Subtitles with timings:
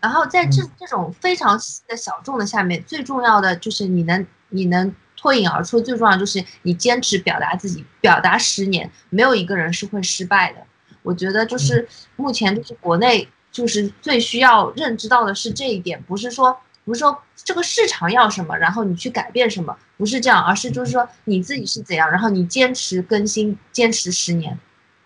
[0.00, 10.60] 然后在这这种非常细的小众的下面，最重要的就是你能你能脱颖而出，最重要就是你坚持表达自己，表达十年，没有一个人是会失败的。
[11.02, 11.86] 我觉得就是
[12.16, 24.58] 目前就是国内就是最需要认知到的是这一点，不是说不是说这个市场要什么，然后你去改变什么，不是这样，而是就是说你自己是怎样，然后你坚持更新，坚持十年。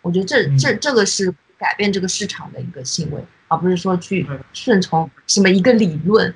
[0.02, 1.34] 我觉得这这这个是
[1.64, 6.34] 改变这个市场的一个行为，而不是说去顺从什么一个理论。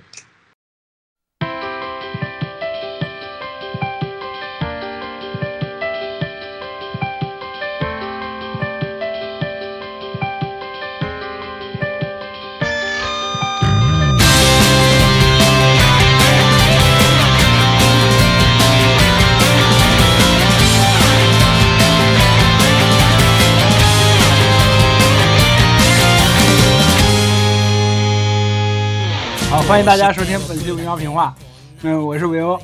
[29.68, 31.36] 欢迎大家收听本期《维喵评话》，
[31.82, 32.58] 嗯，我是维欧，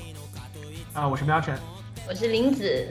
[0.94, 1.54] 啊，我是喵晨，
[2.08, 2.88] 我是林子。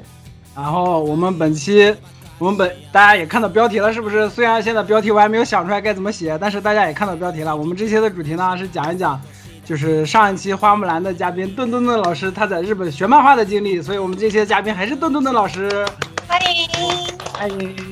[0.55, 1.93] 然后我们本期，
[2.37, 4.29] 我们本大家也看到标题了，是不是？
[4.29, 7.57] 虽然现在标题我还没有想出来该怎么写，但是大家也看到标题了。
[7.57, 9.19] 我们这期的主题呢是讲一讲，
[9.65, 15.83] 就是上一期花木兰的嘉宾顿顿顿老师他在日本学漫画的经历，所以我们这些嘉宾还是顿顿顿老师。
[16.27, 16.69] 欢迎，
[17.33, 17.91] 欢迎。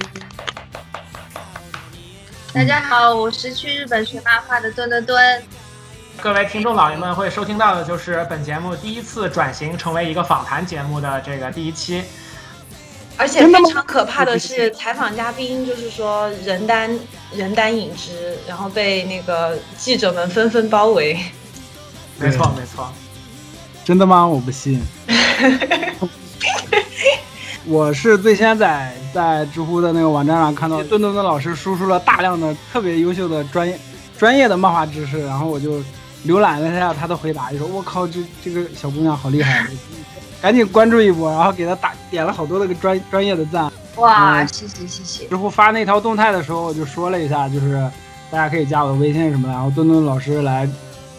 [2.53, 5.43] 大家好，我是去日本学漫画的顿顿顿。
[6.19, 12.03] 各位听众老爷们会收听到的就是本节目第一次转型成为一个访谈节目的这个第一期，
[13.17, 16.99] 而且非常可怕的是，采访嘉宾就是说人单
[17.33, 21.19] 人单影只，然后被那个记者们纷纷包围。
[22.19, 22.91] 没错没错，
[23.83, 24.27] 真的吗？
[24.27, 24.79] 我不信。
[27.65, 33.79] 我是最先在在知乎的那个网站上看到顿顿顿老师输出了大量的特别优秀的专业
[34.19, 35.81] 专业的漫画知识，然后我就。
[36.25, 39.65] 浏览了一下他的回答，就说：“我靠，这这个小姑娘好厉害，
[40.41, 45.27] 赶紧关注一波，然后给他打点了好多那个专专业的赞。”哇，谢谢谢谢。
[45.27, 47.73] 之后发那条动态的时候，我就说了一下，就是
[48.29, 50.69] 大家可以加我的微信什么的，然后顿顿老师来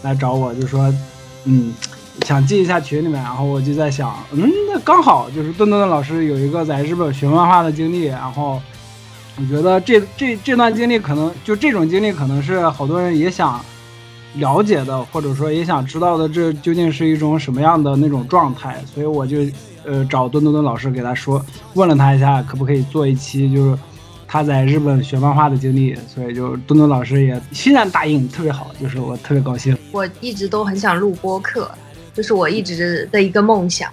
[0.01, 0.93] 来找我，就说
[1.45, 1.73] ：“嗯，
[2.25, 8.61] 想进一下群里面。”然后我就在想，嗯，那刚好就是墩墩老师有一个在日本学漫画的经历，然后
[9.37, 13.63] 我觉得这这这段经历可能就这种经历可能是好多人也想。
[14.35, 18.83] 了解的，或者说也想知道的，这究竟是一种什么样的那种状态？
[18.93, 19.37] 所以我就，
[19.85, 21.43] 呃，找墩墩墩老师给他说，
[21.75, 23.77] 问了他一下，可不可以做一期，就是
[24.27, 25.95] 他在日本学漫画的经历。
[26.07, 29.77] 所以就墩墩老师也欣然答应，特别好，就是我特别高兴。
[29.91, 31.69] 我一直都很想录播客，
[32.13, 33.91] 就是我一直的一个梦想，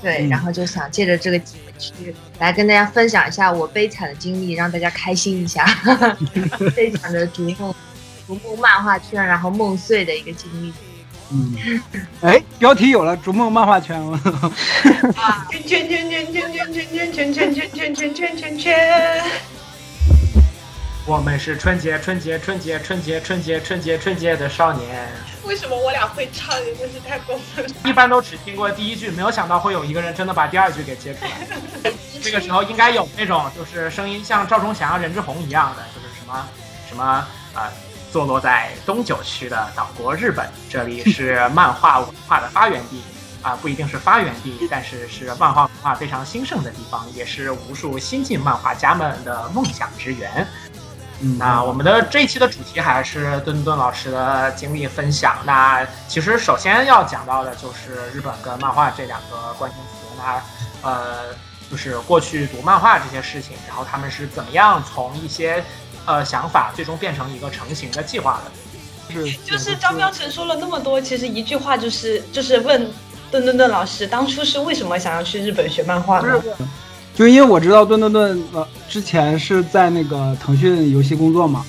[0.00, 5.66] 对，然后就想借着这个机会去来跟大家分享一下我悲惨的经历，让大家开心一下，
[6.74, 7.74] 悲惨的逐梦。
[8.26, 10.72] 逐梦漫画圈，然后梦碎的一个经历。
[11.30, 11.82] 嗯，
[12.20, 14.20] 哎，标题有了，逐梦漫画圈了。
[15.66, 19.24] 圈圈圈圈圈圈圈圈圈圈圈圈圈圈圈。
[21.04, 25.08] 我们是春节春节春节春节春节春节春节的少年。
[25.44, 26.54] 为什么我俩会唱？
[26.54, 27.74] 真的是太过分了。
[27.84, 31.92] 一般都只听过第一句，没有想到会有一个人真的把第二句给接出来。
[32.22, 36.48] 这个时候应该有那种就是声音像赵忠祥、任志宏一样的，就是什么
[36.88, 37.04] 什么
[37.54, 37.72] 啊。
[38.12, 43.02] 坐落在东九区的岛国日本，这里是漫画文化的发源地
[43.40, 50.46] 啊，不一定是发源地，但是是漫画文化非常兴盛的地方，也是无数新晋漫画家们的梦想之源。
[51.22, 55.38] 嗯那我们的这一期的主题还是顿顿老师的经历分享。
[55.46, 60.06] 那其实首先要讲到的就是日本跟漫画这两个关键词。
[60.18, 60.42] 那
[60.86, 61.34] 呃，
[61.70, 65.64] 就是过去读漫画这些事情，然后他们是怎么样从一些。
[66.04, 72.90] 呃，想法最终变成一个成型的计划的，是就是张彪成说了那么多，其实一句话就是就是问
[73.30, 76.42] 顿顿顿老师当初是为什么想要去日本学漫画呢？
[77.14, 81.64] 就因为我知道顿顿顿呃之前是在那个腾讯游戏工作嘛，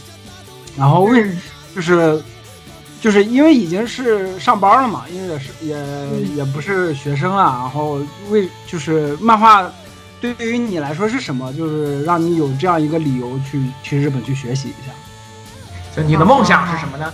[0.76, 1.30] 然后为
[1.76, 2.20] 就是
[3.00, 9.72] 就是因为已经是上班了嘛，因为也是也也不是学生了，然后为就是漫画。
[10.32, 11.52] 对于你来说是什么？
[11.54, 14.94] 就是让你有这样一个理由去去日本去学习一下。
[15.94, 17.14] 就你的梦想是什么呢？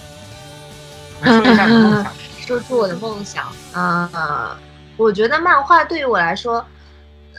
[1.23, 2.13] 说一下你的梦想。
[2.45, 4.59] 说出我的梦想啊！
[4.97, 6.65] 我觉得漫画对于我来说，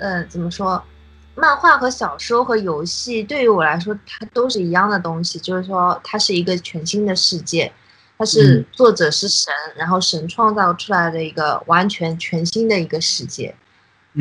[0.01, 0.83] 呃，怎么说？
[1.35, 5.39] 漫画和小说和游戏对于我来说，它都是一样的东西。
[5.39, 7.73] 就是说，它是一个全新的世界，
[8.19, 13.55] 它是作者是神，然后神创造出来的一个完全全新的一个世界。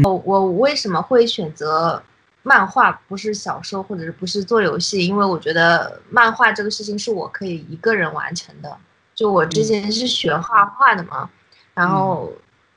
[0.03, 2.01] 我我为什么会选择
[2.44, 5.06] 漫画，不是小说，或者是不是做游戏？
[5.06, 8.77] 因为我觉得漫画这个事情是我可以一个人完成的，
[9.15, 11.30] 就我之前是学画画的嘛，
[11.74, 12.31] 然后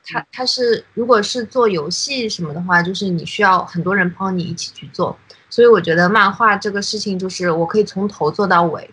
[0.05, 5.17] 他他是如果是做游戏什么的话，就是你需要很多人帮你一起去做，
[5.49, 8.89] 所以我觉得漫画这个事情就是我可以从头做到尾，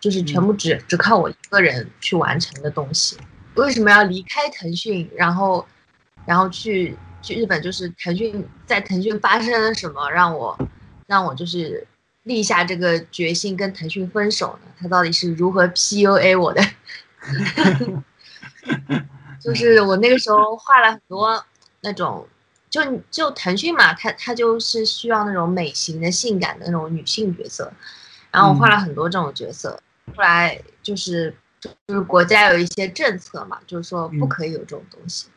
[0.00, 3.18] 就是全部只只靠我一个人去完成的东西。
[3.56, 5.66] 为什么要离开腾讯，然后
[6.24, 7.60] 然后去去日本？
[7.62, 10.58] 就是腾讯在腾讯发生了什么，让我
[11.06, 11.86] 让我就是
[12.24, 14.68] 立下这个决心跟腾讯分手呢？
[14.78, 16.62] 他到底是如何 PUA 我的？
[19.40, 21.44] 就是我那个时候画了很多
[21.80, 22.26] 那种，
[22.68, 27.72] 就就腾讯嘛，它它就是需要那种美型的、性感的那种女性角色，
[28.32, 29.80] 然后我画了很多这种角色。
[30.16, 35.28] 后来就是就是国家有一些政策嘛，就是说不可以有这种东西。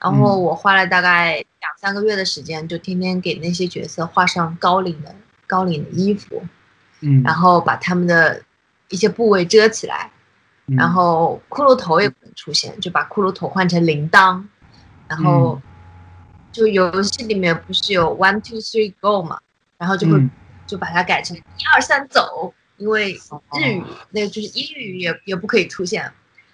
[0.00, 5.14] 然后我花了大概两三个月的时间，就天天给那些角色画上高领的
[5.46, 6.42] 高领的衣服，
[7.00, 8.42] 嗯，然后把他们的
[8.88, 10.10] 一些部位遮起来。
[10.78, 14.42] 然后骷髅头也不能出现，就把骷髅头换成铃铛，
[15.06, 15.60] 然后
[16.50, 19.38] 就游戏里面不是有 one two three go 嘛，
[19.76, 20.18] 然后就会
[20.66, 21.40] 就把它改成一
[21.74, 26.10] 二三走，因为日语那个就是英语也也不可以出现，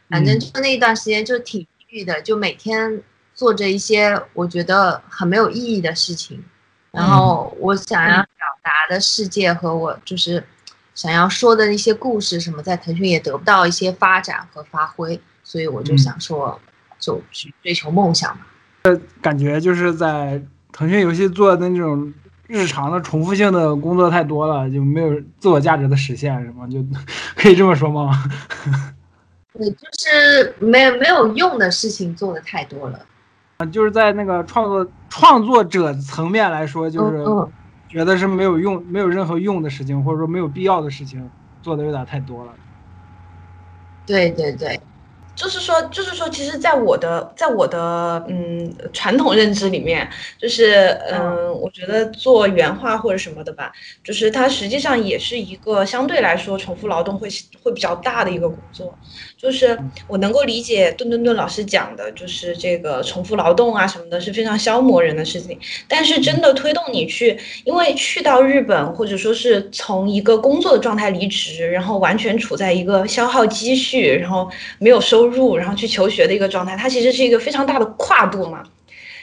[0.09, 3.01] 反正就那一段时间就挺抑郁的，就每天
[3.41, 6.45] 做着一些我觉得很没有意义的事情，
[6.91, 10.45] 然后我想要表达的世界和我就是。
[10.93, 16.61] 想要说的一些故事什么，在腾讯也得不到一些发展和发挥，所以我就想说，
[16.99, 18.43] 就去追求梦想嘛。
[18.83, 22.13] 呃，感觉就是在腾讯游戏做的那种
[22.49, 26.69] 日常的重复性的工作太多了，就没有自我价值的实现，什么？
[26.69, 26.85] 就
[27.35, 28.13] 可以这么说吗？
[29.57, 33.01] 对，就是没有没有用的事情做的太多了。
[33.61, 37.25] 啊，就是在那个创作创作者层面来说，就是。
[37.91, 42.57] 觉得是没有用、没有任何用的事情，或者说没有必要的事情，做的有点太多了。
[44.07, 44.90] 对对对。
[45.41, 50.07] 就是说，就是说，其实，在我的，在我的嗯传统认知里面，
[50.39, 53.73] 就是嗯，我觉得做原画或者什么的吧，
[54.05, 57.27] 就是它实际上也是一个相对来说重复劳动会
[57.63, 58.99] 会比较大的一个工作。
[59.39, 65.59] 就是我能够理解顿顿顿老师讲的，就是这个重复劳动啊什么的，是非常消磨人的事情。
[65.89, 74.47] 但是真的推动你去，因为去到日本，或者说是从一个工作的状态离职，然后完全处在一个消耗积蓄，然后
[74.79, 75.30] 没有收入。
[75.31, 78.63] 入，然后去求学的一个状态，它其实是一个非常大的跨度嘛。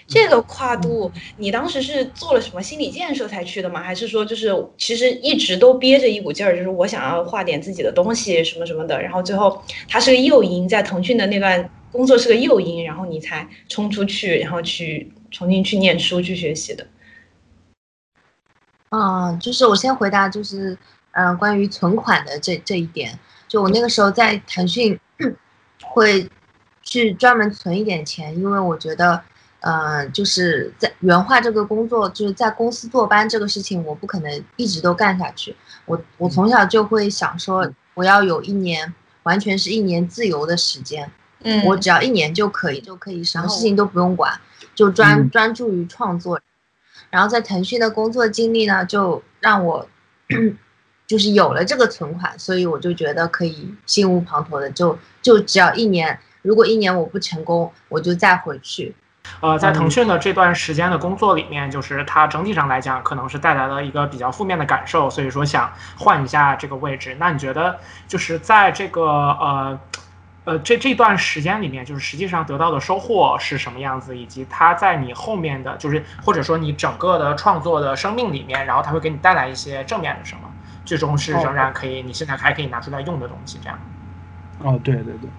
[0.09, 3.83] 这个跨度，你当时是做了什么心理建设才去的吗？
[3.83, 9.01] 还是说，就是其实一直都憋着一股劲儿，就是我想要画点自己的东西什么什么的。
[9.01, 16.87] 然后最后，它是个诱因，在腾讯的那段工作是个诱因，然后你才冲出去，然后去重新去念书去学习的。
[18.91, 20.77] 嗯，就是我先回答，就是
[21.11, 23.19] 嗯，关于存款的这这一点，
[23.49, 24.97] 就我那个时候在腾讯。
[25.97, 26.29] 会
[26.83, 29.19] 去专门存一点钱，因为我觉得，
[29.61, 35.55] 呃，就是在原画这个工作，就是在公司坐班这个事情，我不可能一直都干下去。
[35.85, 41.11] 我我从小就会想说，我要有一年完全是一年自由的时间，
[41.41, 44.39] 嗯，我只要一年就可以，就可以什么事情都不用管，
[44.75, 46.39] 就专专注于创作。
[47.09, 49.89] 然后在腾讯的工作经历呢，就让我。
[51.07, 58.93] 就是有了这个存款，所以我就觉得可以心无旁骛的，就就只要一年，如果一年我不成功，我就再回去。
[59.39, 67.15] 呃，在腾讯的这段时间的工作里面，就是它整体上来讲，可能是带来了一个比较负面的感受，所以说想换一下这个位置。
[67.19, 69.79] 那你觉得，就是在这个呃
[70.45, 80.41] 呃这这段时间里面，就是实际上得到的收获是什么样子，以及它在你后面的就是或者说你整个的创作的生命里面，然后它会给你带来一些正面的什么？
[80.87, 83.77] 最终是仍然可以，你现在还可以拿出来用的东西，这样。
[84.63, 85.29] 哦，对对对。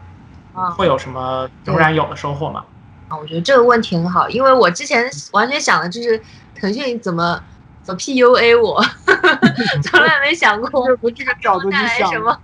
[0.53, 2.65] 啊，会有什么仍然有的收获吗？
[3.09, 6.21] 啊，我觉得这个问题很好，因为我之前完全想的就是
[6.55, 7.43] 腾讯怎么
[7.83, 8.85] 怎么 PUA 我，
[9.83, 12.39] 从来没想过从这个角度去想什么。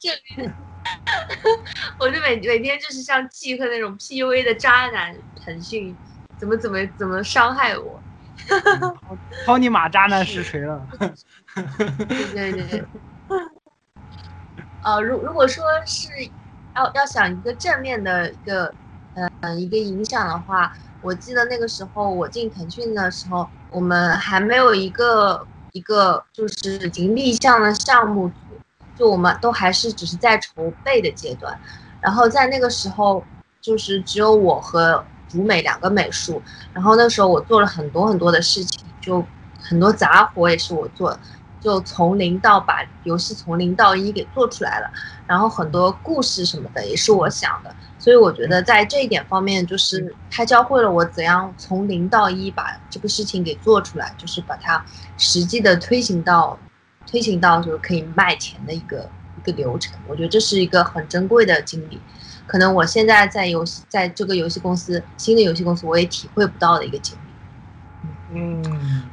[0.00, 0.10] 这，
[2.00, 5.96] 我就每每天就是像记恨那种 PUA 的渣男，腾讯
[6.36, 8.00] 怎么怎么怎么伤害我。
[9.44, 9.88] 操你妈！
[9.88, 10.80] 渣男实锤了。
[12.32, 12.84] 对对对。
[14.82, 16.08] 呃，如如果说是
[16.76, 18.74] 要要想一个正面的一个
[19.40, 28.60] 呃一个影响的话，我记得那个时候我进腾讯的时候，我们还没有一个一个就是已经立项的项目组，
[28.96, 31.58] 就我们都还是只是在筹备的阶段。
[32.00, 33.24] 然后在那个时候，
[33.60, 35.04] 就是只有我和。
[35.30, 39.22] 主美两个美术，然后那时候我做了很多很多的事情，就
[39.60, 41.20] 很多杂活也是我做，
[41.60, 44.90] 就从零到把游戏从零到一给做出来了，
[45.26, 54.84] 然后很多故事什么的也是我想的，所以我觉得在这一点方面，就是他教会了我怎样从零到一把这个事情给做出来，就是把它
[55.16, 56.58] 实际的推行到
[57.06, 59.98] 推行到就是可以卖钱的一个一个流程。
[60.06, 62.00] 我觉得这是一个很珍贵的经历，
[62.46, 67.27] 可能我现在在游戏在这个游戏公司新的游戏公司我也体会不到的一个经历。
[68.30, 68.62] 嗯，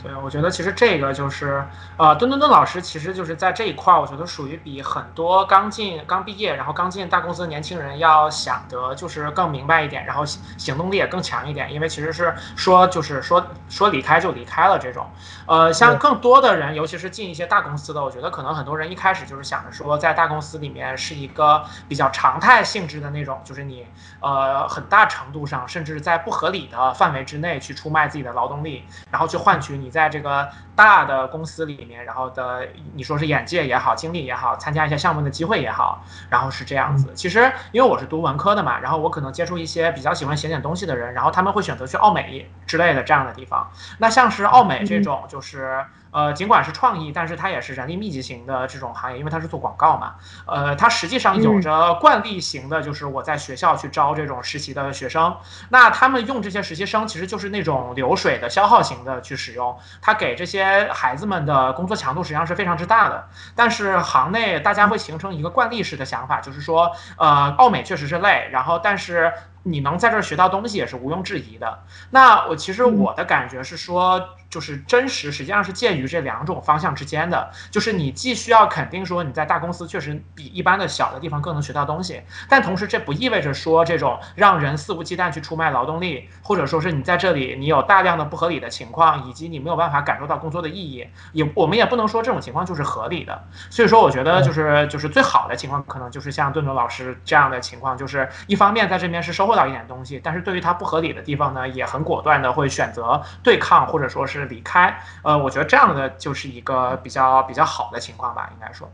[0.03, 1.63] 对，我觉得其实这个就是，
[1.95, 15.09] 呃，墩墩墩老师其实就是在这一块儿，我觉得属于比很多刚进、刚毕业，然后刚进大公司的年轻人要想得就是更明白一点，然后行动力也更强一点，因为其实是说就是说说离开就离开了这种，
[15.45, 23.87] 呃，像更多的人，尤其是进一些大公司的，我觉得可能很多人一开始就是想着说在大公司里面是一个比较常态性质的那种，就是你
[24.19, 28.83] 呃很大程度上甚至在不合理的范围之内去出卖自己的劳动力。
[29.15, 37.13] 然后去换取你在这个大的公司里面，然后的你说是眼界也好，经历也好，参加一些项目的机会也好，然后是这样子。
[37.15, 43.71] 其实因为我是读文科的嘛，然后我可能接触一些比较喜欢写点东西的人，然后他们会选择去奥美之类的这样的地方。
[43.99, 45.85] 那像是奥美这种，就是。
[46.15, 50.15] 呃，尽管是创意，但是它也是人力密集型的这种行业，因为它是做广告嘛。
[50.45, 55.35] 呃，它实际上有着惯例型的，就是我在学校去招这种实习的学生，
[55.67, 63.27] 那他们用这些实习生其实就是那种流水的消耗型的去使用，它给这些孩子们的工作强度实际上是非常之大的。
[63.53, 69.33] 但是行内大家会形成一个惯例式的想法，就是说，呃，奥美确实是累，然后但是。
[69.67, 71.79] 你能在这儿学到东西也是毋庸置疑的。
[72.11, 74.23] 那我其实我的感觉是说，
[74.55, 77.51] 就是真实实际上是介于这两种方向之间的。
[77.69, 93.43] 就是你既需要肯定说你在大公司确实比一般的小的地方更能学到东西，但同时这不意味着说这种让人肆无忌惮去出卖劳动力，或者说是你在这里你有大量的不合理的情况，以及你没有办法感受到工作的意义，也我们也不能说这种情况就是合理的。
[93.69, 99.55] 所以说，我觉得就是就是最好的情况可能就是像顿顿老师这样的情况，就是一方面在这边是收获。
[99.55, 104.97] 到一点东西，但是对于他不合理的地方呢，也很果断的会选择对抗或者说是离开。
[105.23, 108.89] 呃，我觉得这样的就是一个比较比较好的情况吧，应该说。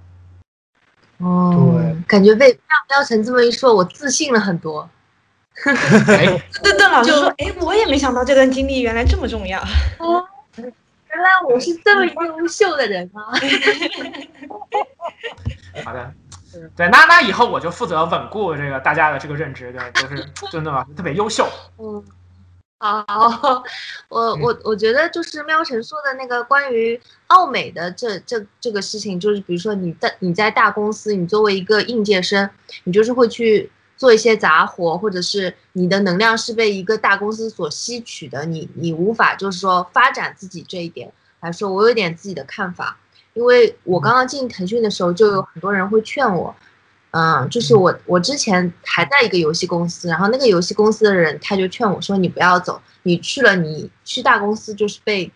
[1.18, 4.90] 哦，对，感觉被廖廖晨这么一说，我自信了很多。
[6.08, 6.26] 哎，
[6.64, 9.62] 邓邓老师说， 哎，我也没想到这段经历原来这么重要。
[10.00, 13.30] 哦，原来我是这么优秀的人啊。
[15.86, 16.12] 好的。
[16.76, 20.86] 对，那那以后我就负责稳固这个大家的这个认知，对，都是真的吗？
[20.98, 21.48] 特别优秀。
[21.78, 22.04] 嗯，
[23.08, 23.64] 好，
[24.10, 32.50] 我我我觉得就是喵晨说的那个关于奥美的这这这个事情，就是比如说你在你在大公司，你作为一个应届生，
[32.86, 41.12] 你就是会去做一些杂活，或者是你的能量是被一个大公司所吸取的，你你无法就是说发展自己这一点
[41.42, 42.98] 来说，我有点自己的看法。
[43.34, 46.54] 因为我刚刚进腾讯的时候，就有很多人会劝我，
[47.12, 55.30] 嗯，就是我我之前还在一个游戏公司，然后那个游戏公司的人他就劝我说，你不要走，你去了你去大公司就是被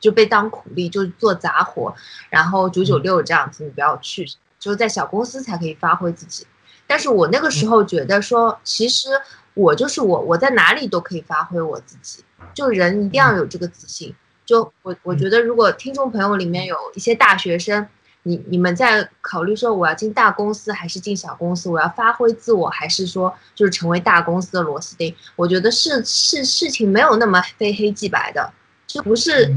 [0.00, 1.94] 就被当苦力，就做杂活，
[2.30, 4.26] 然后九九六这样子，你不要去，
[4.58, 6.46] 就是在小公司才可以发挥自己。
[6.86, 9.08] 但是我那个时候觉得说，其实
[9.54, 14.12] 我就是我，我在哪里都可以发挥我自己，就人一定要有这个自信。
[14.44, 17.86] 就我我觉得，如果听众朋友里面有一些大学生，
[18.24, 25.14] 你你们在考虑说我要进大公司还是进小公司，我要发挥自我还是说就是成为大公司的螺丝钉？
[25.36, 28.52] 我觉得是是事情没有那么非黑即白的，
[28.86, 29.50] 就不是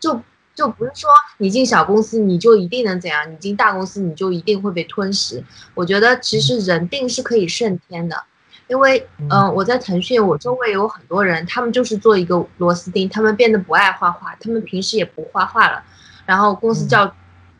[0.00, 0.20] 就
[0.54, 5.44] 就不是说你进小公司你就一定能怎样，你进大公司你就一定会被吞噬。
[5.74, 8.24] 我觉得其实人定是可以胜天的。
[8.68, 15.82] 因为，嗯，我在腾讯，我周围有很多人，他们就是做一个螺丝钉，他们变得不爱画画，他们平时也不画画了，
[16.26, 17.10] 然后公司叫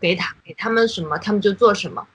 [0.00, 2.06] 给他给他们什么，他们就做什么，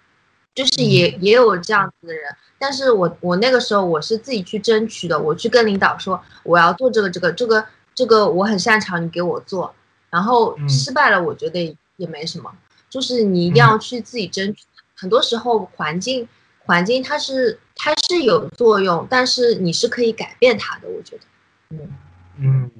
[0.56, 2.24] 就是也也有这样子的人。
[2.58, 9.74] 但是我我那个时候我是自己去争取的，我去跟领导说我要做这个这个这个这个我很擅长，你给我做，
[10.10, 12.52] 然后失败了，我觉得也没什么，
[12.90, 14.64] 就是你一定要去自己争取。
[14.96, 16.28] 很多时候环境。
[16.66, 21.24] 环境它是它是有作用，但是你是可以改变它的，我觉得。
[21.72, 21.92] 嗯
[22.38, 22.72] 嗯，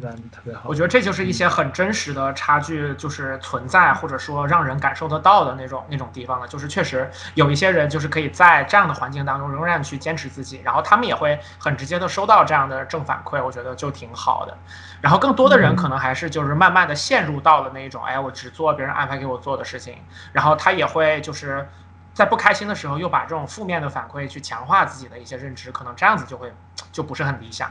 [0.00, 0.62] 特别好。
[0.68, 6.46] 我觉得这就是一些很真实的差距，就是存在或者说让人感受得到的那种那种地方了。
[6.48, 14.56] 就是确实有一些人就是可以在这样的环境当中仍然去坚持自己，然后他们也会很直接的收到这样的正反馈，我觉得就挺好的。
[15.00, 19.96] 然后更多的人可能还是就是慢慢的陷入到了那种，哎，我只做别人安排给我做的事情，
[20.32, 21.68] 然后他也会就是。
[22.14, 26.50] 在不开心的时候，又把这种负面的反馈去强化自己的一些认知，可能这样子就会
[26.90, 27.70] 就不是很理想。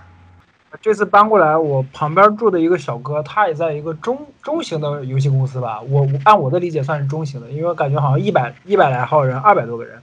[0.82, 5.82] 这次搬过来，我旁边住的一个小哥，他也在一个中中型的游戏公司吧。
[5.82, 10.02] 我我按我的理解算是中型的，因为我感觉好像一百一百来号人，二百多个人。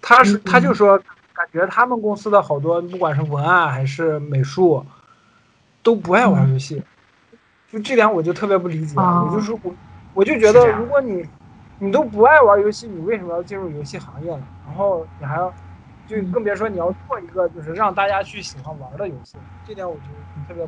[0.00, 0.98] 他是他就说，
[1.32, 4.84] 感觉他们公司的好多，不管是文案还是美术，
[5.82, 6.82] 都不爱玩游戏。
[7.70, 8.94] 就这点我就特别不理解。
[8.96, 9.74] 我就说我
[10.14, 11.26] 我就觉得，如果你
[11.78, 14.42] 你都不爱玩游戏，你为什么要进入游戏行业呢？
[14.66, 15.52] 然后你还要。
[16.08, 20.66] 就更别说你要做一个就是让大家去喜欢玩的游戏，这点我觉得特别。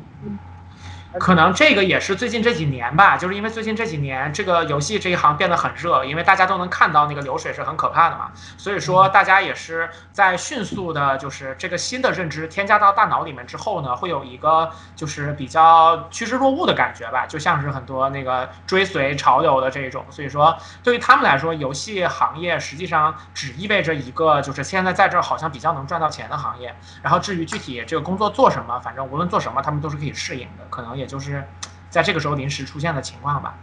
[1.19, 31.00] 可能这个也是最近这几年吧，就是因为最近这几年这个游戏这一行变得很热，因为大家都能看到那个流水是很可怕的嘛，所以说大家也是在迅速的，就是这个新的认知添加到大脑里面之后呢，会有一个就是比较趋之若鹜的感觉吧，就像是很多那个追随潮流的这种，所以说对于他们来说，游戏行业实际上只意味着一个就是现在在这儿好像比较能赚到钱的行业，然后至于具体这个工作做什么，反正无论做什么，他们都是可以适应的，可能。
[31.01, 31.43] 也就是
[31.89, 33.57] 在这个时候临时出现的情况吧。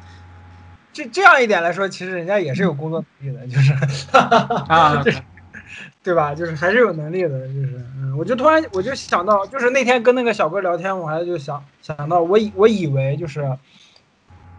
[0.93, 3.73] 这这样一点来说，其实人家也是有工作能力的，就是
[4.17, 5.03] 啊，
[6.03, 6.35] 对吧？
[6.35, 13.57] 就是还是有能力的，就是嗯，我就突然我就想到，就是那天跟那个小哥聊天，我还就想想到，我以我以为就是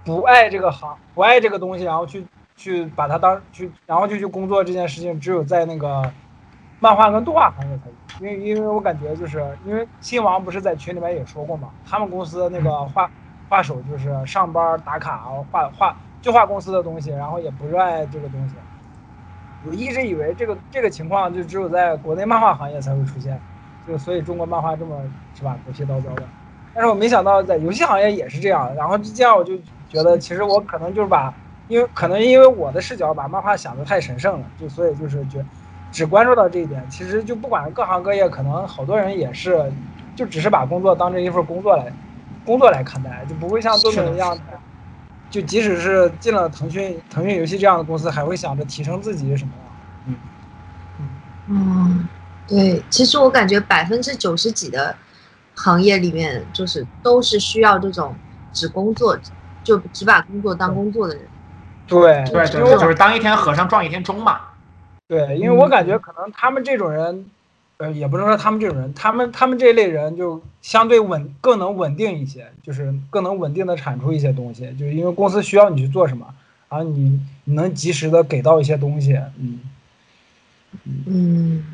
[0.06, 6.10] 不爱这个行，不爱这个东西，然后去去把它当去，然后就去工作这件事情，只有在那个
[6.80, 7.94] 漫画跟动画行业才有。
[8.20, 13.10] 因为因为我感觉就是因为新王不是在群里面也说过嘛，他们公司那个画
[13.48, 18.56] 画手就是上班打卡画画就画公司的东西，然后也不热爱这个东西。
[19.66, 23.40] 我一直以为这个这个情况就只有在国内漫画行业才会出现，
[23.88, 25.02] 就所以中国漫画这么
[25.34, 26.24] 是吧狗屁叨叨的。
[26.74, 29.58] 但是我没想到在游戏行业也是这样，然后这样我就
[29.88, 31.34] 觉得其实我可能就是把
[31.68, 35.46] 因为可能因为我的视角把漫画想的太神圣了，就所以就是觉。
[35.92, 39.72] 只关注到这一点，其实就不管各行各业，可能好多人也是，
[40.16, 41.92] 就只是把工作当成一份工作来，
[42.46, 44.38] 工作来看待，就不会像多多一样，
[45.30, 49.70] 就即使是进了腾讯、腾讯游戏这样的公司，还会想着提升自己什么的。
[50.08, 50.16] 嗯
[51.48, 52.08] 嗯，
[52.48, 54.96] 对，其实我感觉百分之九十几的
[55.56, 58.16] 行业里面，就是都是需要这种
[58.54, 59.18] 只工作，
[59.64, 61.24] 就只把工作当工作的人。
[61.88, 64.42] 对对对，就是当一天和尚撞一天钟嘛。
[65.10, 67.26] 对，因为我感觉可能他们这种人，
[67.78, 76.32] 呃，也不能说他们这种人，他们他们这类人就相对稳，更能稳定一些，就是更能稳定的产出一些东西，就是因为公司需要你去做什么，
[76.70, 79.60] 然后你你能及时的给到一些东西，嗯，
[81.08, 81.66] 嗯，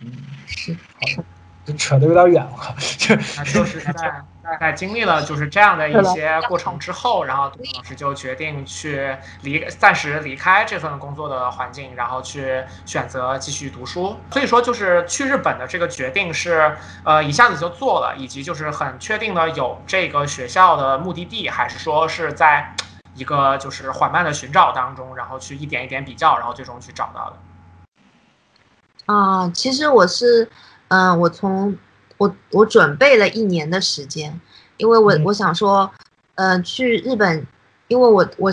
[0.00, 0.10] 嗯，
[0.48, 1.22] 是，好，这
[1.72, 4.24] 扯得有点远了，就就是 在。
[4.44, 14.14] 大概经历了就是这样的一些过程之后，然后杜老师就决定去离暂时离开这份工作的环境，然后去选择继续读书。
[14.30, 22.70] 所以说，就是去日本的这个决定是呃一下子就做了，以及就是很确定的有这个学校的目的地，还是说是在
[23.14, 27.36] 一个就是缓慢的寻找当中，然后去一点一点比较，然后最终去找到的。
[29.06, 30.50] 啊，其实我是
[30.94, 31.76] 嗯，我从。
[32.16, 34.40] 我我准备了一年的时间，
[34.76, 35.90] 因为我我想说，
[36.36, 37.44] 嗯，去日本，
[37.88, 38.52] 因为我我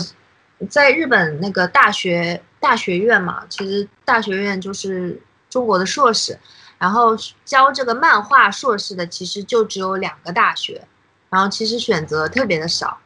[0.68, 5.16] 在日本那个大学大学院嘛，其实大学院就是
[5.48, 6.36] 中国的硕士，
[6.76, 10.84] 然后教这个漫画硕士的其实就只有两个大学，
[11.30, 12.98] 然后其实选择特别的少，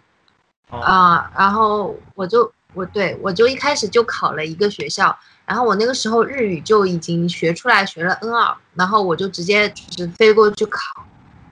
[0.70, 5.16] 啊，然后我就我对我就一开始就考了一个学校。
[5.46, 10.80] 然后我那个时候日语就已经学出来，学了 N 二，然后我就直接就是飞过去考，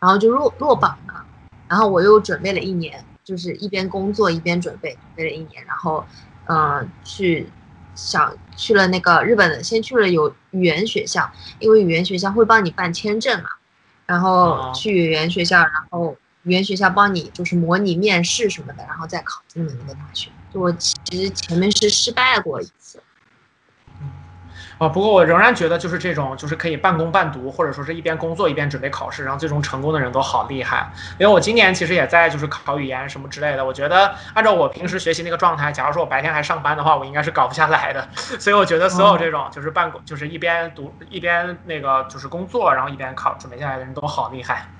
[0.01, 1.25] 然后就落落榜了。
[1.69, 6.05] 然后我又准备了一年，就是一边工作一边准备，准备了一年，然后，
[6.47, 7.49] 嗯，去
[7.95, 13.49] 想去了那个日本的，先去了有语言学校，因为语言学校会帮你办签证嘛，
[14.07, 20.31] 然后去语言学校，然后语言学校帮你就是模拟面试什么的，然后再考进的那个大学。
[20.53, 23.01] 就我其实前面是失败过一次。
[24.79, 30.91] 啊，不过我仍然觉得就是这种，就是可以半工半读，或者说是一边工作一边准备考试，然后最终成功的人都好厉害。
[31.19, 38.09] 因为我今年其实也在就是考语言什么之类的，我觉得按照我平时学习那个状态，假如说我白天还上班的话，我应该是搞不下来的。
[38.41, 44.74] 所以我觉得所有这种就是半工，就是一边读一边那个就是工作，然后一边考准备下来的人都好厉害。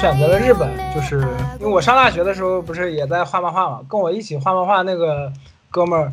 [0.00, 0.66] 选择了日本？
[0.94, 1.20] 就是
[1.58, 5.30] 因为我上大学的时候不是也在画漫画嘛，跟我一起画漫画那个
[5.70, 6.10] 哥们儿，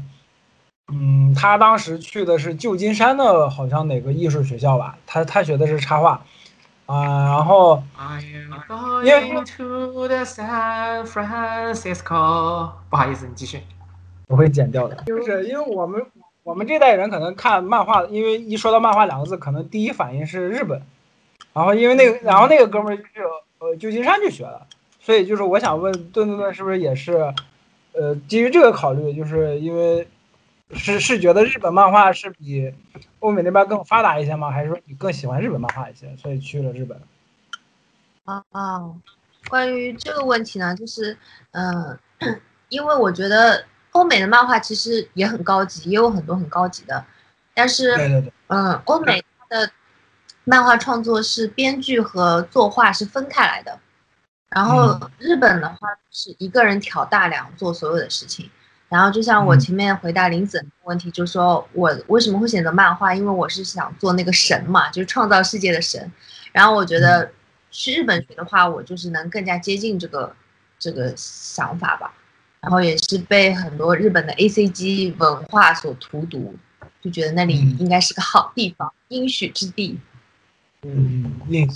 [0.92, 6.22] 嗯，他当时去的是旧金山的，好像哪个艺术学校吧，他他学的是插画，
[6.86, 12.72] 啊、然后 I am going to the San Francisco。
[12.90, 13.62] 不好意思，你继续。
[14.28, 16.06] 我会剪掉的，就是因为我们
[16.44, 20.82] 我们这代人可能看漫画，因为一说到漫画两个字，可能第一反应是日本，
[21.54, 23.24] 然后因为那个，然后那个哥们儿就是
[23.60, 24.68] 呃旧金山去学的，
[25.00, 27.34] 所以就是我想问顿顿顿是不是也是，
[27.94, 30.08] 呃基于这个考虑，就是因为
[30.74, 32.74] 是是觉得日本漫画是比
[33.20, 34.52] 欧美那边更发达一些吗？
[34.52, 37.00] 还是说你更喜欢日本漫画一些，所以去了日本？
[38.26, 38.44] 啊，
[39.50, 41.18] 关于这个问题呢，就是，
[41.52, 41.98] 嗯、
[42.68, 47.06] 因为我觉得欧美的漫画其实也很高级，也有很多很高级的，
[47.54, 49.72] 但是，对对对，嗯，欧美它的
[50.48, 53.78] 漫画创作是编剧和作画是分开来的，
[54.50, 58.50] 然后日本的话是一个人挑大梁做所有的事情。
[58.88, 66.10] 然后就像我嗯前面回答林子的问题，就是说我为什么会选择漫画，因为我是想做那个神嘛，就是创造世界的神。
[66.54, 67.30] 然后我觉得
[67.70, 70.34] 去日本学的话，我就是能更加接近这个
[70.80, 72.14] 这个想法吧。
[72.62, 76.56] 然后也是被很多日本的 A C G 文化所荼毒，
[77.02, 80.00] 就觉得那里嗯应该是个好地方，应许之地。
[80.90, 81.68] 嗯，印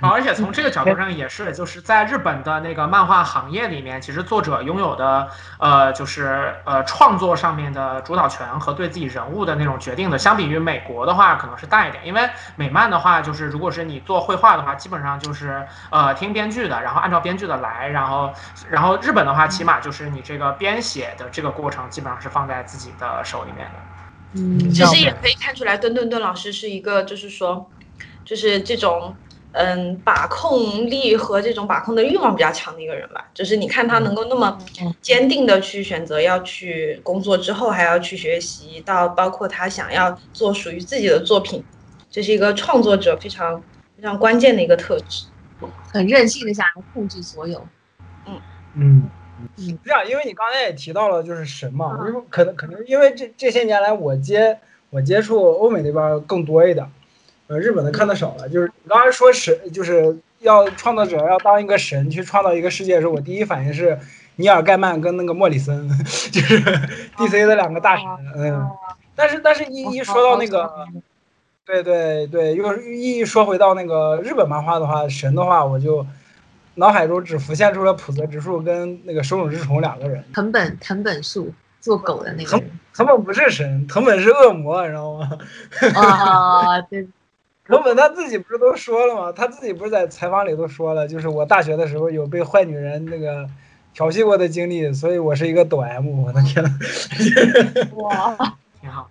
[0.00, 12.06] 啊，而且从这个角度上也是，就是在日本的那个漫画行业里面，其实作者拥有的呃，就是呃创作上面的主导权和对自己人物的那种决定的，相比于美国的话，可能是大一点。
[12.06, 18.32] 因为美漫的话，就是如果是你做绘画的话，基本上就是呃听编剧的，然后按照编剧的来，然后
[18.70, 23.72] 然后日本的话，起码就是你这个编写的这个过程，基本上是放在自己的手里面的。
[24.36, 27.70] 嗯，其实也可以看出来，顿顿顿老师是一个，就是说，
[28.24, 29.14] 就是这种，
[29.52, 33.28] 嗯，把控力和这种把控的欲望比较强的一个人吧。
[33.34, 34.58] 就是你看他能够那么
[35.00, 41.62] 坚定的去选择要去工作之后还要去学习，到包括他想要做属于自己的作品，
[42.10, 43.62] 这是一个创作者非常
[43.96, 45.26] 非常关键的一个特质。
[45.92, 47.66] 很任性的想要控制所有。
[48.26, 48.40] 嗯，
[48.76, 49.10] 嗯
[49.84, 54.58] 这样，因为你刚才也提到了就是神嘛，因为可能可能因为这这些年来我接
[54.90, 56.84] 我接触欧美那边更多一点，
[57.46, 58.48] 呃，日本的看的少了。
[58.48, 63.98] 就是你刚才说神，就是要创作者要当一个神去创造一个世界的时候，我第一反应是
[64.36, 65.88] 尼尔盖曼跟那个莫里森，
[66.32, 66.60] 就是
[67.16, 68.68] DC 的两个大神，嗯。
[69.16, 70.68] 但是但是一一说到那个，
[71.64, 76.04] 对对对，又一一说回到那个日本漫画的话，神的话，我就
[76.74, 80.24] 脑海中只浮现出了浦泽直树跟那个手冢治虫两个人。
[80.32, 82.70] 藤本藤本树做狗的那个人。
[82.92, 85.30] 藤本不是神，藤本是恶魔，你知道吗？
[85.94, 87.06] 啊， 对，
[87.66, 89.32] 藤本他自己不是都说了吗？
[89.32, 93.48] 他自己不是在采访里都说了，就是我大学的时候有被坏女人那个
[93.92, 96.06] 调戏过的经历，所以我是一个抖 M。
[96.26, 96.70] 我的天呐！
[97.96, 98.36] 哇，
[98.80, 99.08] 挺好。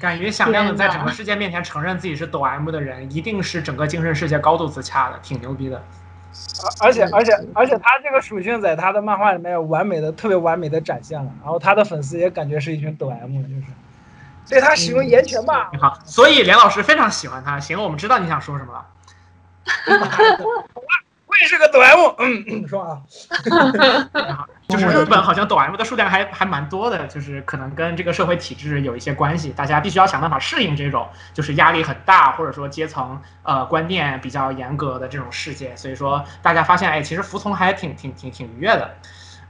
[0.00, 5.82] 敢于响亮的在整个世界面前承认自己是抖 M 的人，一定是整个精神世界高度自洽的，挺牛逼的。
[6.80, 13.64] 而而且而且而且他这个属性在他的漫画里面完美的特别完美的展现了，然后他的粉丝也感觉是一群抖 M，就是
[14.48, 15.70] 对他使用言权吧。
[15.72, 17.58] 你好，所以连老师非常喜欢他。
[17.58, 18.86] 行，我们知道你想说什么了。
[21.24, 23.00] 我也是个抖 M，嗯，嗯说啊，
[24.68, 35.74] 就是日本好像抖 M 的数量还还蛮多的，就是可能跟这个社会体制有一些关系，大家必须要想办法适应这种就是压力很大或者说阶层呃观念比较严格的这种世界。
[35.74, 38.94] 所以说大家发现，哎，其实服从还挺挺挺挺愉悦的。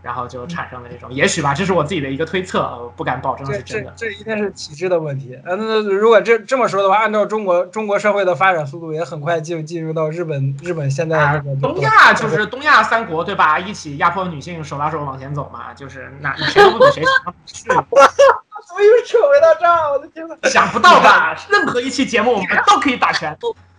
[0.02, 3.92] 然后就产生了这种，也许吧，这是我自己的一个推测，呃不敢保证这这是真的。
[3.96, 5.38] 这一定是体制的问题。
[5.44, 13.58] 呃，那那如果这这么说的话，按照中国中国社会的发展速度，也很快就进入到日本日本现在啊东亚就是东亚三国对吧？
[13.58, 19.92] 一起压迫女性，手拉手往前走嘛，就是那谁都不比谁强，是怎么又扯回到这儿？
[19.92, 20.36] 我的天呐！
[20.44, 21.36] 想不到吧？
[21.48, 23.36] 任何一期节目我们都可以打拳。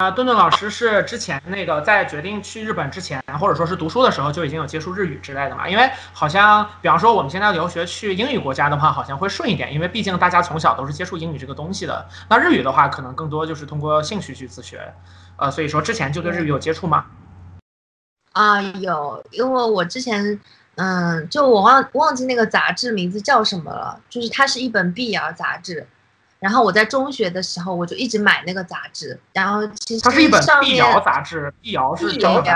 [0.00, 5.68] 啊，顿顿老师是之前那个在决定去日本之前，或者说是读书的时候就已经有接触日语之类的嘛？
[5.68, 12.08] 因为好像，比方说我们现在留学去英语国家的话，好像会顺一点，因为毕竟大家从小都是接触英语这个东西的。
[12.30, 14.90] 那日语的话，可能更多就是通过兴趣去自学。
[15.36, 17.04] 呃，所以说之前就对日语有接触吗？
[18.32, 20.40] 啊，有，因为我之前，
[20.76, 25.86] 嗯，就我忘忘记那个杂志名字叫什么了，就是它是一本 BL 杂志，
[26.40, 32.50] 然后我在中学的时候我就一直买那个杂志，然后其实它是一本上 B 面瑶杂志，B 瑶是中文的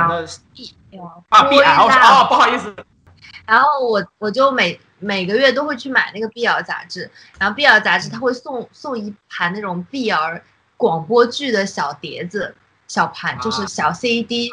[0.54, 2.74] BL 啊，B 对 L 是哦，不好意思，
[3.46, 10.40] 然后我我就每每个月都会去买那个 BL 杂志，然后 BL 杂志它会送送一盘那种 BL
[10.76, 12.54] 广播剧的小碟子，
[12.88, 14.50] 小盘就是啊小 CD，、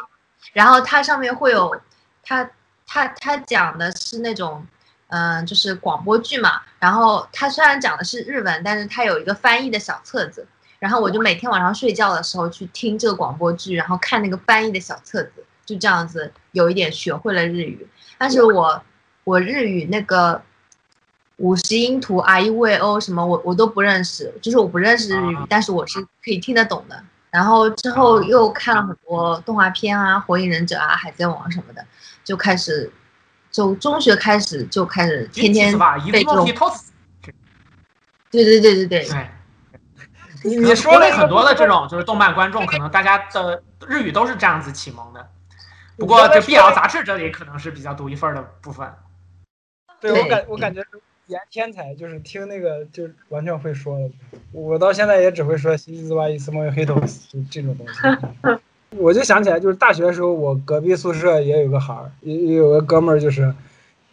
[0.52, 1.80] 然后它上面会有
[2.22, 2.50] 它
[2.86, 4.66] 它它讲的是那种
[5.14, 10.46] 嗯、就是广播剧嘛，然后它虽然讲的是日文，但是它有一个翻译的小册子，
[10.78, 17.86] 然后我就每天晚上睡觉的时候去听这个广播剧，然后看那个翻译的小册子，就这样子有一点学会了日语。
[18.16, 18.82] 但是我
[19.24, 20.40] 我日语那个
[21.36, 26.98] 五十音图 r e v o 什么我我都不认识，就是我不认识日语，啊但是我是可以听得懂的。
[27.30, 31.84] 然后之后又看了很多动画片啊，《火影忍者》啊，《海贼王》什么的，
[32.24, 32.90] 就开始
[33.52, 36.90] 就中学开始就开始天天吧，一字背这种莫提托斯。
[38.30, 39.04] 对对对对对，
[40.42, 45.28] 对，你说了很多的这种就是动漫观众，可能大家的日语都是这样子启蒙的。
[45.98, 48.90] 不过这刚才说 BL 杂志这里可能是比较独一份儿的部分。
[50.00, 50.82] 对对我感我感觉
[51.26, 54.10] 言天才，就是听那个就完全会说了。
[54.50, 58.00] 我到现在也只会说西西兹哇伊斯莫黑头就这种东西。
[58.96, 63.54] 我就想起来，就是大学的时候，我隔壁宿舍也有个孩儿，也也有个哥们儿，就是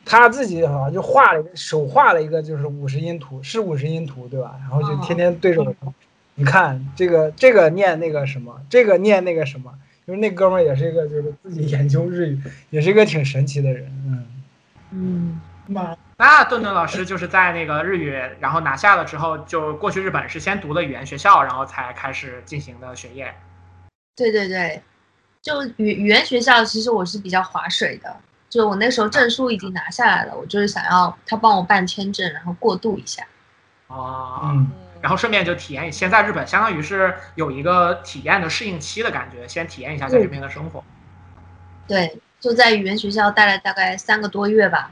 [0.06, 4.56] 他自己好像就画了一个手画了一个就是五十音图，是五十音图对吧？
[4.60, 5.94] 然后就天天对着我，
[6.36, 9.74] 你看这个这个念那个什么，这个念那个什么。
[10.08, 14.26] 就是那哥们儿也是一个就是自己研究日语，也是一个挺神奇的人，嗯。
[14.92, 23.32] 嗯，妈那顿顿老师就是在那个日语，然后拿下了之后，就过去日本是先读的语言学校，然后才开始进行的学业。
[24.20, 24.84] 对对对，
[25.42, 28.14] 就语语言学校，其实我是比较划水的。
[28.50, 33.24] 就我那时候证书已经拿下来了，我就是想要他帮我办签证，然后过渡一下。
[33.88, 40.84] 哦，嗯，然后顺便就体验，先在日本相当于是有一个体验的适应期的感觉，先体验一下在这边的生活。
[41.88, 44.92] 对，就在语言学校待了大概三个多月吧。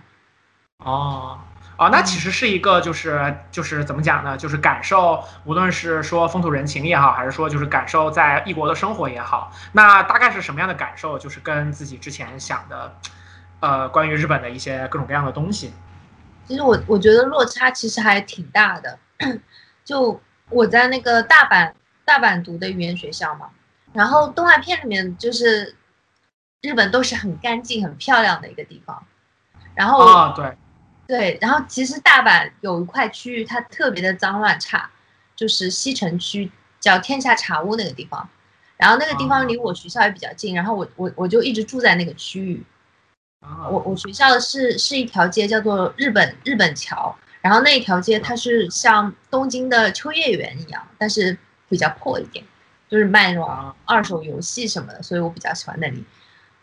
[0.78, 1.38] 哦。
[1.78, 4.36] 哦，那其实是一个，就是就是怎么讲呢？
[4.36, 11.20] 就是感受，无论是说风土人情也好，还是说就是感受在异国的生活也好，那大概是什么样的感受？
[11.20, 12.96] 就是跟自己之前想的，
[13.60, 15.72] 呃，关于日本的一些各种各样的东西。
[16.48, 18.98] 其实我我觉得落差其实还挺大的。
[19.86, 21.72] 就我在那个大阪
[22.06, 23.50] 大阪读的语言学校嘛，
[23.94, 25.76] 然后动画片里面就是
[26.62, 29.04] 日本都是很干净、很漂亮的一个地方。
[29.74, 30.58] 然后、哦，对，
[31.08, 34.90] 对，然后其实大阪有一块区域它特别的脏乱差，
[35.36, 38.30] 就是西城区叫天下茶屋那个地方。
[38.76, 42.62] 然后那个地方离我学校也比较近，然后我我我就一直住在那个区域。
[43.40, 51.38] 啊我我学校是是一条街叫做日本日本桥，然后那一条街它是像东京的秋叶原一样，但是
[51.70, 52.44] 比较破一点，
[52.90, 56.04] 就是卖那种啊二手游戏什么的，所以我比较喜欢那里。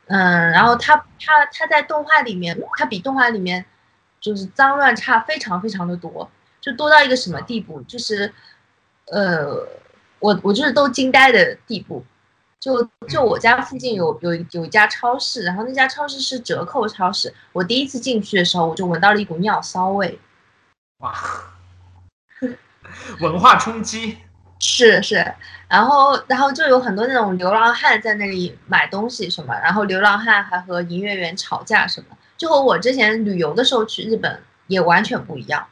[0.07, 3.65] 嗯，然后它它它在动画里面，它比动画里面
[4.25, 8.33] 就是脏乱差非常非常的多，就多到一个什么地步，就是
[9.09, 9.55] 呃，
[10.19, 12.03] 我我就是都惊呆的地步。
[12.59, 17.35] 就就我家附近有有有一家超市，然后那家超市是折扣超市。
[17.53, 20.19] 我第一次进去的时候，我就闻到了一股尿骚味。
[21.01, 21.15] 哇，
[23.21, 24.17] 文化冲击。
[24.59, 25.35] 是是，
[25.69, 35.67] 然后然后就有很多那种流浪汉在那里买东西什么，然后流浪汉还和营业员吵架什么，就和我之前旅游的时候去日本也完全不一样。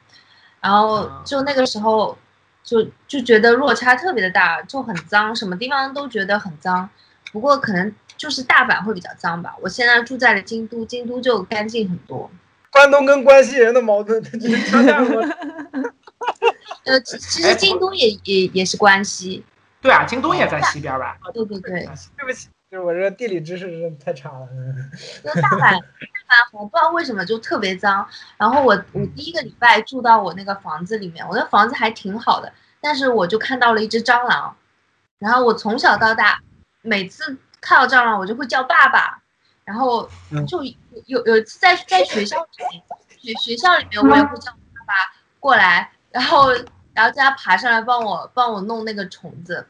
[0.60, 2.16] 然后就那个时候
[2.62, 6.88] 就就觉得落差特别的大，就很脏，什么地方都觉得很脏。
[7.32, 9.54] 不过可能就是大阪会比较脏吧。
[9.60, 12.30] 我现在住在了京都，京都就干净很多。
[12.70, 14.22] 关东跟关西人的矛盾。
[16.84, 19.44] 呃，其其实京都也也也是关西。
[19.80, 21.18] 对啊，京都也在西边吧？
[21.34, 24.48] 对对对，对不起，就是我这个地理知识真的太差了。
[25.24, 25.80] 那大阪
[26.32, 28.08] 大好像不知道为什么就特别脏。
[28.38, 34.56] 然后我我第一个礼拜住到我那个房子里面，我那房子还挺好的，但是我就看到了一只蟑螂。
[35.18, 36.40] 然后我从小到大，
[36.80, 39.18] 每次看到蟑螂我就会叫爸爸。
[39.64, 40.10] 然后
[40.48, 40.74] 就有
[41.06, 42.82] 有有一次在在学校里面，
[43.16, 44.94] 学学校里面我也会叫爸爸
[45.38, 46.50] 过来，然后
[46.92, 49.64] 然后叫他爬上来帮我帮我弄那个虫子，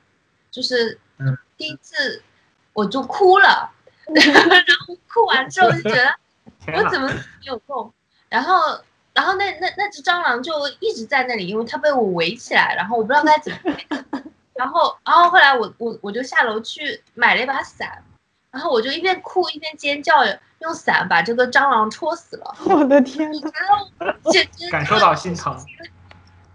[0.51, 0.99] 就是
[1.59, 2.23] 第一次
[2.73, 3.71] 我就哭了，
[4.17, 6.15] 然后哭完之后就觉得
[6.67, 7.93] 我怎么没有空，
[8.29, 8.61] 然后
[9.15, 14.23] 然后那那那只蟑螂就一直在那里，因为它被我围起来，然后我不知道该怎么，
[14.55, 18.03] 然后然后后来我我我就下楼去买了一把伞。
[18.51, 20.13] 然后我就一边哭一边尖叫，
[20.59, 22.55] 用伞把这个蟑螂戳死了。
[22.67, 24.11] 我的天哪！
[24.71, 25.57] 感受到心疼。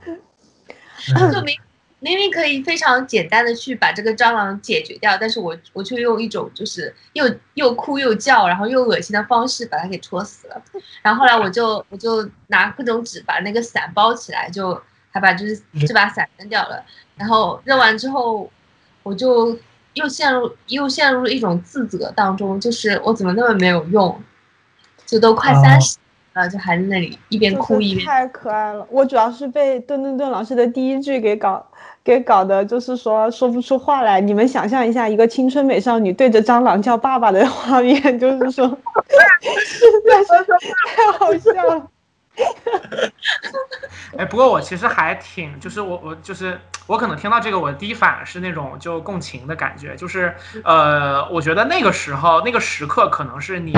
[1.33, 1.59] 就明
[1.99, 10.61] 明明可以非常简单的去把这个蟑螂解决掉，但是我我却用一种就是又又哭又叫，然后又恶心的方式把它给戳死了。
[11.01, 14.81] 然后后来我就我就拿各种纸把那个伞包起来，就
[15.11, 16.83] 还把就是这把伞扔掉了。
[17.15, 18.51] 然后扔完之后，
[19.03, 19.57] 我就。
[19.93, 24.21] 又陷入又陷入了一种自责当中，就是我怎么那么没有用，
[25.07, 25.97] 就都快三十
[26.37, 28.05] 了，就还在那里一边哭一边。
[28.05, 31.65] 太可爱了，我主要是被顿顿顿老师的第一句给搞
[32.03, 34.21] 给搞的，就是说说不出话来。
[34.21, 38.65] 你们想象一下，一个青春美少女对着蟑螂叫爸爸的画面，就是说
[39.65, 40.45] 实在是
[40.87, 41.87] 太好笑了。
[44.17, 53.73] 哎，不过我其实还挺，就是我我就是我可能听到这个，我第一反应是那种就共情的感觉，就是呃，我觉得那个时候那个时刻可能是你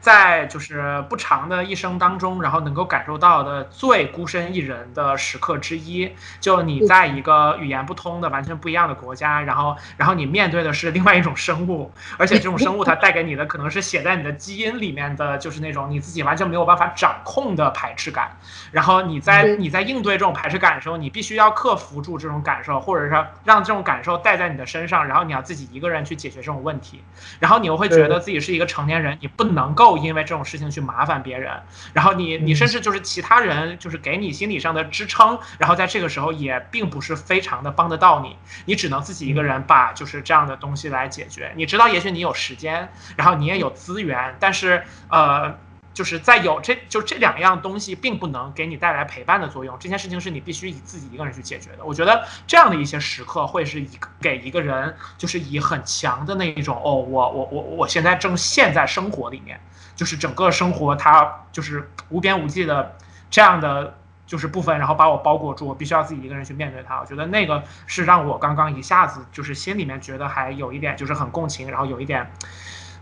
[0.00, 6.14] 在就是不长的一生当中，然后能够感受到的最孤身一人的时刻之一。
[6.40, 18.01] 就你在一个语言不通的完全不一样的国家，然后然后你面对的是另外一种生物，而且这种生物它带给你的可能是写在你的基因里面的，就是那种你自己完全没有办法掌控的排斥。
[18.02, 18.36] 质感，
[18.72, 27.02] 然后你在你在应对这种排斥感的时候，你必须要克服住这种感受，或者是让这种感受带在你的身上，然后你要自己一个人去解决这种问题，
[27.38, 31.52] 然后你又会觉得自己是一个成年人，你不能够因为这种事情去麻烦别人，
[31.92, 41.52] 然后你你甚至就是其他人就是给你心理上的支撑，然后在这个时候也并不是非常的帮得到你，你只能自己一个人把就是这样的东西来解决。
[41.54, 45.54] 你知道，也许你有时间，然后你也有资源，但是呃。
[45.94, 49.76] 就是在有这就这两样东西，并不能给你带来陪伴的作用。
[49.78, 51.84] 这件事情是你必须以自己一个人去解决的。
[51.84, 59.60] 我觉得这样的一些时刻，会是一个给一个人，就是以很强的那一种哦，我我我我现在正陷在生活里面，
[59.94, 62.96] 就是整个生活它就是无边无际的
[63.30, 66.98] 这样的就是部分，然后把我包裹住，我必须要自己一个人去面对它。
[67.00, 72.30] 我觉得那个是让我刚刚一下子就是心里面觉得还有一点就是很共情，然后有一点。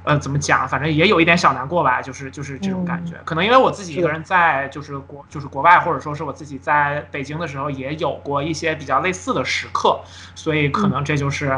[0.02, 0.66] 呃，怎么讲？
[0.66, 3.14] 反正也有一点小难过吧，就是就是这种感觉。
[3.24, 10.00] 可能因为我自己一个人在，就是国就是国外，或者说是我自己在北京的时候，也有过一些比较类似的时刻，
[10.34, 11.50] 所以可能这就是，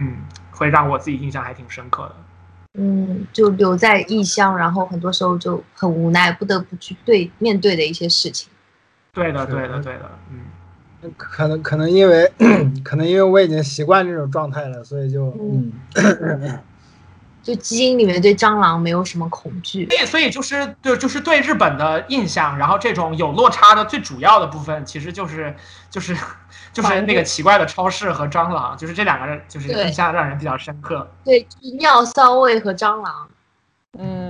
[0.00, 0.18] 嗯，
[0.52, 2.14] 会让我自己印象还挺深刻的。
[2.74, 8.48] 嗯，就留在异乡，然后很多时候就很无奈，不得不去对面对的一些事情。
[9.12, 10.08] 对的，对的，对的。
[10.30, 12.30] 嗯，可能可能因为
[12.84, 15.72] 可能因为我已经习惯这种状态了，所以就嗯。
[17.50, 25.52] 就基因里面对蟑螂没有什么恐惧，所以所以就是对就是对日本的印象，然后这种有落差的最主要的部分，其实就是
[25.90, 26.16] 就是
[26.72, 31.10] 就是那个奇怪的超市和蟑螂，就是这两个人就是印象让人比较深刻。
[31.24, 31.44] 对，
[31.78, 33.28] 尿骚味和蟑螂，
[33.98, 34.29] 嗯。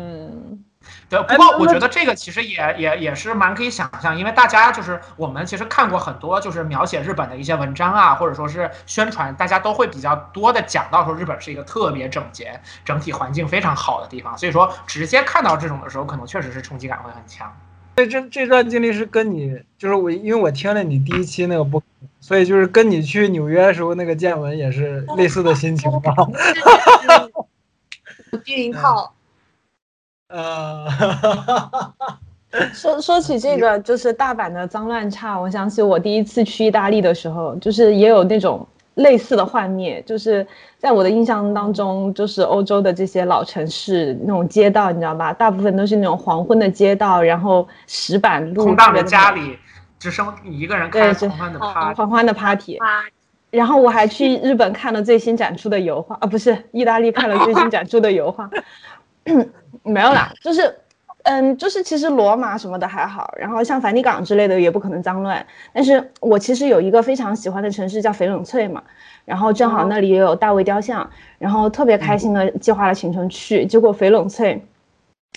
[1.10, 17.52] 对，不过我觉得这个其实也也也是蛮可以想象，因为大家就是我们其实看过很多就是描写日本的一些文章啊，或者说是宣传，大家都会比较多的讲到说日本是一个特别整洁、整体环境非常好的地方，所以说直接看到这种的时候，可能确实是冲击感会很强。
[17.96, 21.82] 这这这段经历是跟你就是我，因为我听了你第一期那个播，
[22.20, 26.14] 所以就是跟你去纽约时候那个见闻也是类似的心情吧？
[28.44, 29.12] 避孕套。
[30.30, 30.86] 呃，
[32.72, 40.46] 说说起这个，就是大阪的脏乱差，我想起我第一次去意大利的时候，就是也有那种类似的幻灭，就是
[40.78, 45.32] 在我的印象当中，就是欧洲的这些老城市那种街道，你知道吧？
[45.32, 49.58] 大部分都是那种黄昏的街道，然后石板路，空荡的家里，
[49.98, 52.78] 只剩你一个人开狂欢的 party，狂欢的 party。
[53.50, 58.48] 然后我还去日本看了最新展出的油画，啊，不是意大利看了最新展出的油画。
[59.82, 60.74] 没有啦，就是，
[61.24, 65.44] 嗯，就是其实罗马什么的还好，然后像梵蒂冈之类的也不可能脏乱。
[65.72, 68.82] 但是我其实有一个非常喜欢的城市叫翡冷翠嘛，
[69.24, 71.08] 然后正好那里也有大卫雕像，
[71.38, 74.64] 然后特别开心的计划了行程去，结果翡冷翠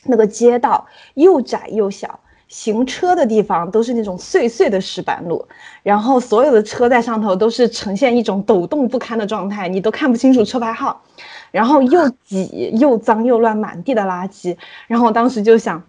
[0.05, 2.19] 那个街道又窄又小，
[2.53, 5.43] 行车的地方都是那种碎碎的石板路，
[5.81, 11.01] 然后所有的车在上头都是呈现一种抖动不堪的状态，你都看不清楚车牌号，
[11.49, 14.55] 然后又挤又脏又乱，满地的垃圾。
[14.85, 15.81] 然后我当时就想，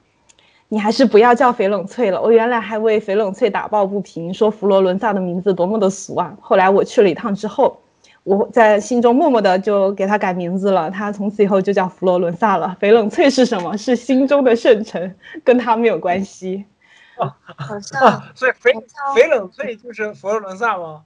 [0.68, 2.22] 你还是不要叫翡冷翠了。
[2.22, 6.34] 我原来还为翡冷翠打抱不平，说佛罗伦萨的名字多么的俗啊。
[6.40, 7.76] 后来我去了一趟之后。
[8.24, 12.76] 我在心中默默的就给他改名字了，他从此以后就叫佛罗伦萨了。
[12.80, 13.76] 翡冷翠是什么？
[13.76, 15.14] 是心中的圣城，
[15.44, 16.64] 跟他没有关系。
[17.16, 18.72] 好 像啊，所以翡
[19.14, 21.02] 翡冷翠就是佛罗伦萨吗？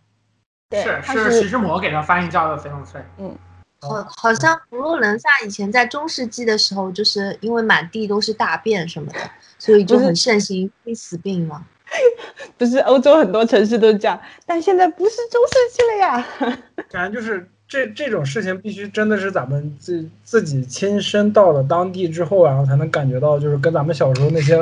[0.71, 3.01] 对，是他是徐志摩给他翻译叫的翡冷翠。
[3.19, 3.37] 嗯
[3.81, 9.19] 好，好像佛罗伦萨以前在中世纪的时候，就是因为满地都是大便什么的，
[9.59, 11.65] 所以就很盛行黑死病嘛。
[12.57, 16.29] 不是欧洲很多城市都这样，但现在不是中世纪了呀。
[16.91, 24.57] 感觉就是这这种事情必须真的是咱们自自己亲身到了当地之后，然后才能感觉到，就是跟咱们小时候那些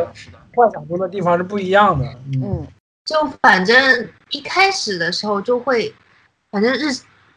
[0.55, 2.05] 幻想中的地方是不一样的。
[2.05, 2.67] 嗯，嗯，
[3.05, 5.95] 就反正一开始的时候就会，
[6.51, 6.87] 反正日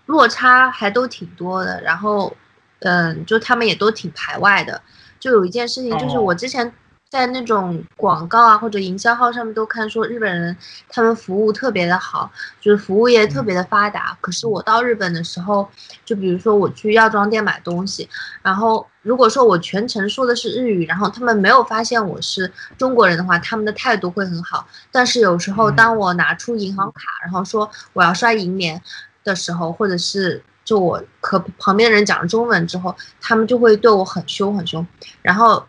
[0.05, 2.35] 落差还都挺多的，然后，
[2.79, 4.81] 嗯，就他们也都挺排外的。
[5.19, 6.71] 就有一件事情，就是哦我之前
[7.09, 10.55] 在那种广告啊或者营销号上面都看说日本人
[10.89, 12.31] 他们服务特别的好，
[12.61, 14.15] 就是服务业特别的发达。
[14.21, 15.67] 可是我到日本的时候，
[16.05, 18.07] 就比如说我去药妆店买东西，
[18.43, 24.67] 然后如果说我全程说的是日语，然后他们没有发现我是中国人的话，他们的态度会很好。
[24.91, 28.79] 但是有时候嗯当我拿出银行卡，然后说我要刷银联
[29.23, 34.85] 的时候，或者是就我和旁边的人讲了中文之后，他们就会对我很凶很凶。
[35.23, 35.65] 然后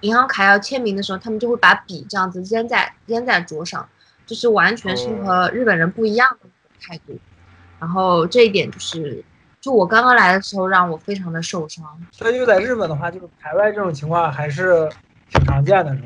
[0.00, 3.88] 银行卡要签名的时候，他们就会把笔这样子扔在扔在桌上，
[4.26, 6.48] 就是完全是和日本人不一样的
[6.80, 7.18] 态度。
[7.78, 9.24] 然后这一点就是，
[9.60, 11.84] 就我刚刚来的时候让我非常的受伤。
[12.12, 14.88] 所以就在日本的话，就是排外这种情况还是
[15.30, 15.96] 挺常见的？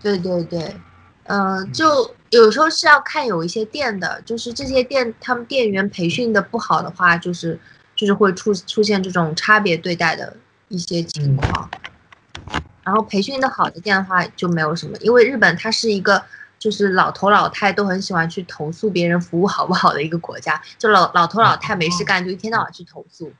[0.00, 0.76] 对对对，
[1.24, 7.58] 嗯、就有时候是要看有一些店的，就是这些店他们店员培训的不好的话，就是
[7.94, 10.36] 就是会出出现这种差别对待的
[10.68, 11.70] 一些情况。
[12.86, 16.22] 然后培训的好的店的话就没有什么，因为日本它是一个
[16.56, 23.32] 就是老头老太都很喜欢去投诉别人服务好不好的一个国家，就老老头老太没事干就一天到晚去投诉。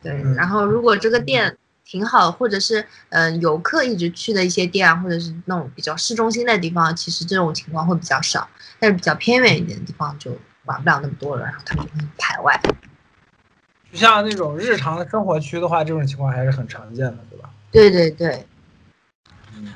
[0.00, 8.48] 对，嗯然后如果这个店挺好，或者是嗯、呃游客一直去的一些店啊，或者是那种比较市中心的地方，其实这种情况会比较少，
[8.78, 10.30] 但是比较偏远一点的地方就
[10.66, 12.60] 玩不了那么多了，然后他们就会很排外。
[13.90, 17.50] 就像那种日常的生活区的话，这种情况还是很常见的，对吧？
[17.70, 18.46] 对对对，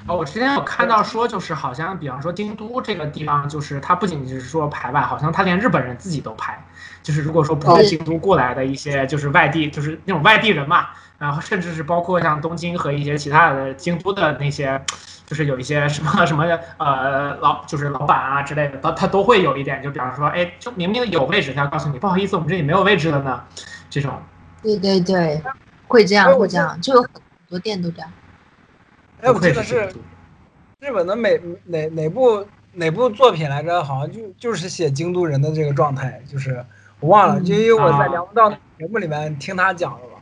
[0.06, 6.58] 啊，我之前有看到说，就是好像，比方说京都这个地方，就是它不仅仅是说排外，好像它连日本人自己都排。
[7.02, 10.86] 就是如果说不是哦京都过来的一些，就是外地，就是那种外地人嘛，
[11.18, 14.80] 然后甚至是包括像东京和一些其他的京都的那些，
[15.26, 16.44] 就是有一些什么什么
[16.78, 23.42] 呃老就是老板啊之类的，他他都会有一点，就比方说，哎，就明明有位置，他要告诉你不好意思，我们这里没有位置了呢，
[23.90, 24.12] 这种。
[24.62, 25.42] 对对对，
[25.88, 27.10] 会这样会这样，就有很
[27.48, 28.08] 多店都这样。
[29.22, 29.88] 哎，我记得是
[30.80, 33.82] 日本的哪哪哪部哪部作品来着？
[33.84, 36.64] 好像就就是写京都人的这个状态，就是
[36.98, 40.18] 我忘了，嗯就因为我在啊梁文道节目里面听他讲了嘛，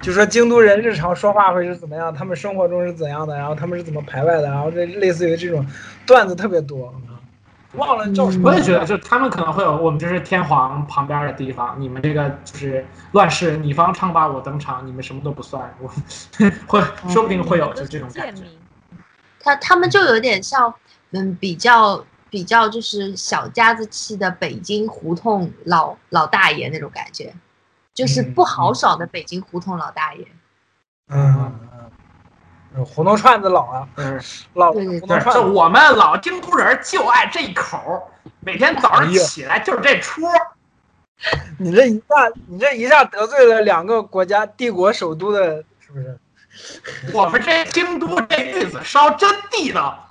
[0.00, 5.66] 就说京都人日常说话会是怎么样，他们生活中是怎样的，然后他们是怎么排外的，然后这类似于这种
[6.06, 6.86] 段子特别多。
[6.86, 7.17] 啊
[7.78, 15.88] 忘了叫什么，我也觉得，就他们可能会有，我们就是天皇旁边的地方，你们这个就是乱世，你方唱罢我登场，你们什么都不算，我
[16.66, 18.42] 会说不定会有就这种感觉。
[19.40, 20.74] 他他们就有点像，
[21.12, 27.32] 嗯，比较比较就是小家子气的北京胡同老老大爷那种感觉，
[27.94, 30.26] 就是不豪爽的北京胡同老大爷。
[31.10, 31.77] 嗯嗯嗯，
[32.84, 34.20] 胡同串子老啊，嗯，
[34.54, 38.02] 老胡，同串子，我们老京都人就爱这一口儿，
[38.40, 40.34] 每天早上起来就是这出儿。
[41.58, 42.04] 你这一下
[42.46, 46.18] 你这一下得罪了两个国家帝国首都的，是不是？
[47.12, 50.04] 我们这京都这玉子烧真地道。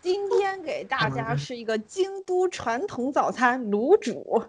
[0.00, 4.44] 今天给大家是一个京都传统早餐卤煮。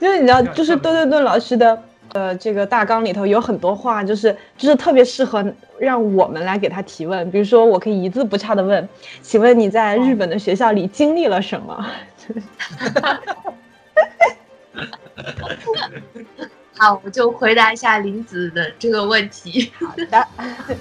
[0.00, 1.82] 就是你知道，就是顿顿顿老师的
[2.14, 5.44] 呃这个大纲里头有很多话，就是就是特别适合
[5.78, 7.28] 让我们来给他提问。
[7.30, 8.88] 比如说，我可以一字不差的问
[9.22, 11.86] ：“请问你在日本的学校里经历了什么？”
[16.78, 19.70] 好，我就回答一下林子的这个问题。
[19.78, 20.26] 好的，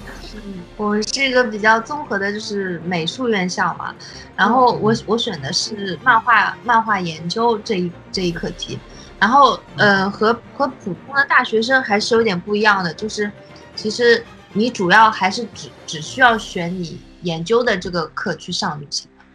[0.78, 3.94] 我是一个比较综合的，就是美术院校嘛，
[4.34, 8.80] 然后我我选的是漫画漫画研究这一这一课题，
[9.20, 13.32] 然后呃和和普通的大学生还是有点不一样的，就是
[13.76, 19.26] 其实你主要还是只只需要选你研究的这个课去上就行了，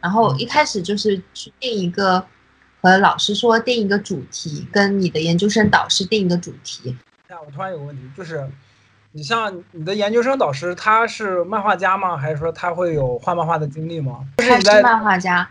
[0.00, 2.26] 然后一开始就是去定一个。
[2.82, 6.96] 和老师说定一个主题，跟你的研究生导师定一个主题。
[7.28, 8.48] 那我突然有个问题，就是
[9.10, 12.16] 你像你的研究生导师，他是漫画家吗？
[12.16, 14.24] 还是说他会有画漫画的经历吗？
[14.36, 15.50] 他是漫画家，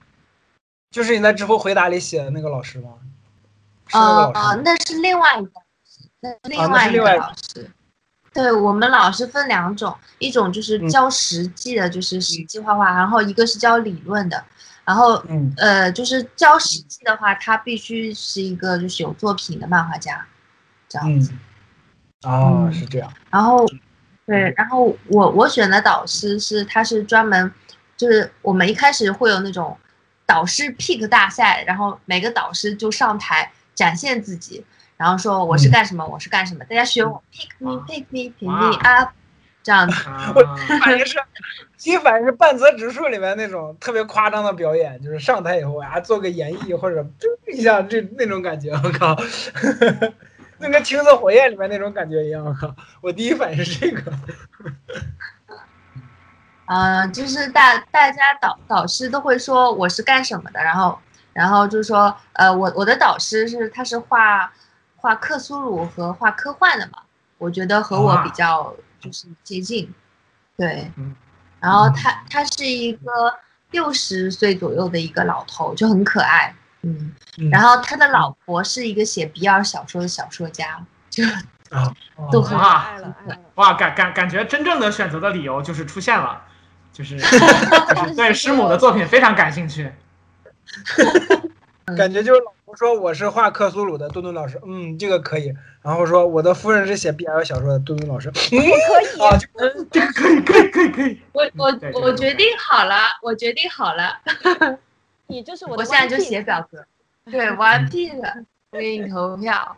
[0.91, 2.91] 就是你在知乎回答里写的那个老师吗？
[3.93, 5.51] 哦哦，那是另外一个，
[6.21, 7.69] 那另外一个老师。
[8.33, 14.43] 对我们老师分两种，一种就是教实际的，就是实际画画，然后一个是教理论的。
[14.83, 20.23] 然后，嗯，呃，就是教实际的话，他必须是一个就是有作品的漫画家，
[20.89, 21.31] 这样子。
[22.23, 23.11] 哦，是这样。
[23.31, 23.65] 然后，
[24.25, 27.51] 对，然后我我选的导师是，他是专门，
[27.95, 29.75] 就是我们一开始会有那种
[30.25, 34.65] 导师 pick 大赛，然后每个导师就上台展现自己，
[34.97, 39.09] 然后说我是干什么，我是干什么，大家学我 pick me，pick me，pick me up。
[39.61, 39.95] 这样子，
[40.36, 40.43] 我
[40.80, 41.17] 反应是，
[41.80, 49.17] 第一反应是半泽直树里面那种特别夸张的表演，就是上台以后啊做个演绎或者噔一下这那种感觉，我靠，
[50.59, 54.13] 那跟青色火焰里面那种感觉一样，我靠，我第一反应是这个。
[56.67, 60.99] 嗯，就是大大家导导师都会说我是干什么的，然后
[61.36, 64.51] 然后就是说，呃，我我的导师是他是画
[64.95, 67.03] 画克苏鲁和画科幻的嘛，
[67.38, 68.73] 我觉得和我比较。
[68.97, 69.93] 就是接近，
[70.57, 70.91] 对，
[71.59, 73.38] 然后他他是一个
[73.69, 77.13] 六十岁左右的一个老头，就很可爱，嗯，
[77.51, 81.23] 然后他的老婆是一个写比尔小说的小说家，就
[81.69, 81.93] 啊，
[82.31, 83.15] 都很爱了，
[83.55, 86.41] 哇，感感感觉真正的选择的理由就是出现了，
[86.91, 89.93] 就是 就是对师母的作品非常感兴趣，
[91.95, 95.53] 感觉就是老婆说我是画克苏鲁的，墩墩老师，嗯，这个可以。
[95.84, 98.72] 然后说我的夫人是写 BL 小说的，墩墩老师，可以。
[99.22, 99.38] 啊，
[99.91, 101.22] 这个可以，可以，可以，可以。
[101.32, 104.20] 我我我决定好了，我决定好了，
[105.28, 106.84] 你就是我，我现在就写表格，
[107.32, 109.78] 对，One P 的，我给你投票，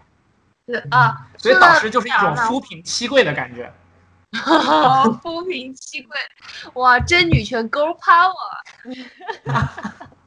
[0.66, 3.70] 对啊，所以导师就是一种夫贫妻贵的感觉，
[5.22, 6.18] 夫贫妻贵，
[6.76, 8.34] 哇，真女权 Girl Power。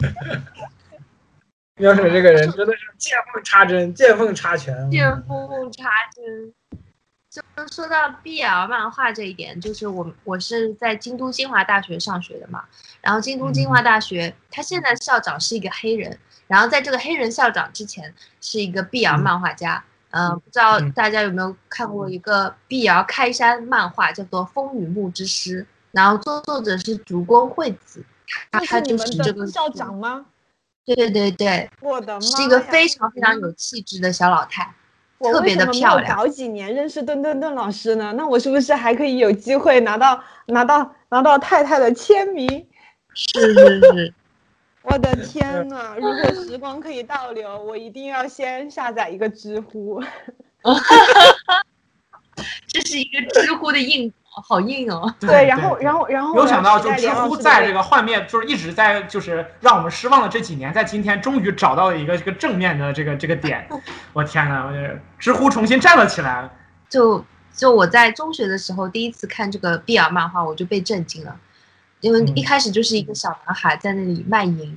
[1.76, 4.90] 苗水这个人真的是见缝插针，见缝插拳。
[4.90, 6.52] 见缝插针。
[7.32, 12.64] 就说到 BL 漫画这一点，就是我我是在京都精华大学上学的嘛，
[13.00, 28.04] 然后京都精华大学，他现在校长是一个黑人，然后在这个黑人校长之前是一个 BL 漫画家，嗯，不知道大家有没有看过一个 BL 开山漫画，叫做《风雨木之诗》，然后作作者是竹光惠子，
[28.50, 30.26] 他他就是这个校长吗？
[30.84, 34.74] 对对对，我的妈，是一个非常非常有气质的小老太，
[35.20, 36.16] 特别的漂亮。
[36.16, 42.66] 早几年认识顿顿顿老师呢，那我是不是还可以有机会拿到拿到拿到太太的签名？
[43.14, 44.14] 是是是，
[44.82, 50.02] 我的天呐，如果时光可以倒流，我一定要先下载一个知乎。
[52.66, 54.12] 这是一个知乎的硬。
[54.32, 55.12] 好硬哦！
[55.18, 63.68] 对，然后，然后，然后，没有想到，就知乎在这个幻灭，就是一直在，就是让我们失望的这几年，在今天终于找到了一个这个正面的这个这个点。
[64.14, 66.48] 我天呐，我知乎重新站了起来。
[66.88, 71.36] 就就我在中学的时候第一次看这个 BL 漫画，我就被震惊了，
[72.00, 74.76] 因为一开始就是一个小男孩在那里卖淫，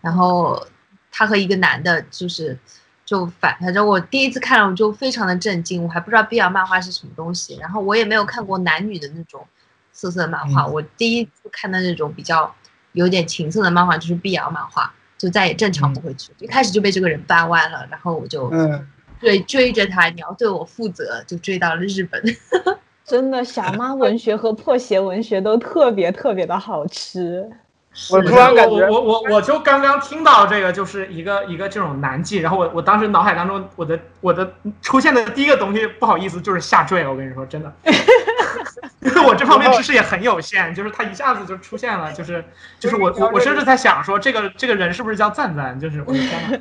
[0.00, 0.64] 然后
[1.10, 2.56] 他和一个男的，就是。
[3.04, 9.46] 就反反正我第一次看了我就非常的震惊，我还不知道 BL 漫画是什么东西，然后我也没有看过男女的那种
[9.92, 12.54] 色色漫画，我第一次看的那种比较
[12.92, 18.50] 有点情色的漫画就是 BL 漫画，就再也正常不回去，一开始就被这个人掰弯了，然后我就
[19.20, 22.22] 对追着他，你要对我负责，就追到了日本。
[23.04, 27.50] 真的，小妈文学和破鞋文学都特别特别的好吃。
[28.10, 37.06] 我突然感觉，我我我就刚刚听到这个，就是一个一个这种难记，然后我我当时脑海当中，我的我的出现的第一个东西，不好意思，就是下坠。
[37.06, 37.72] 我跟你说，真的，
[39.00, 42.42] 因为我这方面知识也很有限，就是他一下子就出现了，就是
[42.80, 45.78] 就是我我我甚至在想说，这个这个人是不是叫赞赞？
[45.78, 46.58] 就是我的天呐。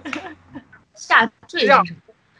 [0.95, 1.67] 下坠？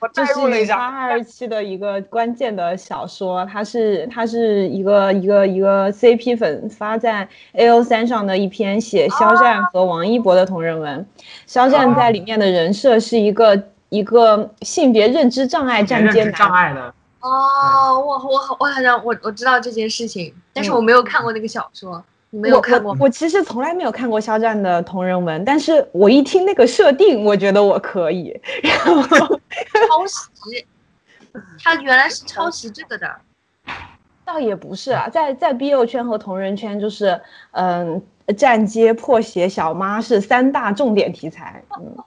[0.02, 11.06] 我这代入了一下，是八二七的一个关键的小说，它是它是一个一个一个 CP 粉发在 A O 三上的一篇写肖战和王一博的同人文。
[11.45, 22.98] 肖战在里面的人设是一个一个性别认知障碍站街认知障男，碍的，哦，我我好我好像我我知道这件事情，但是我没有看过那个小说，你没有看过吗？
[23.00, 28.36] 我我其实从来没有看过肖战的同人文，但是我一听那个设定，我觉得我可以。
[28.64, 30.66] 然后抄袭，
[31.64, 33.08] 他原来是抄袭这个的。
[34.24, 37.20] 倒也不是啊，在在 BL 圈和同人圈，就是
[37.52, 38.02] 嗯，
[38.38, 41.98] 站街、破鞋、小妈是三大重点题材，嗯，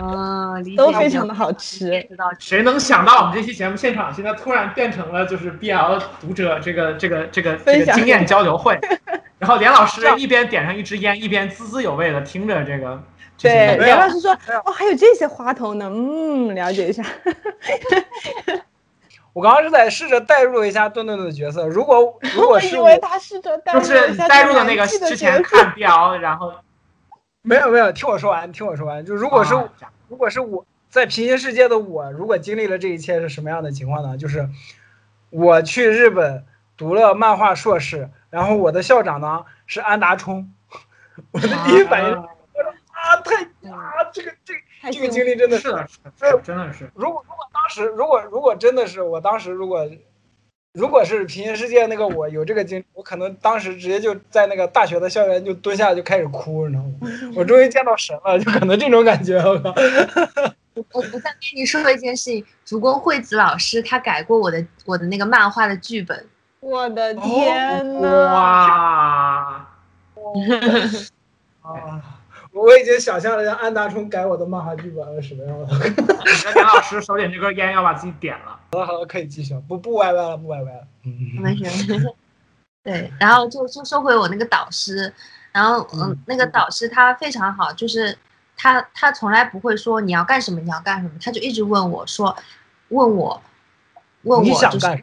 [0.00, 2.02] 嗯，理解都非常的好吃。
[2.08, 8.78] 知道谁能想到我们这期节目现场现在突然变成了就是 BL 读者这个这个这个这个经验交流会，
[9.38, 13.02] 然后连老师一边点上一支烟，一边滋滋有味的听着这个。
[13.36, 14.32] 这对，连老师说，
[14.66, 17.02] 哦，还有这些花头呢，嗯，了解一下。
[19.32, 26.52] 我刚刚是在试着代入一下顿顿的角色，如果如果我是以为他试着代入就是你一下带入的那个之前看 BL，然后
[27.42, 29.70] 没有没有，听我说完，听我说完，就如果是、啊
[30.08, 34.18] 如果是我在平行世界的我，如果经历了这一切是什么样的情况呢？
[34.18, 34.48] 就是
[35.30, 36.44] 我去日本
[36.76, 40.52] 读了漫画硕士，然后我的校长呢是安达充，
[41.30, 44.60] 我的第一反应我说啊太啊这个这个
[44.90, 45.70] 这个经历真的是。
[45.70, 46.90] 的，是真的是。
[46.94, 49.88] 如果如果当时如果如果真的是我当时如果
[50.72, 57.32] 如果是平行世界那个我有这个经历，我可能当时直接就在那个大学的校园就蹲下就开始哭，你知道吗？
[57.34, 59.74] 我终于见到神了，就可能这种感觉， 我靠。
[60.74, 66.24] 我我再跟你说一件事情，竹宫惠子老师他改过我的我的那个漫画的剧本，
[66.60, 68.08] 我的天呐！
[68.32, 69.68] 哇，
[71.62, 72.19] 啊！
[72.54, 75.66] 我已经想象了让安达充改我的漫画剧本是什么样的。
[75.88, 78.58] 你跟梁老师手点这根烟要把自己点了。
[78.72, 80.86] 好了好了，可以继续了，不不歪歪了，不歪歪了。
[81.04, 82.14] 嗯，没事。
[82.82, 85.12] 对，然后就就说回我那个导师，
[85.52, 88.16] 然后嗯嗯，那个导师他非常好，就是
[88.56, 92.34] 他他从来不会说你要干什么你要干什么，他就一直问我说，
[92.88, 93.40] 问我
[94.22, 95.02] 问我就是想干什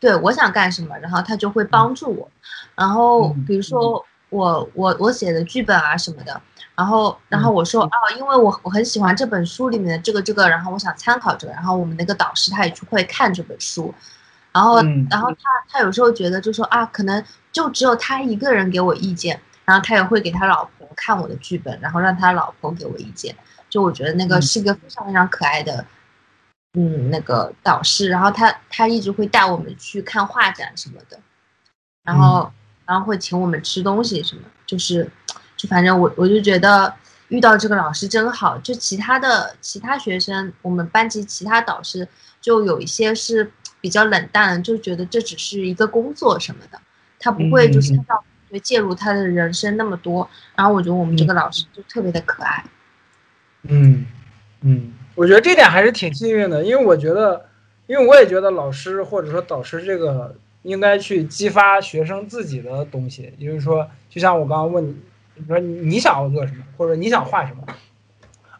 [0.00, 2.28] 对我想干什么，然后他就会帮助我，
[2.74, 4.04] 然后嗯比如说
[4.36, 6.40] 我我我写的剧本啊什么的。
[6.76, 13.94] 然后，然后我说嗯哦，因为我我很喜欢这本书里面的这个这个，然后我想参考这个，然后我们那个导师他也去会看这本书，
[14.52, 15.38] 然后，嗯然后他
[15.70, 23.34] 他有时候觉得就说啊，可能就只有他一个人给我意见，然后他也会给他老婆看我的剧本，然后让他老婆给我意见。
[23.70, 25.82] 就我觉得那个嗯是一个非常非常可爱的，
[26.74, 28.10] 嗯，那个导师。
[28.10, 31.18] 然后他他一直会带我们去看画展什么的，
[32.04, 32.52] 然后
[32.86, 35.10] 然后会请我们吃东西什么，就是
[35.56, 36.92] 就反正我我就觉得
[37.28, 38.56] 遇到这个老师真好。
[38.58, 42.06] 就其他的其他学生，我们班级其他导师
[42.40, 46.80] 就有一些是比较冷淡，就觉得这只是一个工作什么的，
[47.18, 50.28] 他不会就是嗯嗯嗯让会介入他的人生那么多。
[50.54, 52.64] 然后我觉得我们这个老师就特别的可爱。
[53.62, 54.06] 嗯
[54.60, 57.48] 嗯，我觉得这点还是挺幸运的，因为我觉得，
[57.88, 64.96] 因为我也觉得老师或者说导师这个应该去激发学生自己的东西，也就是说，就像我刚刚问你，
[65.36, 67.62] 你说你你想要做什么，或者你想画什么，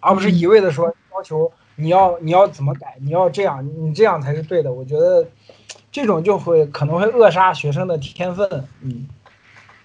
[0.00, 4.72] 而不是一味的说要求你要你要怎么改，你要这样，你这样才是对的。
[4.72, 5.26] 我觉得
[5.90, 8.48] 这种就会可能会扼杀学生的天分。
[8.82, 9.08] 嗯。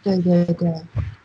[0.03, 0.73] 对对对，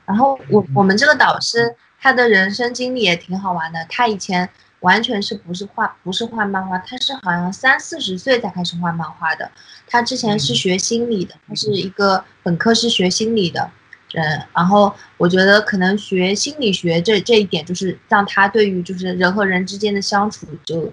[0.04, 4.46] 然后我我们这个导师他的人生经历也挺好玩的，他以前
[4.86, 9.50] 完全是不是画不是画漫画，他是好像三四十岁才开始画漫画的。
[9.88, 13.68] 他之前是学心理的，他是一个本科是学心理的
[14.12, 20.92] 人，然后我觉得可能学心理学这这一点就是让他对于就是人和人之间的相处就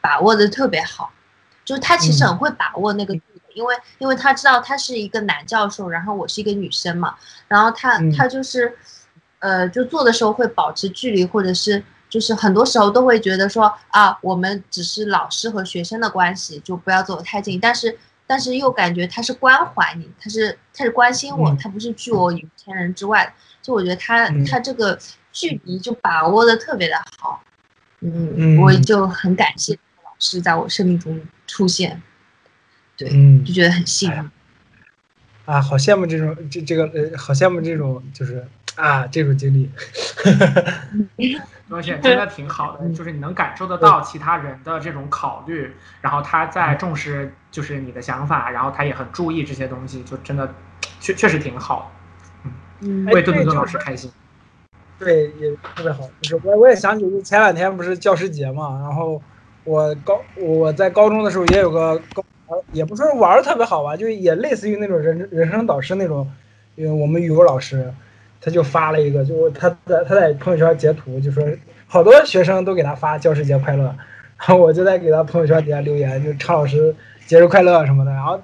[0.00, 1.12] 把握的特别好，
[1.64, 7.14] 就是他其实很会把握那个度的，因为因为他知道他是一个男教授，然后我是一个女生嘛，
[7.48, 8.12] 然后他嗯。
[8.16, 8.76] 他就是，
[9.40, 11.82] 呃，就做的时候会保持距离，或者是
[12.12, 24.98] 就是很多时候都会觉得说啊，我们只是老师和学生的关系，就不要走得太近，但是但是又感觉他是关怀你，他是他是关心我，嗯他不是拒我于千人之外，就我觉得他嗯他这个
[25.32, 27.42] 距离就把握的特别的好，
[28.00, 29.72] 嗯，嗯我就很感谢
[30.04, 32.02] 老师在我生命中出现，
[32.94, 34.30] 对，嗯就觉得很幸运。
[35.46, 38.46] 啊，好羡慕这种这这个呃，好羡慕这种就是
[38.76, 39.70] 啊这种经历。
[41.70, 50.52] 而且真的挺好的，就是你能感受得到其他人的这种考虑，然后他在重视就是你的想法，然后他也很注意这些东西，就真的
[51.00, 51.90] 确确实挺好，
[52.80, 54.12] 嗯为顿顿顿老师开心。
[54.98, 56.06] 对，也特别好。
[56.20, 59.22] 就是我我也想起，就前两天不是教师节嘛，然后
[59.64, 62.22] 我高我在高中的时候也有个高，
[62.72, 66.30] 也不说玩的特别好吧，就也类似于那种人人生导师那种，
[66.74, 67.92] 因为我们语文老师，
[68.42, 71.42] 他就发了一个，就他在他在朋友圈截图，就说
[71.86, 76.94] 好多学生都给他发教师节快乐，然后我就在给他朋友圈底下留言，就常老师
[77.26, 78.38] 节日快乐什么的，然后。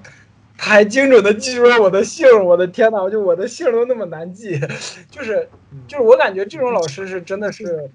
[0.61, 4.59] 他还精准的记住了我的姓，我的天呐，就我的姓都那么难记，
[5.09, 5.47] 就是
[5.87, 7.89] 就是我感觉这种老师是真的是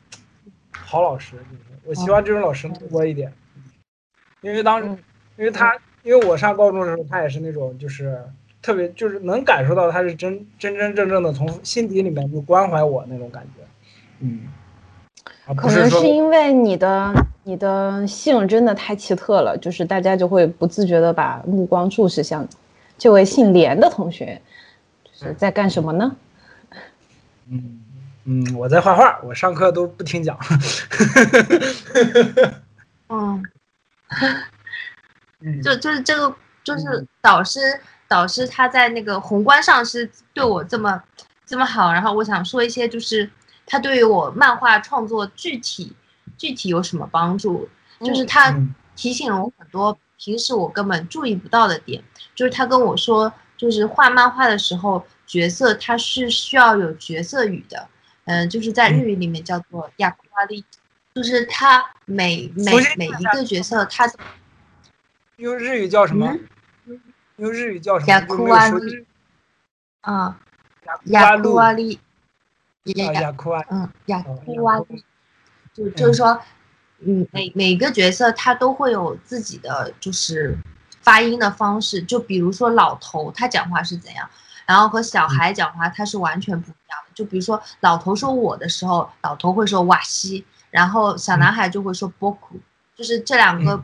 [0.72, 3.30] 好老师，就是我希望这种老师多一点，
[4.40, 4.86] 因为当时
[5.36, 8.18] 因为他因为我上高中的时候，他也是那种就是
[8.64, 13.62] 特别就是能感受到他是真真真正正的从心底里面就关怀我那种感觉，
[14.20, 14.40] 嗯，
[15.54, 17.12] 可能是因为你的。
[17.46, 22.48] 你的性真的太奇特了，就是大家就会不自觉的把目光注视向
[22.96, 24.40] 这位姓连的同学，
[25.12, 26.16] 是在干什么呢？
[27.50, 27.82] 嗯
[28.24, 30.38] 嗯，我在画画，我上课都不听讲。
[33.12, 33.42] 嗯，
[35.62, 36.34] 就就是这个，
[36.64, 37.60] 就是导师
[38.09, 41.02] 导师他在那个宏观上是对我这么
[41.46, 43.30] 这么好，然后我想说一些，就是
[43.66, 45.94] 他对于我漫画创作具体。
[46.36, 47.68] 具体有什么帮助？
[48.00, 48.52] 就是他
[48.96, 52.02] 提醒了我很多平时我根本注意不到的点。
[52.34, 57.86] 就是他跟我说，就是画漫画的时候，角色他是需要有角色语的。
[58.24, 60.64] 嗯，就是在日语里面叫做亚库拉利，
[61.14, 64.12] 就是他每每每一个角色，他
[65.36, 66.36] 用日语叫什么？
[67.37, 68.09] 用日语叫什么？
[68.12, 69.07] 雅库瓦利。
[70.03, 70.39] 啊，
[71.05, 71.99] 雅库拉利。
[72.85, 73.64] 雅库瓦。
[73.70, 75.05] 嗯，雅库瓦利。
[75.72, 76.41] 就就是说，
[77.01, 80.57] 嗯，每每个角色他都会有自己的就是
[81.01, 84.28] 发音的方式，就比如说老头他讲话是怎样，
[84.66, 87.12] 然后和小孩讲话他是完全不一样的。
[87.14, 92.61] 就比如说老头说我的时候，老头会说瓦西，然后小男孩就会说波库，
[92.95, 93.82] 就是这两个，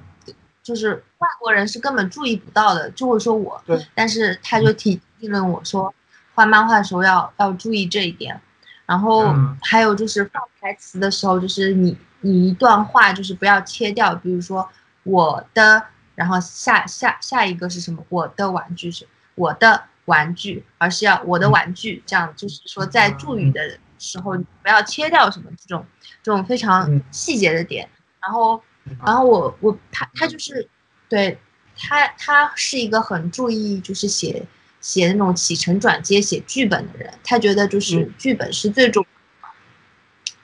[0.71, 3.61] 就是外国人是根本注意不到的，就会说我，
[3.93, 5.93] 但是他就提议论我说，
[6.33, 8.41] 画漫画的时候要要注意这一点。
[8.87, 14.69] 然后还有就是放台词的时候，就是你你一段话就是不要切掉，比如说
[15.03, 15.83] 我的，
[16.15, 18.05] 然后下下下一个是什么？
[18.09, 25.85] 我的玩具是我的玩具，而是要我的玩具，这样就是说在助语的时候不要切掉什么这种
[26.23, 27.89] 这种非常细节的点。
[28.21, 28.63] 然后
[29.05, 30.69] 然后我我他他就是
[31.09, 31.39] 对
[31.77, 34.47] 他他是一个很注意就是写。
[34.83, 39.05] 写那种起承转接写剧本的人，他觉得就是剧本是最重
[39.43, 39.55] 要的。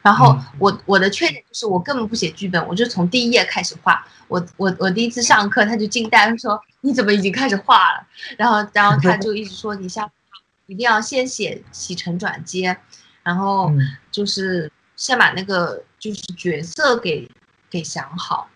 [0.02, 4.06] 然后我我的缺点就是我根本不写剧本，我就从第一页开始画。
[4.28, 8.06] 我我我第一次上课他就惊呆了，说你怎么已经开始画了？
[8.36, 10.06] 然后然后他就一直说你下
[10.66, 12.76] 一定要先写起承转接，
[13.22, 13.72] 然后
[14.10, 17.26] 就是先把那个就是角色给
[17.76, 18.48] 给想好。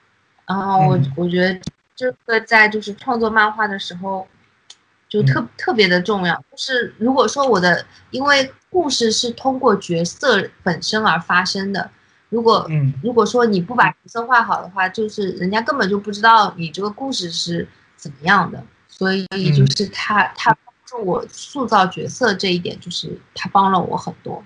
[0.47, 1.61] 然后我我觉得
[1.95, 4.27] 这个在就是创作漫画的时候。
[5.11, 11.91] 就特特别的重要，就是如果说我的，因为故事是通过角色本身而发生的，
[12.29, 12.65] 如果
[13.03, 17.67] 如果说你不把角色画好的话，就是人家根本就不知道你这个故事是
[17.97, 24.45] 怎么样的，所以就是他他帮助我塑造角色这一点，就是他帮了我很多。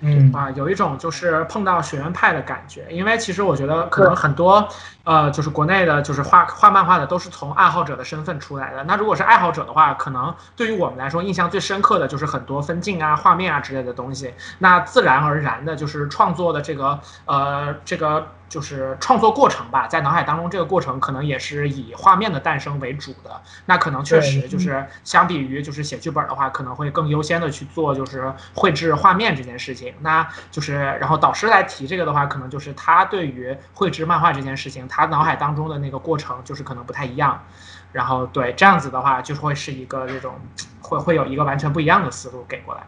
[0.00, 4.68] 嗯啊，有一种就是碰到学院派的感觉，因为其实我觉得可能很多，
[5.04, 8.84] 呃，就是国内的，就是画画漫画的，都是从爱好者的身份出来的。
[8.84, 14.32] 那如果是爱好者的话，可能对于我们来说，印象最深刻的就是很多分镜啊、画面啊之类的东西。
[14.58, 18.26] 那自然而然的，就是创作的这个，呃，这个。
[18.48, 23.40] 就是创作过程吧，在脑海当中，这个过程可能也是以画面的诞生为主的。
[23.66, 29.94] 那可能确实就是相比于就是写剧本的话，可能会更优先的去做就是绘制画面这件事情。
[30.00, 37.42] 那就是然后导师来提这个的话，可能就是他对于绘制漫画这件事情，他脑海当中的那个过程就是可能不太一样。
[37.90, 40.34] 然后对这样子的话，就是会是一个这种
[40.82, 42.82] 会会有一个完全不一样的思路给过来。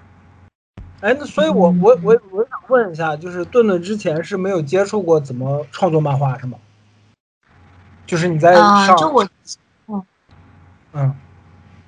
[1.01, 6.59] 哎，那所以，我我我我想问一下，就是顿顿之前是没有接触过怎么创作漫画是吗？
[8.07, 9.25] 就是你在上，就我，
[9.87, 10.05] 嗯
[10.93, 11.15] 嗯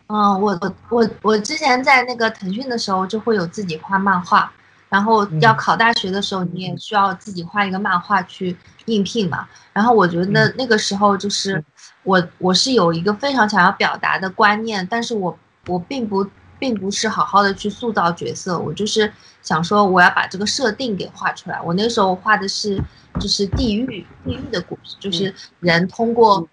[0.06, 4.50] 嗯，我我我我之前在那个腾讯的时候就会有自己画漫画，
[4.88, 8.56] 然后要考大学的时候你也需要自己画一个漫画去
[8.86, 9.46] 应聘嘛。
[9.74, 11.62] 然后我觉得那个时候就是
[12.04, 16.26] 我我是有一个非常想要表达的观念，但是我我并不。
[16.62, 21.60] 并不是好好的去塑造角色，我就是想说我要把这个设定给画出来。
[21.60, 22.80] 我那时候画的是
[23.18, 26.48] 就是地狱地狱的故事，就是人通过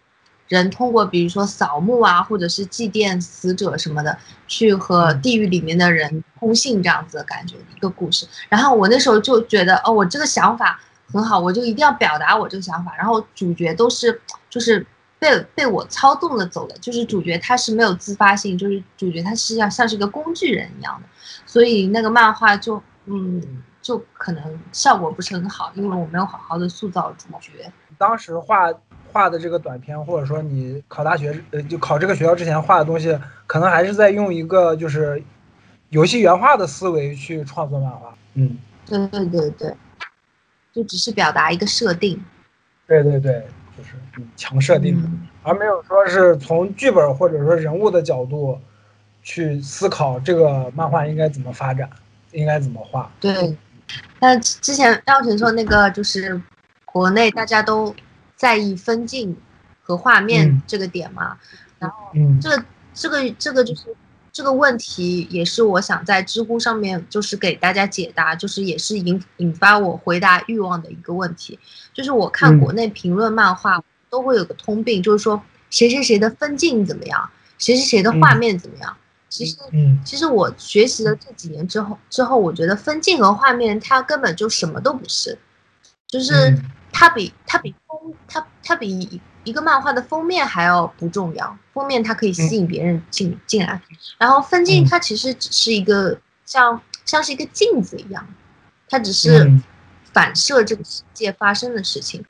[0.47, 8.25] 人通过比如说扫墓啊，或者是祭奠死者什么的，去和地狱里面的人通信这样子的感觉一个故事。
[8.49, 10.81] 然后我那时候就觉得，哦，我这个想法
[11.13, 12.95] 很好，我就一定要表达我这个想法。
[12.97, 14.83] 然后主角都是就是
[15.19, 21.07] 被被我操纵的走了，就是主角他是没有自发性，就是主角他实际上像是一个工具人一样的，
[21.45, 27.71] 所以那个漫画就嗯就可能效果不是很好，因为我没有好好的塑造主角。
[27.97, 28.73] 当时画
[29.11, 35.21] 画的这个短片，或者说你考大学呃就考这个学校之前画的东西，可能还是在用一个就是
[35.89, 38.15] 游戏原画的思维去创作漫画。
[38.35, 39.75] 嗯，对对对对，
[40.71, 42.23] 就只是表达一个设定。
[42.87, 43.45] 对对对，
[43.79, 45.27] 就是嗯强设定，嗯。
[45.43, 48.59] 而没有说是从剧本或者说人物的角度
[49.23, 51.89] 去思考这个漫画应该怎么发展，
[52.31, 53.09] 应该怎么画。
[53.21, 53.55] 对，
[54.19, 56.39] 那之前廖晨说那个就是
[56.83, 57.95] 国内大家都
[58.35, 59.35] 在意分镜
[59.81, 60.61] 和画面嗯。
[60.67, 61.37] 这个点嘛，
[61.79, 62.37] 然后嗯。
[62.41, 63.95] 这个这个这个就是
[64.31, 71.57] 这个问题，也是我想在知乎上面就是给大家解答，就是也是引引发我回答欲望的一个问题。
[71.93, 72.59] 就是我看嗯。
[72.59, 78.95] 国内评论漫画都会有个通病，就是说谁谁谁的分镜怎么样，谁谁谁的画面怎么样。
[79.29, 79.99] 其实嗯。
[80.05, 85.37] 其实我学习了这几年之后，之后我觉得分镜和画面它根本就什么都不是，
[86.07, 86.71] 就是嗯。
[86.91, 93.81] 它比它比风它它比一个漫画的封面还要不重要，封面它可以吸引别人进进来，
[94.17, 94.87] 然后分镜嗯。
[94.87, 98.25] 它其实只是一个像像是一个镜子一样，
[98.87, 99.63] 它只是嗯。
[100.11, 102.23] 反射这个世界发生的事情，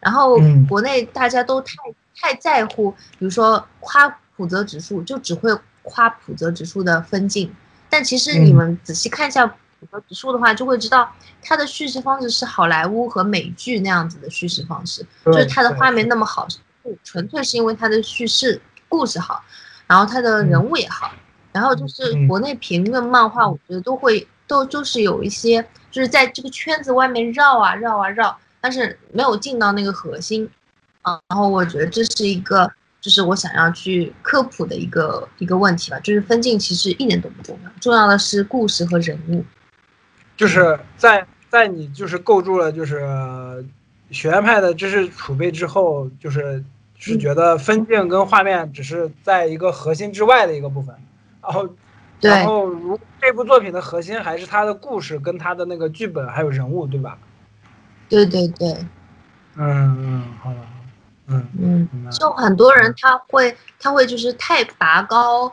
[0.00, 0.66] 然后嗯。
[0.66, 1.74] 国内大家都太
[2.14, 5.50] 太在乎，比如说夸普泽指数，就只会
[5.82, 7.54] 夸普泽指数的分镜，
[7.88, 8.56] 但其实你嗯。
[8.56, 11.12] 们仔细看一下普泽直树的话，就会知道
[11.42, 16.48] 它的叙事方式是好莱坞和美剧那样子的叙事方式，就是它的画面那么好，
[16.86, 19.42] 不纯粹是因为它的叙事故事好，
[19.86, 21.10] 然后它的人物也好，
[21.52, 25.60] 然后就是嗯国内评论漫画，我觉得都会都就是有一些
[25.90, 30.48] 就是在这个圈子外面绕啊绕啊绕，但是没有进到那个核心
[31.02, 31.18] 啊。
[31.28, 32.70] 然后我觉得这是一个，
[33.00, 39.44] 就是我想要去科普的一个一个问题吧，就是分镜其实一点都不重要，重要的是故事和人物。
[40.36, 43.64] 就是在在你就是构筑了就是
[44.10, 46.62] 学院派的知识储备之后，就是
[46.98, 50.94] 是觉得分镜跟画面只是在一个核心之外的一个部分，
[51.42, 51.68] 然后
[52.20, 57.18] 然后如这部作品的核心还是它的故事跟它的那个剧本还有人物，对吧？
[58.08, 58.72] 对对对，
[59.56, 60.56] 嗯嗯，好的，
[61.26, 62.10] 嗯嗯。
[62.10, 65.52] 就很多人他会他会就是太拔高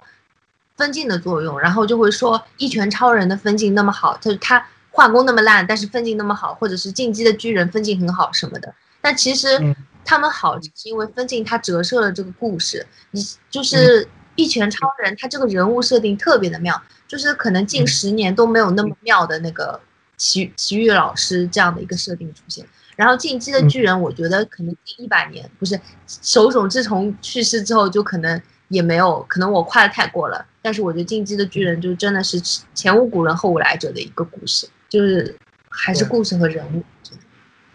[0.78, 8.74] 分镜的作用，然后就会说一拳超人的分镜那么好，他他画工那么烂，但是分镜那么好，或者是进击的巨人分镜很好什么的。
[9.02, 9.76] 但其实嗯
[10.06, 12.86] 他们好，只是因为分镜它折射了这个故事。
[13.12, 19.80] 你就是一拳超人，他这个人物设定特别的妙，就是可能近嗯十年都没有那么妙的那个
[20.18, 22.66] 奇奇遇老师这样的一个设定出现。
[22.96, 30.46] 然后进击的巨人，我觉得可能近一百年不是手冢治虫去世之后，就可能也没有，可能我跨的太过了。
[30.62, 32.40] 但是我觉得进击的巨人就真的是
[32.74, 35.36] 前无古人后无来者的一个故事，就是
[35.70, 36.84] 还是故事和人物。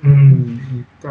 [0.00, 1.10] 嗯嗯对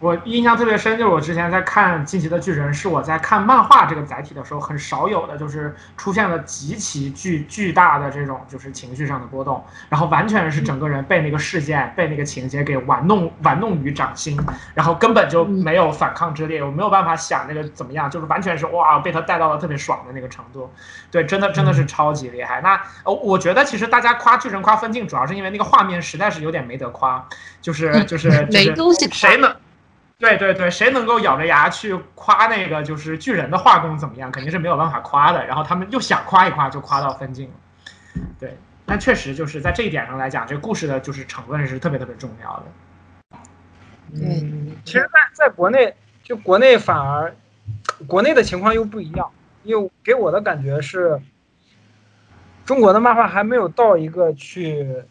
[0.00, 14.38] 我印象特别深，就是我之前在看《进击的巨人》，是我在看漫画这个载体的时候很少有的，就是出现了极其巨巨大的这种就是情绪上的波动，然后完全是整个人被那个事件、被那个情节给玩弄玩弄于掌心，
[14.72, 20.70] 然后根本就没有反抗之力，我没有办法想那个怎么样，就是完全是哇被他带到了特别爽的那个程度，
[21.10, 22.60] 对，真的真的是超级厉害。
[22.60, 27.26] 那呃，我觉得其实大家夸巨人、夸分镜，主要是因为那个画面实在是有点没得夸，
[27.60, 29.52] 就是就是 就是没东西谁能。
[30.18, 35.46] 对对对，谁能够咬着牙去夸那个就是巨人的画工怎么样，肯定是没有办法夸的。
[35.46, 37.54] 然后他们又想夸一夸，就夸到分镜了。
[38.36, 43.38] 对，但确实就是在这一点上来讲，这个故事的就是成分是特别特别重要的。
[44.12, 45.94] 嗯，其实在，在国内，
[46.24, 47.32] 就国内反而，
[48.08, 49.30] 国内的情况又不一样，
[49.62, 51.20] 因为给我的感觉是，
[52.64, 55.04] 中国的漫画还没有到一个去，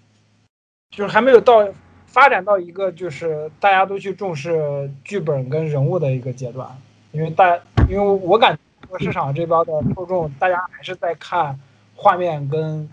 [0.89, 1.65] 就是还没有到
[2.07, 6.67] 发展到一个就是大家都去重视剧本跟人物的一个阶段，
[7.11, 8.57] 因为大，因为我感
[8.89, 11.59] 觉市场这边的受众，大家还是在看
[11.95, 12.89] 画面跟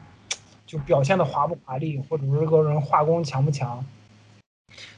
[0.66, 3.82] 就表现的华不华丽，或者是这个人画工强不强。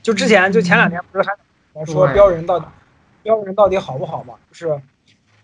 [0.03, 1.29] 就之前就前两天不是
[1.75, 2.67] 还说标人到底
[3.23, 4.35] 标人到底好不好嘛？
[4.51, 4.81] 就是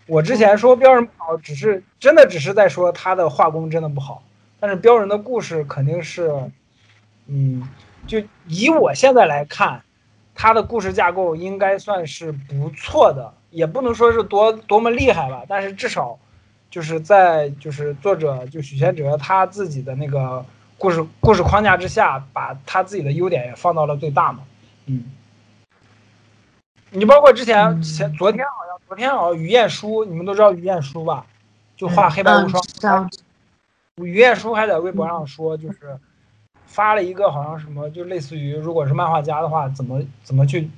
[0.07, 4.23] 我之前说标人不好，只是真的只是在说他的画工真的不好，
[4.59, 6.33] 但是标人的故事肯定是，
[7.27, 7.67] 嗯，
[8.07, 9.81] 就以我现在来看，
[10.35, 16.17] 它的故事架构应该算是不错的，也不能说是多多么厉害吧，但是至少
[16.69, 20.45] 就是在就是作者就许仙哲他自己的那个
[20.77, 24.39] 故事故事框架之下，把他自己的优点也放到了最大嘛。
[24.85, 25.05] 嗯，
[26.91, 31.25] 你包括之前前昨天好像昨天好像于晏殊，你们都知道于晏殊吧？
[31.77, 32.61] 就画黑白无双。
[32.81, 33.09] 嗯
[33.97, 35.99] 于晏殊还在微博上说，就是
[36.73, 40.69] 发了一个好像什么，就类似于如果是漫画家的话，怎么怎么去，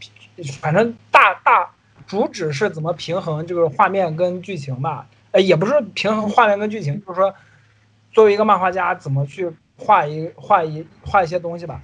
[0.59, 1.71] 反正大大
[2.05, 5.07] 主旨是怎么平衡这个画面跟剧情吧。
[5.31, 7.33] 呃，也不是平衡画面跟剧情，就是说
[8.11, 11.81] 作为一个漫画家怎么去画一画一画一些东西吧。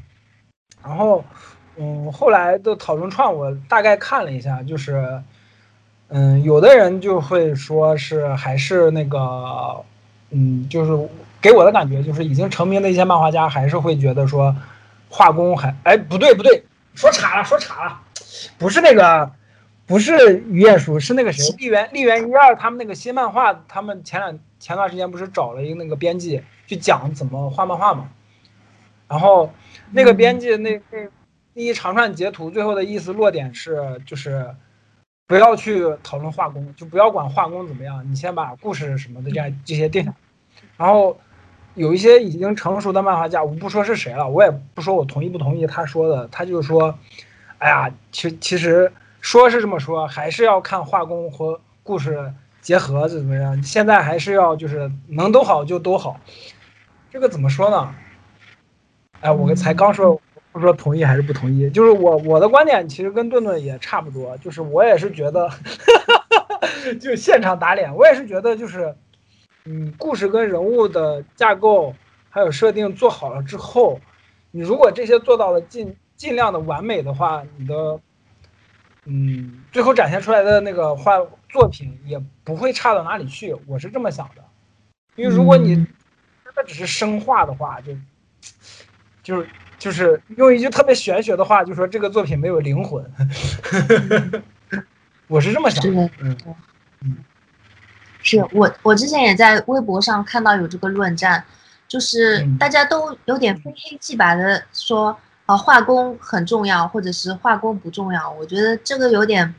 [0.83, 1.23] 然后，
[1.77, 5.23] 嗯，后来的讨论串我大概看了一下，就是，
[6.09, 9.83] 嗯，有的人就会说是还是那个。
[10.33, 11.09] 嗯，就是
[11.41, 14.55] 给我的感觉就是已经成名的一些漫画家还是会觉得说，
[15.09, 16.63] 画工还哎不对不对，
[16.93, 18.01] 说岔了说岔了，
[18.57, 19.31] 不是那个，
[19.85, 28.09] 不是于晏殊，是那个谁，丽媛丽媛一二他们那个新漫画，他们前两前段时间不是找了一个那个编辑去讲怎么画漫画嘛，
[29.07, 29.51] 然后
[29.91, 31.09] 那个编辑那那
[31.53, 34.55] 那一长串截图最后的意思落点是就是。
[35.27, 40.15] 不要去讨论画工，就不要管画工怎么样，你先把故事什么的这样这些定下来。
[40.75, 41.17] 然后
[41.75, 46.97] 有一些已经成熟的漫画家，我不说是谁了，我也不说我同意不同意他说的，他就是说，
[47.57, 53.61] 哎呀，其其实说是这么说，还是要看画工和故事结合怎么样。
[53.63, 56.19] 现在还是要就是能都好就都好，
[57.09, 57.93] 这个怎么说呢？
[59.21, 60.19] 哎，我才刚说。
[60.53, 65.49] 不说同意还是不同意，就是我我的观点其实跟顿顿也差不多，就是我也是觉得，
[66.99, 68.93] 就现场打脸，我也是觉得就是，
[69.65, 71.93] 嗯，故事跟人物的架构
[72.29, 73.99] 还有设定做好了之后，
[74.51, 77.99] 你如果这些做到了尽尽量的完美的话，你的，
[79.05, 81.17] 嗯，最后展现出来的那个画
[81.49, 84.43] 作品也不会差到哪里去，我是这么想的，
[85.15, 87.93] 因为如果你真的只是生画的话，就
[89.23, 89.49] 就是。
[89.81, 93.03] 就是用一句特别玄学的话，就说这个作品没有灵魂。
[95.25, 96.07] 我是这么想的。
[96.19, 96.37] 嗯
[97.01, 97.17] 嗯，
[98.21, 101.43] 是我我之前也在微博上看到有这个论战，
[101.87, 108.31] 就是大家都有点非黑即白的说，啊，画工很重要，或者是画工不重要。
[108.31, 109.53] 我觉得这个有点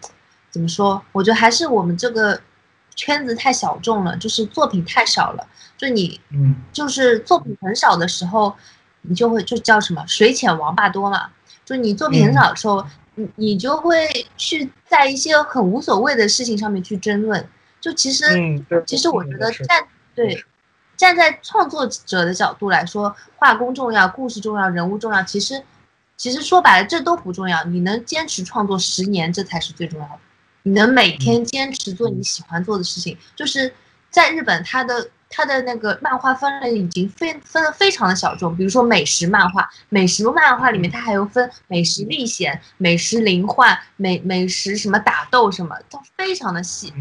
[0.50, 1.02] 怎么说？
[1.12, 2.40] 我觉得还是我们这个
[2.94, 5.46] 圈子太小众了，就是作品太少了。
[5.76, 8.54] 就你，嗯，就是作品很少的时候。
[9.04, 11.28] 你就会就叫什么水浅王八多嘛，
[11.64, 12.86] 就你作品很少的时候，
[13.16, 17.44] 你、嗯、你就会去在一些很无所谓的事情上面去争论。
[17.82, 20.42] 就其实，嗯、其实我觉得站对
[20.96, 25.22] 站在创作者的角度来说，画工重要，故事重要，人物重要。
[25.24, 25.62] 其实，
[26.16, 27.62] 其实说白了，这都不重要。
[27.64, 30.18] 你能坚持创作十年，这才是最重要的。
[30.62, 33.74] 你能每天坚持做你喜欢做的事情，就是
[34.10, 35.10] 在日本，它的。
[35.34, 46.92] 它的那个漫画分类已经分分的非常的小众，比如说美食漫画，美食漫画里面它还有分美食历险、美食灵幻、美美食什么打斗什么，都非常的细。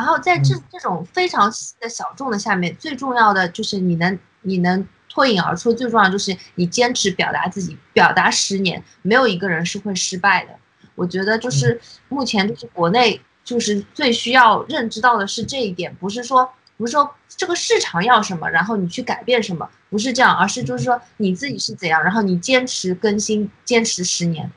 [0.00, 10.52] 然后在这这种非常细的小众的下面，最重要的就是你能你能脱颖而出，最重要就是你坚持表达自己，表达十年，没有一个人是会失败的。
[10.94, 11.78] 我觉得就是
[12.08, 16.50] 目前就是国内就是最需要认知到的是这一点，不是说。
[16.78, 24.50] 不是说这个市场要什么，然后你去改变什么，不是这样，而是就是说你自己是怎样，然后你坚持更新，坚持十年，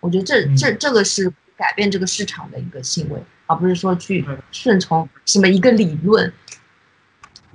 [0.00, 6.32] 我觉得这这这个是改变这个市场的一个行为，而不是说去顺从什么一个理论。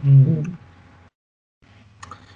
[0.03, 0.55] 嗯，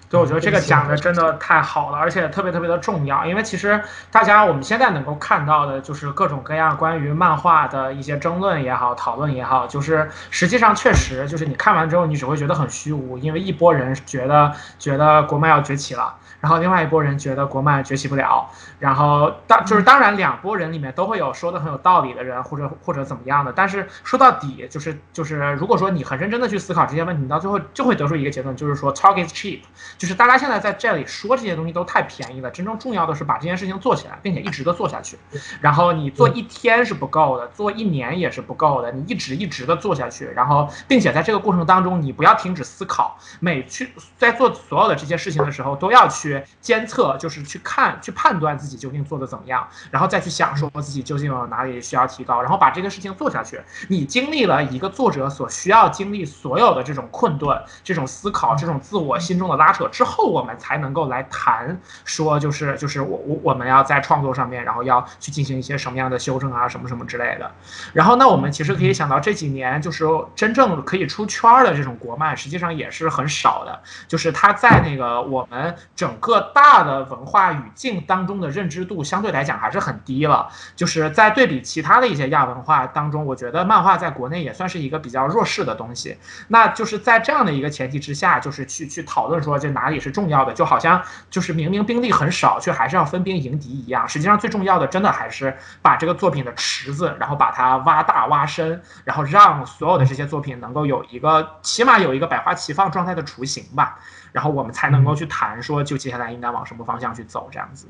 [0.10, 3.80] 对，我觉得这个讲的真的太好了，而且特别特别的重要，因为其实
[4.12, 16.16] 大家我们现在能够看到的就是各种各样关于漫画的一些争论也好，讨论也好，就是实际上确实就是你看完之后，你只会觉得很虚无，因为一波人觉得觉得国漫要崛起了。
[16.42, 18.50] 然后另外一波人觉得国漫崛起不了，
[18.80, 29.60] 然后当就是当然两拨人里面都会有说的很有道理的人，或者或者怎么样的，但是说到底就是就是如果说你很认真的去思考这些问题，你到最后就会得出一个结论，就是说 talk is cheap，
[30.00, 35.20] 就是大家现在在这里说这些东西都太便宜了，真正重要的是把这件事情做起来，并且一直的做下去。
[35.60, 46.42] 然后你做一天是不够的，做一年也是不够的，你一直一直的做下去，然后并且在这个过程当中，你不要停止思考，每去在做所有的这些事情的时候都要去。
[46.62, 53.60] 监测就是去看、去判断自己究竟做的怎么样，然后再去想说自己究竟有哪里需要提高，然后把这个事情做下去。
[53.88, 67.52] 你经历了一个作者所需要经历所有的这种困顿、这种思考、这种自我心中的拉扯之后，我们才能够来谈说，就是就是我我我们要在创作上面，然后要去进行一些什么样的修正啊，什么什么之类的。
[67.94, 73.82] 然后，那我们其实可以想到这几年，就是真正可以出圈儿的这种国漫，实际上也是很少的。
[74.08, 80.50] 就是它在那个我们整个大的文化语境当中的认知度相对来讲还是很低了。
[80.76, 86.18] 就是在对比其他的一些亚文化当中，我觉得漫画在国内也算是一个比较弱势的东西。
[86.48, 94.08] 那就是在这样的一个前提之下，就是去去讨论说这哪里是重要的，就好像就是明明兵力很少，却还是要分兵迎敌一样。
[94.08, 103.98] 实际上最重要的，真的还是把这个作品的池子，然后把它挖大挖深，然后让所有的这些作品能够有一个起码有一个百花齐放状态的雏形吧，
[104.34, 107.88] 然后我们才能够去谈说，就接下来应该往什么方向去走这样子。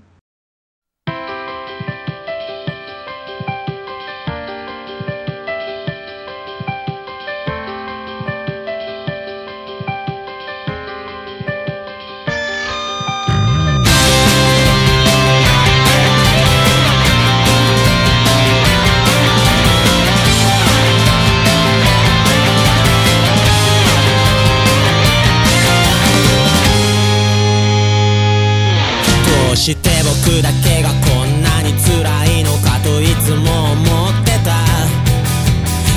[30.30, 32.06] 僕だけがこんなに辛
[32.38, 34.54] いのかといつも思ってた。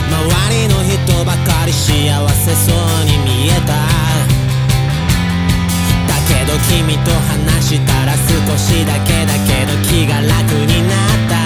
[0.09, 3.75] 周りの人ばかり幸せそうに見えた。
[6.09, 11.37] だけど君と話したら少しだけだけど気が楽になった。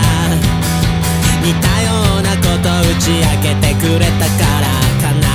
[1.42, 4.70] 似たようなこと打ち明けてくれたから
[5.02, 5.26] かな。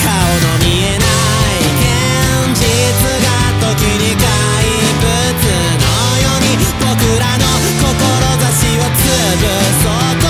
[0.00, 2.64] 顔の見えない現実
[3.20, 4.23] が時に
[9.36, 10.23] Just saw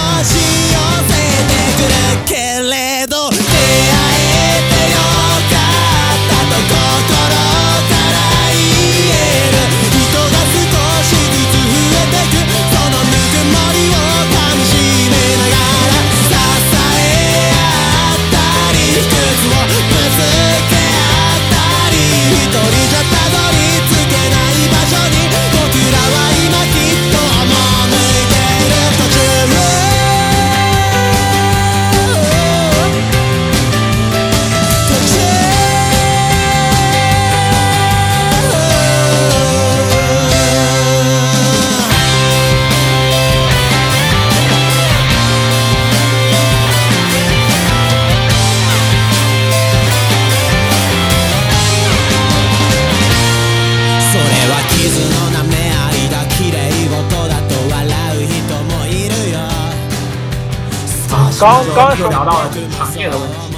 [61.41, 63.55] 刚刚说聊到了就是行业的问题。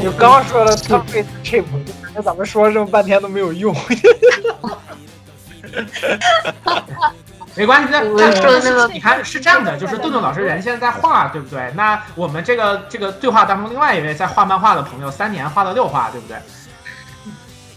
[0.00, 1.64] 你刚说了 top face chip，
[2.02, 3.74] 感觉咱们说了这么半天都没有用。
[7.54, 11.70] 没关系，那我那说的那个你看是这样的，就是顿顿老师人现在在画，对不对？
[11.74, 16.36] 那我们这个这个对话当中，另外一位在画漫画的朋友，三年画了六画，对不对？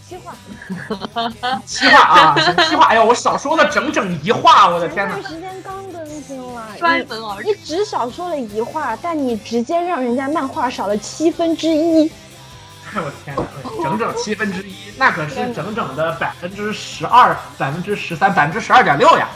[0.08, 0.34] 七话，
[1.64, 2.36] 七话啊，
[2.68, 2.86] 七话！
[2.86, 5.34] 哎呦，我少说了整整一话，我的天哪前段！
[5.34, 12.10] 时间刚更新了，专门而你你只少说了一话，但你直接让人家漫画少了七分之一。
[12.94, 13.42] 哎我天哪，
[13.82, 19.28] 整整七分之一， 那可是整整的百分之十二、百分之十三、百分之十二点六呀！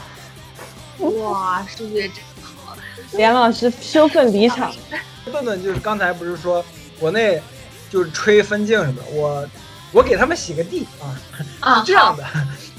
[0.99, 2.75] 哇，数学真好。
[3.13, 4.71] 连老师羞愤离场，
[5.25, 6.63] 顿顿就是刚才不是说
[6.99, 7.41] 国内
[7.89, 9.45] 就是吹分镜什么的，我
[9.91, 11.15] 我给他们洗个地啊，
[11.59, 12.23] 啊，是 这样的，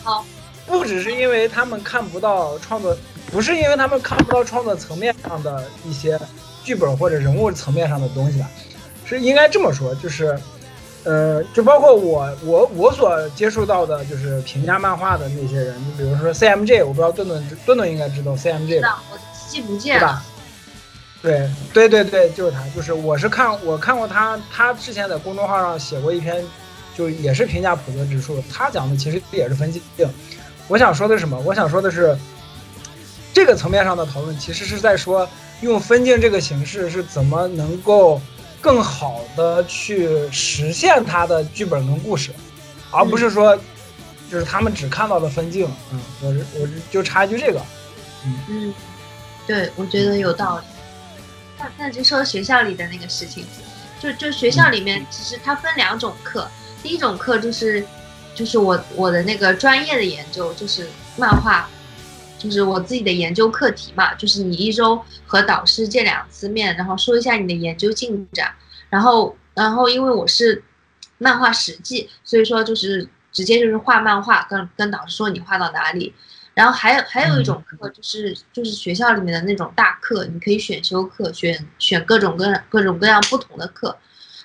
[0.02, 0.24] 好，
[0.66, 2.96] 不只是因为他们看不到创作，
[3.30, 6.18] 不是因为他们看不到创作层面上的一些
[6.62, 8.48] 剧本或者人物层面上的东西吧，
[9.04, 10.38] 是应该这么说，就是，
[11.04, 19.18] 呃，就包括我我我所接触到的，就是评价漫画的那些人，你比如说 CMJ，我不知道顿顿顿顿应该知道 CMJ 吧知道我
[19.48, 20.24] 记不见了对吧。？
[21.72, 26.42] 对对对对，就是他，就是我是看我看过他，他之前在公众号上写过一篇，
[26.94, 29.80] 就也是评价普泽指数，他讲的其实也是分镜。
[30.68, 31.38] 我想说的是什么？
[31.40, 32.16] 我想说的是，
[33.32, 35.28] 这个层面上的讨论，其实是在说
[35.62, 38.20] 用分镜这个形式是怎么能够
[38.60, 42.30] 更好的去实现它的剧本跟故事，
[42.90, 43.56] 而不是说
[44.30, 45.68] 就是他们只看到了分镜。
[45.92, 47.60] 嗯，我是我是就插一句这个。
[48.48, 48.72] 嗯，
[49.46, 50.64] 对，我觉得有道理。
[51.58, 53.44] 那那就说学校里的那个事情，
[53.98, 56.48] 就就学校里面其实它分两种课，
[56.82, 57.84] 第一种课就是
[58.34, 60.86] 就是我我的那个专业的研究，就是
[61.16, 61.68] 漫画，
[62.38, 68.52] 就是我自己的研究课题嘛，就是你一周和导师见两次面，然后说一下你的研究进展，
[68.88, 70.62] 然后然后因为我是
[71.18, 76.14] 漫画实际，所以说就是直接就是画漫画，跟跟导师说你画到哪里。
[76.52, 83.96] 然后还有还有一种课就是就是学校里面的那种大课，你可以选修课，选选各种各样各种各样不同的课。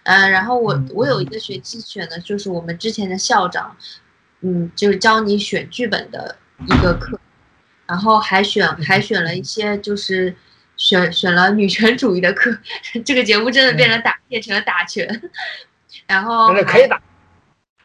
[0.05, 3.75] 嗯，然后我我有一个学期选的就是我们之前的校长，
[4.41, 6.37] 嗯，就是教你选剧本的
[6.67, 7.19] 一个课，
[7.87, 10.35] 然后还选还选了一些就是
[10.77, 12.55] 选选了女权主义的课，
[13.03, 15.07] 这个节目真的变成打变成了打拳，
[16.05, 17.01] 然后可以打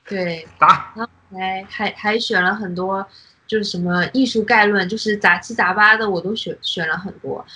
[0.07, 0.93] 对，打。
[0.97, 3.07] 然后还还还选了很多，
[3.47, 7.47] 就是什么艺术概论，就是杂七杂八的我都选选了很多，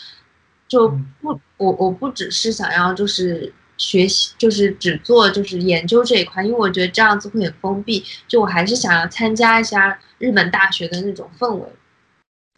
[0.66, 0.88] 就
[1.20, 11.68] 不我我不只是想要就是学习，就是只做就是研究这一块，因为我觉得这样子会很封闭，就我还是想要参加一下日本大学的那种氛围，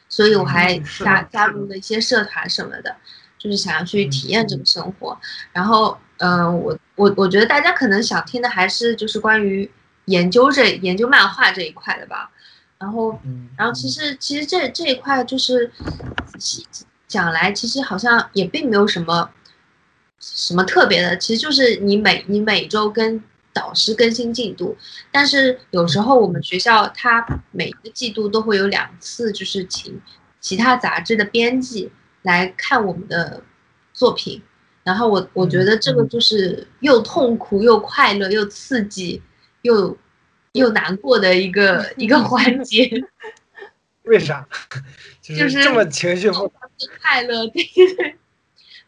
[0.09, 2.97] 所以我还加加入了一些社团什么的，
[3.38, 5.18] 就是想要去体验这个生活。
[5.52, 9.70] 然后，嗯、我我我觉得大家可能想听的还是就是关于
[10.06, 12.30] 研究这研究漫画这一块的吧。
[12.78, 15.72] 然后，嗯，然后其实其实这这一块就是
[17.09, 19.30] 讲来，其实好像也并没有什么
[20.20, 23.22] 什么特别的，其实就是你每你每周跟
[23.52, 24.76] 导师更新进度，
[25.10, 30.01] 但是有时候我们学校它每个季度都会有两次，就是请
[30.40, 31.90] 其他杂志的编辑
[32.22, 33.43] 来看我们的
[33.93, 34.43] 作品，
[34.84, 39.22] 然后我我觉得这个就是又痛苦又快乐又刺激
[39.62, 39.97] 又
[40.52, 42.90] 又难过的一个一个环节。
[44.05, 44.47] 为啥？
[45.20, 46.55] 就就是这么情绪复杂。
[47.01, 48.16] 快乐，对对对。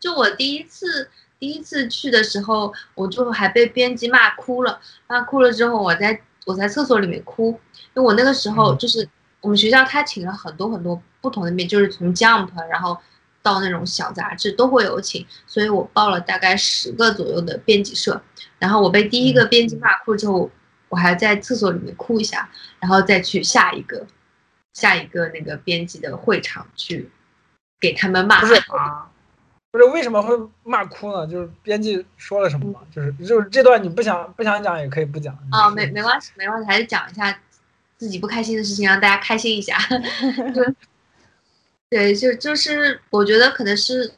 [0.01, 7.51] 就我第一次第一次去的时候，我就还被编辑骂哭了，骂哭了之后，我在我在厕所里面哭，
[7.95, 9.09] 因为我那个时候就是
[9.41, 12.99] 我们学校他请了很多很多不同的面，就是从 Jump 然后
[13.43, 18.21] 到那种小杂志都会有请，所以我报了大概十个左右的编辑社，
[18.59, 20.51] 然后我被第一个编辑骂哭之后，
[20.89, 22.51] 我还在厕所里面哭一下，
[22.81, 24.07] 然后再去下一个
[24.73, 27.11] 下一个那个编辑的会场去
[27.79, 28.55] 给他们骂不是。
[28.55, 29.11] 啊，
[29.71, 30.35] 不是为什么会
[30.65, 31.27] 骂哭呢？
[31.27, 32.81] 就是编辑说了什么吗？
[32.91, 37.39] 就是就是这段你不想不想讲也可以不讲啊，没没关系，没关系，还是讲一下
[37.99, 39.77] 自己不开心的事情，让大家开心一下。
[41.91, 44.13] 对，就就是我觉得可能是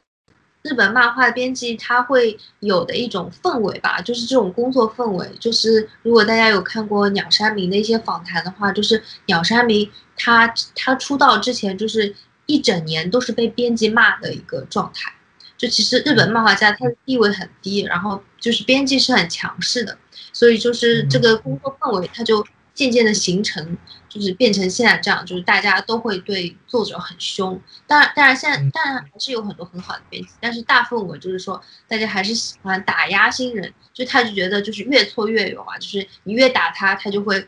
[0.62, 5.28] 日本漫画编辑他会有的一种氛围吧，就是这种工作氛围。
[5.40, 12.14] 就是如果大家有看过鸟山明的一些访谈的话，就是鸟山明他他出道之前就是
[12.46, 15.12] 一整年都是被编辑骂的一个状态。
[15.60, 19.98] 就其实日本漫画家他的地位很低，然后就是编辑是很强势的，
[20.32, 22.42] 所以就是这个工作氛围，它就
[22.72, 23.76] 渐渐的形成，
[24.08, 27.60] 就是变成现在这样，就是大家都会对作者很凶。
[27.86, 37.46] 当然，当然现在当然还是有很多很好的编辑，但是大氛围就是说，大家还是喜欢打压新人，就他就觉得就是越挫越勇啊，就是你越打他，他就会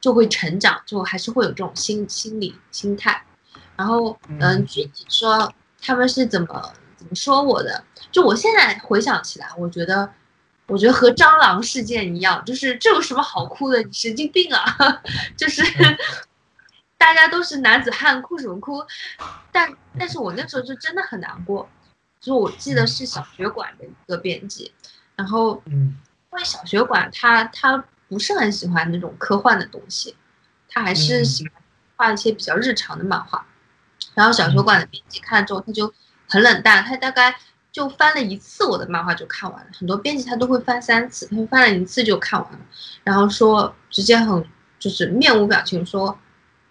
[0.00, 3.22] 就会成长，就还是会有这种心心理心态。
[3.76, 7.82] 然后，嗯，具体说他们是怎么怎么说我的，
[8.12, 10.12] 就我现在回想起来，我觉得。
[10.66, 13.82] 我觉得和蟑螂事件一样，就是这有什么好哭的？
[13.82, 14.62] 你神经病啊！
[15.36, 15.60] 就是
[16.96, 18.80] 大家都是男子汉，哭什么哭？
[19.50, 19.68] 但
[19.98, 21.68] 但是我那时候就真的很难过，
[22.20, 24.72] 就我记得是小学馆的一个编辑，
[25.16, 25.98] 然后嗯
[26.30, 30.14] 因为小学馆他他不是很喜欢那种科幻的东西，
[30.68, 31.60] 他还是喜欢
[31.96, 33.44] 画一些比较日常的漫画。
[34.14, 35.92] 然后小学馆的编辑看了之后，他就
[36.30, 37.36] 很冷淡，他大概
[37.70, 39.66] 就翻了一次我的漫画就看完了。
[39.78, 42.58] 很多编辑他都会翻三次，他翻了一次就看完了，
[43.04, 44.42] 然后说直接很
[44.78, 46.18] 就是面无表情说：“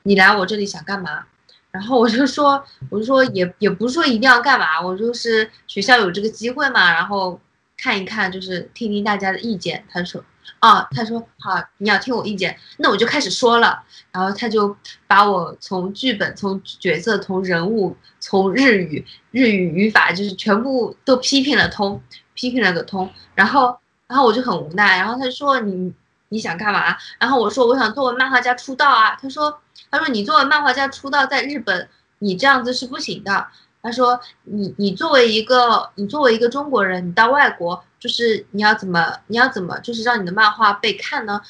[0.03, 1.25] 你来我这里想干嘛？”
[1.71, 7.39] 然后我就说，我就说也也不是说一定要干嘛，我就是学校有这个机会嘛，然后
[7.77, 9.85] 看一看，就是听听大家的意见。
[9.87, 10.23] 他说，
[10.57, 13.83] 啊，他说好，你要听我意见，那我就开始说了。
[14.11, 22.01] 然后他就把我从剧本、从角色、从人物、从日语、日语语法，就是全部都批评了通，
[22.33, 23.07] 批评了个通。
[23.35, 23.77] 然后，
[24.07, 24.97] 然后我就很无奈。
[24.97, 25.93] 然后他说你
[26.29, 26.97] 你想干嘛？
[27.19, 29.15] 然后我说我想作为漫画家出道啊。
[29.21, 29.59] 他说
[29.91, 33.47] 他说你作为漫画家出道在日本，你这样子是不行的。
[33.81, 41.41] 他说你你作为一个你作为一个中国人，你到外国就是你要怎么你要怎么就是让你的漫画被看呢？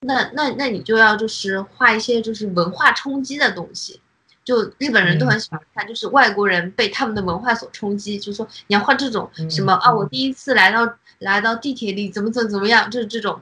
[0.00, 4.00] 那那那你就要就是画一些就是文化冲击的东西，
[4.44, 13.40] 就日本人都很喜欢看，就是外国人被他们的文化所冲击，就是说你要画这种什么啊，我第一次来到来到地铁里怎么怎么怎么样，就是这种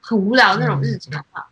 [0.00, 1.44] 很无聊那种日常嘛。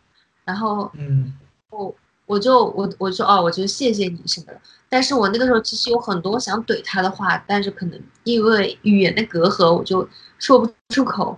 [0.45, 1.33] 然后嗯。
[1.75, 1.95] 我
[2.25, 4.59] 我就我我说哦，我就谢谢你什么的。
[4.89, 11.37] 但是我那个时候其实有很多想怼他的话，但是可能因为语言的隔阂，我就说不出口。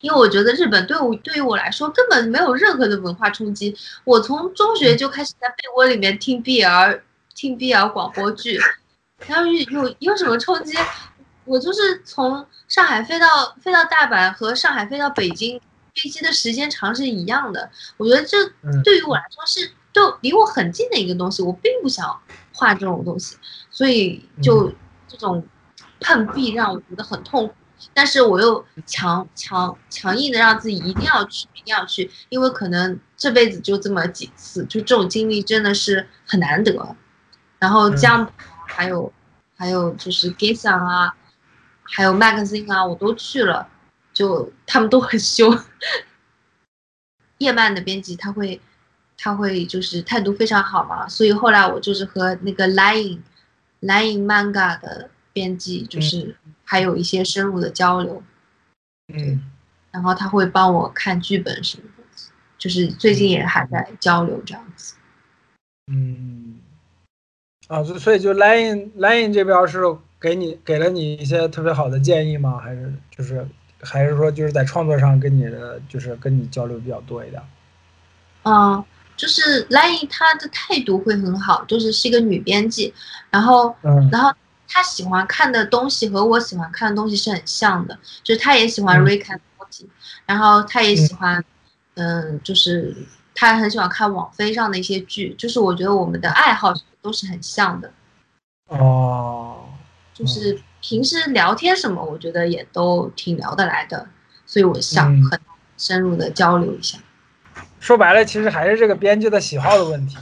[0.00, 3.72] 因为我觉得日本对我对于我来说根本没有任何的文化冲击。
[4.02, 7.00] 我从中学就开始在被窝里面听 BL
[7.36, 8.60] 听 BL 广播剧，
[9.28, 10.76] 然后有有有什么冲击？
[11.44, 13.26] 我就是从上海飞到
[13.62, 15.60] 飞到大阪和上海飞到北京，
[15.94, 17.70] 飞机的时间长是一样的。
[17.96, 22.20] 我觉得这嗯对于我来说是都离我很近的一个东西，我并不想
[22.54, 23.36] 画这种东西，
[23.70, 24.72] 所以就
[25.06, 25.46] 这种
[26.00, 27.54] 碰壁让我觉得很痛苦。
[27.92, 36.96] 但是我又强强强硬的让自己一定要去，一定要去，因为可能这辈子就这么几次，就这种经历真的是很难得。
[37.58, 38.28] 然后嗯 Jump
[38.68, 39.12] 还有
[39.56, 41.14] 还有就是 g a s o n 啊，
[41.82, 43.68] 还有 Magazine 啊，我都去了，
[44.12, 45.58] 就他们都很凶。
[47.38, 48.60] 叶漫的编辑他会
[49.24, 53.20] 他会就是态度非常好嘛，所以后来我就是和那个 Lying
[53.80, 56.34] Manga 的编辑就是
[56.64, 58.20] 还有一些深入的交流，
[59.14, 59.48] 嗯
[59.92, 62.04] 然后他会帮我看剧本什么的，
[62.58, 64.96] 就是最近也还在交流这样子。
[65.86, 66.58] 嗯，
[67.68, 69.82] 啊，所所以就 Line Line 这边是
[70.20, 72.58] 给你给了你一些特别好的建议吗？
[72.58, 73.46] 还是就是
[73.80, 77.40] 还是说就是在创作上跟你的就是跟你交流比较多一点？
[78.44, 78.84] 嗯，
[79.16, 82.92] 就是兰姨她的态度会很好，就是是一个女编辑，
[83.30, 84.08] 然后嗯。
[84.10, 84.32] 然后
[84.68, 89.04] 她喜欢看的东西和我喜欢看的东西是很像的，就是她也喜欢嗯。
[89.04, 89.86] Rick and Morty，、
[90.26, 91.44] 然后她也喜欢，
[91.94, 92.96] 嗯，就是
[93.34, 96.72] 她很喜欢看网飞上的一些剧，就是我觉得我们的爱好
[97.02, 97.92] 都是很像的，
[98.68, 99.64] 哦，
[100.14, 104.08] 就是平时聊天什么，我觉得也都挺聊得来的，
[104.46, 105.24] 所以我想嗯。
[105.30, 105.38] 很
[105.76, 106.98] 深入的交流一下。
[107.82, 110.16] 说白了，其实还是这个编剧的喜好的问题。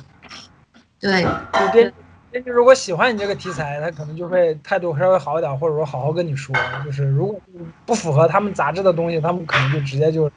[0.99, 1.93] 对，就编
[2.31, 6.57] 编剧如果喜欢你这个题材，他可能就会态度稍微好一点，或者说好好跟你说。
[6.87, 7.39] 就是如果
[7.85, 10.31] 不符合他们杂志的东西，他们可能就直接就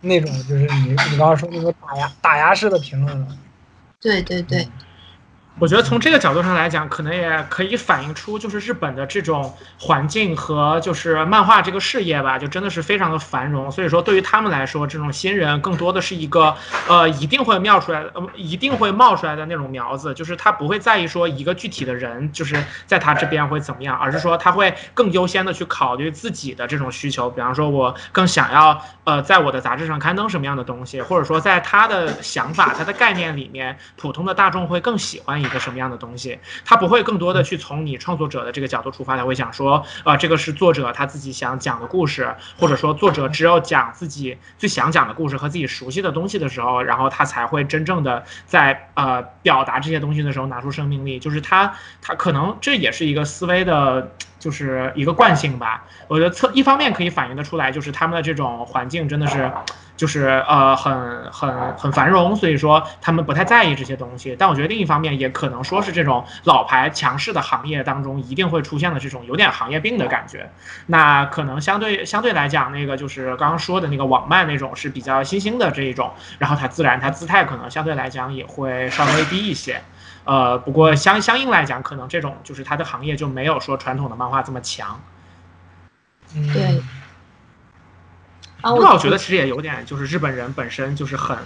[0.00, 3.28] 那种就是你你刚刚说那种打压打压式的评论了。
[4.00, 4.66] 对对对，
[5.58, 13.70] 我觉得从这个角度上来讲，可能也可以反映出，就是日本的这种环境和就是漫画这个事业吧，就真的是非常的繁荣。
[13.72, 16.54] 所以说，对于他们来说，这种新人更多的是一个
[16.86, 27.30] 呃一定会冒出来的，呃一定会冒出来的那种苗子，就是他不会在意说一个具体的人就是在他这边会怎么样，而是说他会更优先的去考虑自己的这种需求。
[27.30, 36.38] 比方说，我更想要呃在我的杂志上刊登什么样的东西，或者说在他的想法、他的概念里面，普通的大众会更喜欢一个什么样的东西。
[36.64, 51.18] 他不会更多的去从你创作者的这个角度出发，他会想说，呃，这个是作者他自己想讲的故事，或者说作者只有讲自己最想讲的故事和自己熟悉的东西的时候，然后他才会真正的在呃表达这些东西的时候拿出生命力。
[51.18, 54.12] 就是他他可能这也是一个思维的。
[54.38, 59.50] 就是一个惯性吧，我觉得侧一方面可以反映得出来，就是他们的这种环境真的是，
[59.96, 64.36] 就是呃很很很繁荣，所以说他们不太在意这些东西。
[64.38, 70.50] 但我觉得另一方面也可能说是这种老牌强势的行业当中一定会出现的这种有点行业病的感觉。
[70.86, 79.80] 那可能相对相对来讲，那个就是刚刚说的那个网漫那种是比较新兴的这一种，然后它自然它姿态可能相对来讲也会稍微低一些。
[80.24, 85.00] 呃，不过相相应来讲，可能这种就是它的行业就没有说传统的漫画这么强。
[86.34, 86.82] 嗯对
[88.74, 91.36] 我觉得其实也有点，就是日本人本身就是很，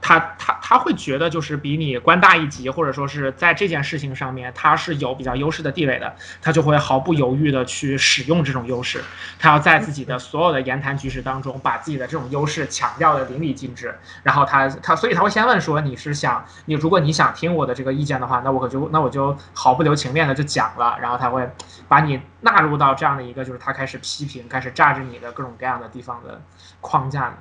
[0.00, 9.02] 他他他会觉得就是比你官大一级，或者说是在这件事情上面他是有比较优势的地位的，他就会毫不犹豫的去使用这种优势，
[9.38, 21.48] 他要在自己的所有的言谈举止当中把自己的这种优势强调的淋漓尽致，然后他他所以他会先问说你是想你如果你想听我的这个意见的话，那我可就那我就毫不留情面的就讲了，然后他会
[21.88, 26.42] 把你纳入到这样的一个就是他开始批评、开始榨着你的各种各样的地方的
[26.80, 27.34] 框架。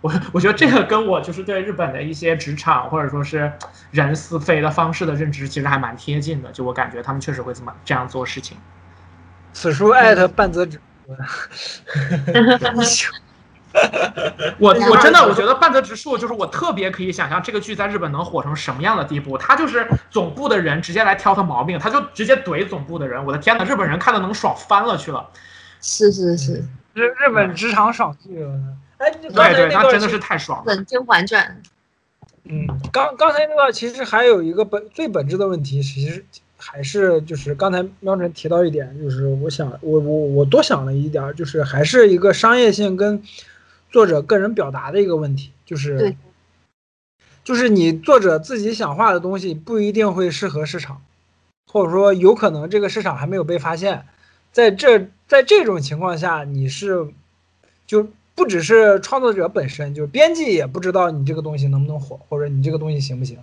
[0.00, 3.52] 我我觉得这个跟我就是对日本的一些职场或者说是
[3.90, 6.50] 人思维的方式的认知，其实还蛮贴近的。
[6.52, 8.56] 就我感觉他们确实会这么这样做事情。
[9.52, 10.80] 此书艾特半泽直
[12.84, 13.12] 树。
[14.58, 19.36] 我我真的我觉得半泽直树就是我特别可以想象这个剧在日本能火成什么样的地步。
[19.36, 23.24] 他就是总部的人直接来挑他毛病，他就直接怼总部的人。
[23.24, 25.28] 我的天呐，日本人看的能爽翻了去了。
[25.80, 26.64] 是是是，
[26.94, 28.46] 日日本职场爽剧。
[28.98, 30.64] 哎，你刚才对对，那真的是太爽了。
[30.66, 31.62] 本《甄嬛传
[32.44, 36.24] 嗯，刚刚才那段其实还有一个本最本质的问题，其实
[36.56, 43.22] 还是就是刚才喵晨提到一点，就是我想我我我多想了一点儿，就是还是一个商业性跟
[43.90, 46.16] 作者个人表达的一个问题，就是
[47.44, 51.02] 就是你作者自己想画的东西不一定会适合市场，
[51.70, 54.06] 或者说有可能这个市场还没有被发现，
[54.52, 57.08] 在这在这种情况下，你是
[57.86, 58.08] 就
[58.38, 63.36] 不只是创作者本身，就是编辑也不知道你这个东西能不能火，或者你这个东西行不行。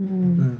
[0.00, 0.58] 嗯嗯，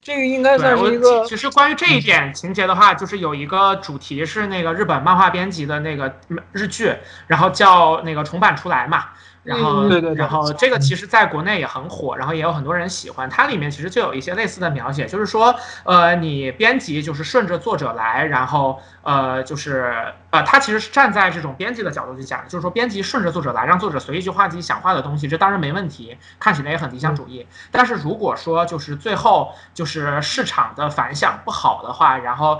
[0.00, 6.12] 这个应该算是一个其其实关于这一点情节的话，就是有一个主题是那个日本漫画编辑的那个
[6.52, 6.92] 日剧，
[7.26, 9.04] 然后叫那个重版出来嘛。
[9.44, 13.28] 然后，嗯对对对然后这个其实在国内也很火，然后也有很多人喜欢。
[13.28, 15.54] 它里面其实就有一些类似的描写，就是说，
[15.84, 19.94] 呃，你编辑就是顺着作者来，然后，呃，就是，
[20.30, 27.46] 呃，他其实是站在这种编辑的角度去讲，就是说，编辑顺着作者来，让作者随意去画自己想画的东西，这当然没问题，看起来也很理想主义。
[27.70, 32.58] 但是如果说就是最后就是市场的反响不好的话，然后。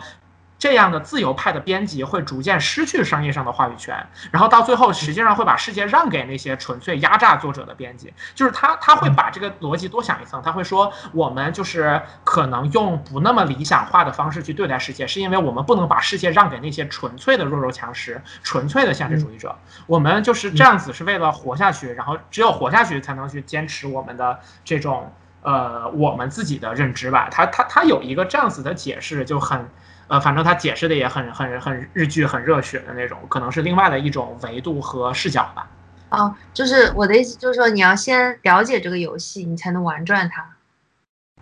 [0.64, 3.94] 这样的自由派的编辑会逐渐失去商业上的话语权，
[4.30, 8.14] 然后到最后实际上会把世界让给那些纯粹压榨作者的编辑。
[8.34, 19.54] 就是他他会把这个逻辑多想一层，他会说我们就是可能用不那么理想化的方式去对待世界，是因为我们不能把世界让给那些纯粹的弱肉强食、纯粹的现实主义者。
[19.86, 25.12] 我们就是这样子是为了活下去，然后只有活下去才能去坚持我们的这种
[25.42, 27.28] 呃我们自己的认知吧。
[27.30, 29.68] 他他他有一个这样子的解释，就很。
[30.06, 35.70] 呃，反正他解释的也很很很日剧，很热血的那种，可能是另外的一种维度和视角吧。
[36.10, 40.46] 哦，就是我的意思，就是说你要先了解这个游戏，你才能玩转它。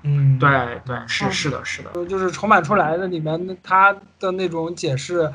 [0.05, 0.49] 嗯，对
[0.85, 2.07] 对，是嗯是的，是的。
[2.07, 5.31] 就是重版出来的里面，它的那种解释，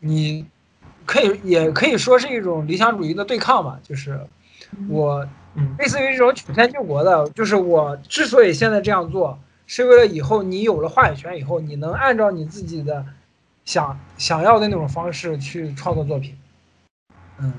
[0.00, 0.46] 你
[1.04, 3.78] 可以也可以说是一种理想主义的对抗吧。
[3.82, 4.18] 就是
[4.88, 5.24] 我
[5.54, 9.38] 嗯类似于这种曲线救国的，就是我之所以现在这样做，
[9.74, 13.06] 是为了以后你有了话语权以后，你能按照你自己的
[13.64, 16.36] 想想要的那种方式去创作作品。
[17.38, 17.54] 嗯，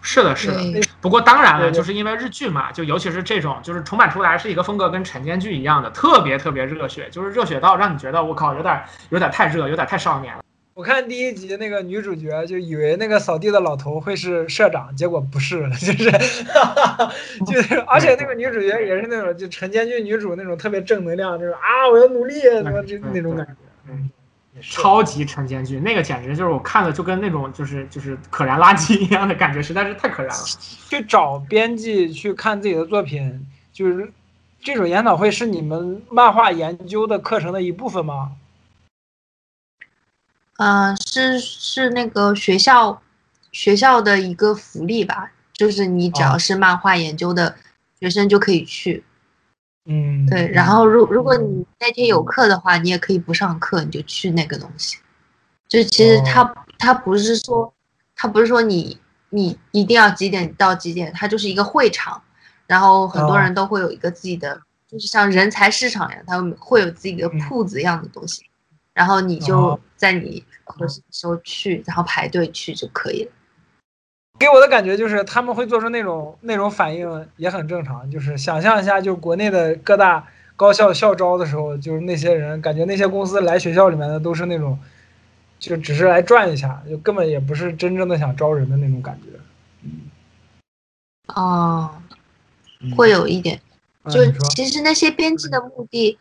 [0.00, 0.80] 是的，是的。
[1.02, 10.42] 不过当然了，就是因为日剧嘛，就尤其是这种，就是重版出来是一个风格跟晨间剧一样的，特别特别热血，就是热血到让你觉得我靠，有点有点太热，有点太少年了。
[10.78, 16.12] 我看第一集那个女主角就以为那个扫地的老头会是社长，结果不是，就是，
[17.44, 23.52] 就是，而且那个女主角也是那种就陈间俊女主那种特别正能量，就是啊我要努力，什么就那种感觉。
[23.90, 24.08] 嗯，
[24.62, 30.44] 超级陈间俊，那个简直就是我看了就跟那种就是就是可燃垃圾一样的感觉，实在是太可燃了。
[30.88, 34.08] 去找编辑去看自己的作品，就是
[34.60, 38.30] 这种研讨会是你们漫画研究的课程的一部分吗？
[40.58, 43.00] 嗯、是是那个学校
[43.52, 46.38] 学校的一个福利吧，就是你只要哦。
[46.38, 47.54] 是漫画研究的
[48.00, 49.04] 学生就可以去。
[49.86, 54.98] 嗯，对，然后如如果你那天有课的话，你也可以不上课，你就去那个东西。
[55.68, 56.54] 就其实他、哦。
[56.76, 57.72] 它不是说
[58.14, 58.98] 他不是说你
[59.30, 62.20] 你一定要几点到几点，它就是一个会场，
[62.66, 63.38] 然后很多哦。
[63.40, 67.38] 人都会有一个自己的，就是像人才市场一样，他们会有自己的嗯。
[67.40, 68.42] 铺子一样的东西，
[68.92, 69.80] 然后你就哦。
[69.96, 73.32] 在你合适的时候去，然后排队去就可以了。
[74.38, 84.78] 给我的感觉就是他们会做出那种那种反应也很正常，就是想象一下，就国内的各大高校校招的时候，就是那些人，感觉那些公司来学校里面的都是那种，
[85.58, 89.30] 就只是来转一下，就根本也不是真正的想招人的那种感觉。
[91.34, 91.90] 哦，
[92.80, 93.60] 嗯会有一点。
[94.08, 96.16] 就其实那些编辑的目的，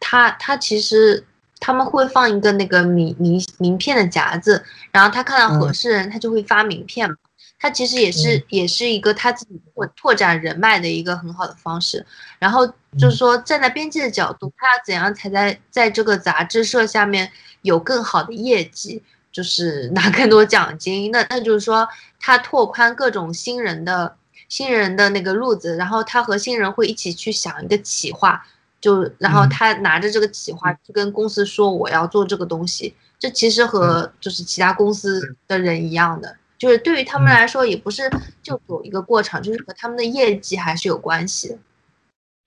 [0.00, 1.26] 他他其实
[1.58, 7.16] 他们会放一个那个名名名片的夹子，然后他看到合嗯适人，他就会发名片嘛。
[7.58, 12.04] 他其实也是、嗯也是一个他自己拓拓展人脉的一个很好的方式。
[12.38, 17.30] 然后嗯就是说，站在编辑的角度，他要怎样才在在这个杂志社下面
[17.62, 19.02] 有更好的业绩，
[19.32, 21.10] 就是拿更多奖金。
[21.10, 21.88] 那那就是说，
[22.20, 24.14] 他拓宽各种新人的
[24.50, 28.46] 新人的那个路子，然后他和新人会一起去想一个企划，
[28.80, 29.48] 就然后嗯。
[29.48, 37.34] 他拿着这个企划去跟公司说我要做这个东西，这其实和就是其他公司的人一样的，就是对于他们嗯。
[37.34, 38.10] 来说也不是
[38.42, 41.58] 就有一个过程，就是和他们的业绩还是有关系的。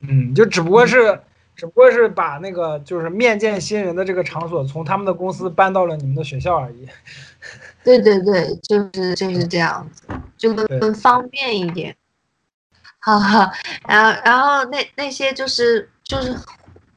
[0.08, 1.20] 嗯，就只不过是，
[1.56, 6.88] 只不过是把那个就是面见新人的这个场所从他们的公司搬到了你们的学校而已。
[7.84, 10.04] 对对对，就是就是这样子，
[10.38, 11.96] 就更对更方便一点。
[13.02, 13.52] 哈哈，
[13.88, 16.36] 然后然后那那些就是就是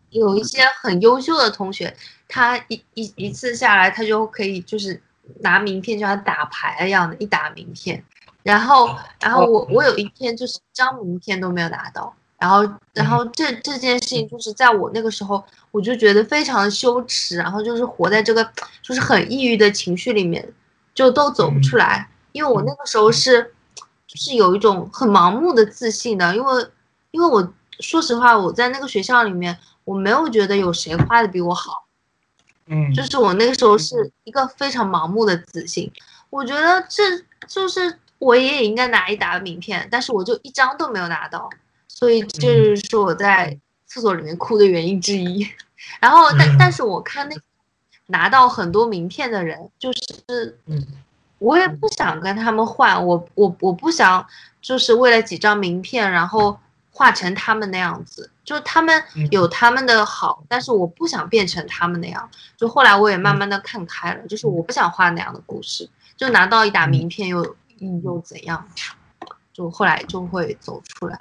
[0.08, 1.94] 有一些很优秀的同学，
[2.26, 5.00] 他一一一次下来，他就可以就是
[5.40, 8.02] 拿名片，就像打牌一样的，一打名片。
[8.42, 18.42] 然后然后我我有一天就是一张名片都没有拿到，然后然后这这件事情就是在我那个时候，我就觉得非常的羞耻，然后就是活在这个
[18.80, 20.52] 就是很抑郁的情绪里面，
[20.94, 22.08] 就都走不出来。
[22.32, 23.42] 因为我那个时候是
[24.06, 26.66] 就是有一种很盲目的自信的，因为
[27.10, 31.84] 因为我说实话，我在那个学校里面，我没有觉得有谁画的比我好，
[32.66, 35.90] 嗯，就是我那个时候是一个非常盲目的自信。
[36.30, 37.02] 我觉得这
[37.46, 41.50] 就是我也应该拿一沓名片，但是我就一张都没有拿到，
[41.88, 45.46] 所以这是我在厕所里面哭的原因之一。
[46.00, 47.36] 然后，但但是我看那
[48.06, 50.86] 拿到很多名片的人，就是嗯
[51.38, 54.24] 我也不想跟他们换，我我我不想
[54.60, 56.56] 就是为了几张名片，然后
[56.92, 58.30] 画成他们那样子。
[58.44, 62.30] 就他们嗯有他们的好，但是我不想变成他们那样。
[62.56, 65.88] 就后来我也慢慢的看开了，就是我不想画那样的故事。
[66.16, 67.56] 就拿到一沓名片又
[68.02, 68.68] 又怎样？
[69.52, 71.18] 就后来就会走出来，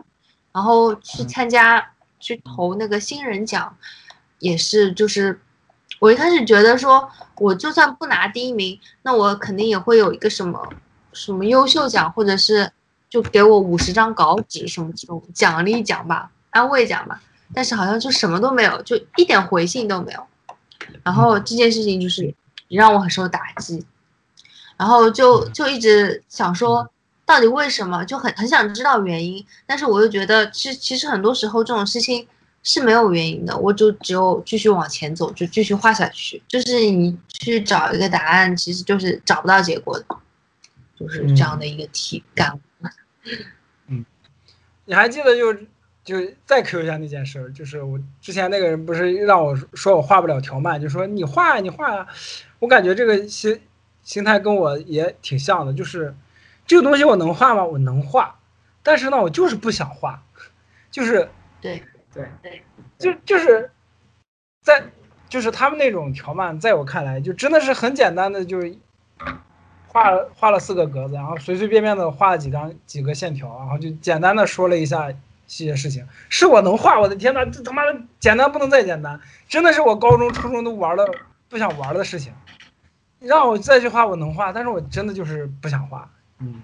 [0.51, 1.85] 然后去参加
[2.19, 3.75] 去投那个新人奖，
[4.39, 5.37] 也是就是
[5.99, 10.65] 我一开始觉得说，我就算不拿第一名，那我肯定也会有一个什么
[11.11, 12.71] 什么优秀奖，或者是
[13.11, 17.21] 就给我五十张稿纸什么这种奖励奖吧，安慰奖吧。
[17.53, 20.25] 但是好像就什么都没有，就一点回信都没有。
[21.03, 22.33] 然后这件事情就是
[22.69, 23.85] 让我很受打击，
[24.77, 26.89] 然后就就一直想说，
[27.25, 28.05] 到底为什么？
[28.05, 32.25] 就很很想知道原因，但是我又觉得，其其实很多时候这种事情
[32.63, 36.41] 是没有原因的，我就只有继续往前走，就继续画下去。
[36.47, 40.05] 就是你去找一个答案，其实就是找不到结果的，
[40.97, 42.57] 就是这样的一个体感。
[44.85, 45.53] 你还记得就
[46.03, 52.07] 就再 Q 一下那件事儿，就是我之前那个人不是让我说我画不了条漫，就说你画呀你画呀，
[52.59, 53.61] 我感觉这个心
[54.03, 56.15] 心态跟我也挺像的，就是
[56.65, 57.63] 这个东西我能画吗？
[57.63, 58.39] 我能画，
[58.83, 60.23] 但是呢我就是不想画，
[60.89, 61.29] 就是
[61.61, 61.81] 对。
[62.13, 62.27] 对。
[62.41, 62.63] 对，
[62.97, 63.71] 就就是
[64.61, 64.83] 在
[65.29, 68.75] 就是他们那种条漫，在我看来就真的是很简单的，就是
[69.91, 75.09] 画画了四个格子，然后随随便便的画了几张几个线条，然后就简单的说了一下
[75.47, 79.19] 细节事情，是我能画，我的天呐，这他妈的简单不能再简单，
[79.49, 81.05] 真的是我高中初中都玩了
[81.49, 82.31] 不想玩的事情，
[83.19, 86.09] 让我再去画我能画，但是我真的就是不想画。
[86.39, 86.61] 嗯。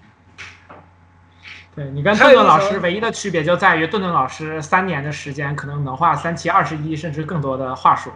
[1.74, 8.10] 对你跟顿顿老师唯一的区别就在于，顿顿老师三年的时间可能能画三七二十一甚至更多的话术。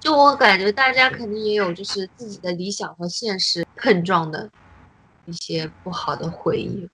[0.00, 4.48] 就我感觉大家肯定也有就是自己的理想和现实碰撞的
[5.24, 6.88] 一些不好的回忆。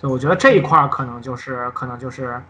[0.00, 2.42] 对，我觉得这一块儿可能就是可能就是，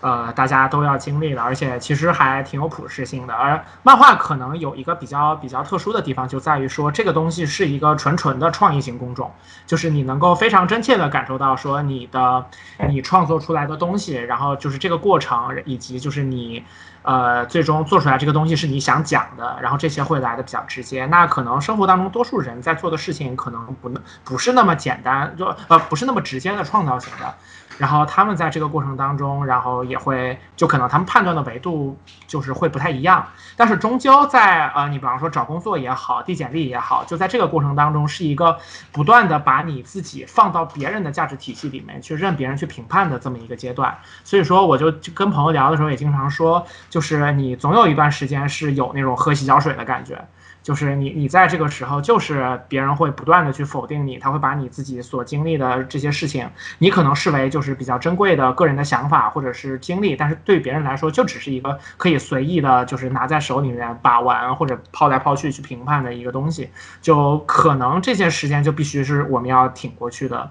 [0.00, 3.34] 呃，大家都要经历的，而且其实还挺有普适性的。
[3.34, 9.32] 而漫画可能有一个比较比较特殊的地方，就在于说这个东西是一个纯纯的创意型工种，
[9.66, 12.46] 就是你能够非常真切的感受到说你的
[12.88, 16.64] 你创作出来的东西，然后就是这个过程，以及就是你。
[17.02, 21.06] 呃，最终做出来这个东西是你想讲的，然后这些会来的比较直接。
[21.06, 23.90] 那可能生活当中多数人在做的事情可能不
[24.22, 27.34] 不是那么简单，就呃不是那么直接的创造型的。
[27.78, 33.26] 然后他们在这个过程当中，然后也会就可能他们判断的维度就是会不太一样。
[33.56, 38.58] 但是终究在呃你比方说找工作也好，递简历也好，就在这个过程当中是一个
[38.92, 43.96] 不断的把你自己放到别人的价值体系里面去任别人去评判的这么一个阶段。
[44.24, 46.66] 所以说，我就跟朋友聊的时候也经常说。
[46.90, 50.22] 就是你总有一段时间是有那种喝洗脚水的感觉，
[50.62, 66.68] 就是你你在这个时候，就是别人会不断的去否定你，他会把你自己所经历的这些事情，你可能视为就是比较珍贵的个人的想法或者是经历，但是对别人来说就只是一个可以随意的，就是拿在手里面把玩或者抛来抛去去评判的一个东西，
[67.00, 70.50] 就可能这些时间就必须是我们要挺过去的。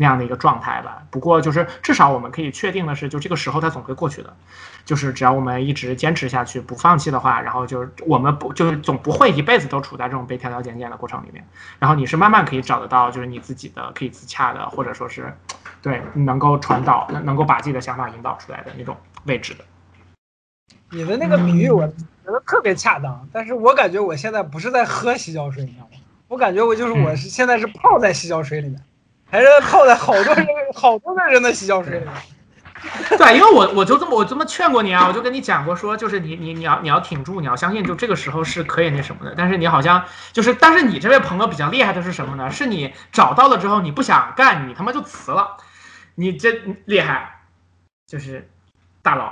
[0.00, 1.02] 那样的一个状态吧。
[1.10, 4.34] 不过就是至少我们可以确定的是，就这个时候它总会过去的。
[4.86, 11.46] 就是只要我们一直坚持下去，不放弃的话，然后就是我们不就是总不会一辈子都处在这种被挑挑拣拣的过程里面。
[11.78, 15.36] 然后你是慢慢可以找得到，就是你自己的可以自洽的，或者说是
[15.82, 18.96] 对能够传导、能能够把自己的想法引导出来的那种
[19.26, 19.64] 位置的。
[20.92, 21.94] 你的那个比喻我觉
[22.24, 25.98] 得特别恰当，但是我感觉我现在不是在喝洗脚水，你知道吗？
[26.26, 28.80] 我感觉我就是我是现在是泡在洗脚水里面。
[29.30, 32.14] 还是泡在好多人、 好多个人的洗脚水里面。
[33.18, 39.34] 对，因为我我就这么我这么劝过你啊，我就跟你讲过说，就是你你你要你要挺住，你要相信，就这个时候是可以那什么的。
[39.36, 40.02] 但是你好像
[40.32, 42.50] 就是，但是你这位朋友比较厉害的是什么呢？
[42.50, 45.58] 是你找到了之后你不想干，你他妈就辞了，
[46.14, 46.52] 你这
[46.86, 47.42] 厉害，
[48.06, 48.48] 就是
[49.02, 49.30] 大佬。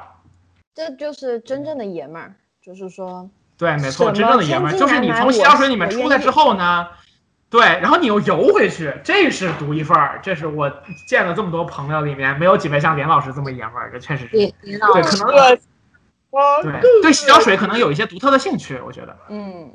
[0.74, 3.30] 这就是真正的爷们儿，就是说。
[3.56, 6.86] 对，没错，真正的爷们儿就是你从洗脚水里面出来之后呢。
[7.50, 10.20] 对，然后你又游回去，这是独一份儿。
[10.22, 10.70] 这是我
[11.06, 13.90] 见了这么多朋友里面，没有几位像连老师这么爷们儿。
[13.90, 15.58] 这确实是，对，可能
[16.62, 19.16] 对对洗脚水可能有一些独特的兴趣，我觉得。
[19.30, 19.72] 嗯，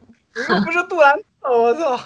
[0.66, 1.98] 不是杜兰特，我操！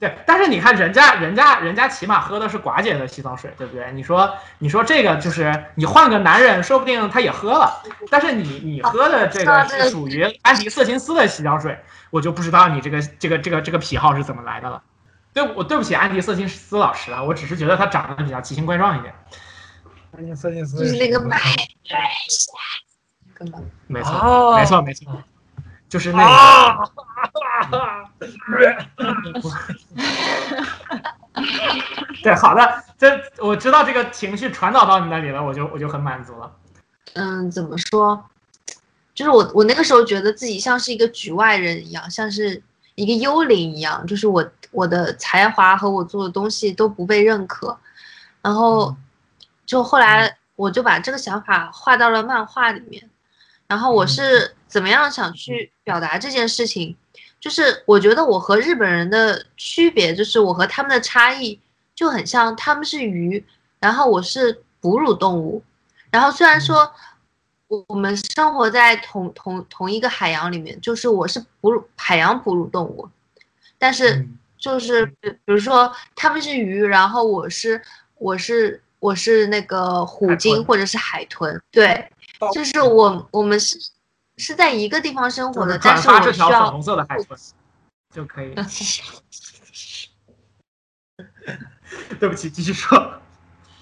[0.00, 3.90] 对，但是你看人家，人家，人家起码喝的是寡姐的洗澡水，对不对？
[3.92, 7.82] 你说，你说这个就是你换个男人，说不定他也喝了。
[8.08, 11.76] 但是你你喝的这个是属于安迪瑟金斯的洗脚水。
[12.10, 14.82] 我就不知道你这个这个这个这个癖好是怎么来的了。
[15.34, 19.12] 对我对不起安迪瑟金斯老师啊，我只是觉得他长得比较奇形怪状一点。
[20.16, 21.36] 安迪瑟金斯就是那个买
[21.90, 22.10] 买
[23.34, 25.22] 根本没错，哦没错，没错，
[25.88, 26.24] 就是那个。
[26.24, 26.78] 啊，
[32.22, 36.52] 对，好的，这我知道这个情绪传导到你那里了，我就我就很满足了。
[37.14, 38.24] 嗯，怎么说？
[39.14, 42.62] 就是我我那个时候觉得自己像是一个局外人一样，像是
[42.94, 47.76] 一个幽灵一样，就是我我的才华和我做的东西都不被认可，
[48.42, 48.94] 然后
[49.66, 53.10] 就后来我就把这个想法画到了漫画里面，
[53.66, 56.94] 然后我是怎么样想去表达这件事情？
[57.40, 61.58] 就是我觉得我和日本人的区别，就是我和他们的差异
[61.94, 63.44] 就很像，他们是鱼，
[63.80, 65.62] 然后我是哺乳动物，
[66.10, 66.92] 然后虽然说
[67.68, 73.08] 我我们生活在同同同一个海洋里面，就是我是哺乳海洋哺乳动物，
[73.78, 74.34] 但是嗯。
[74.60, 77.80] 就是比比如说他们是鱼，然后我是
[78.16, 82.10] 我是我是那个虎鲸或者是海豚，对，
[82.52, 83.78] 就是我我们是
[84.38, 87.38] 是在一个地方生活的，就是但是转发这我需要条粉红色的海豚
[88.14, 88.54] 就可以。
[92.20, 93.20] 对不起，继续说。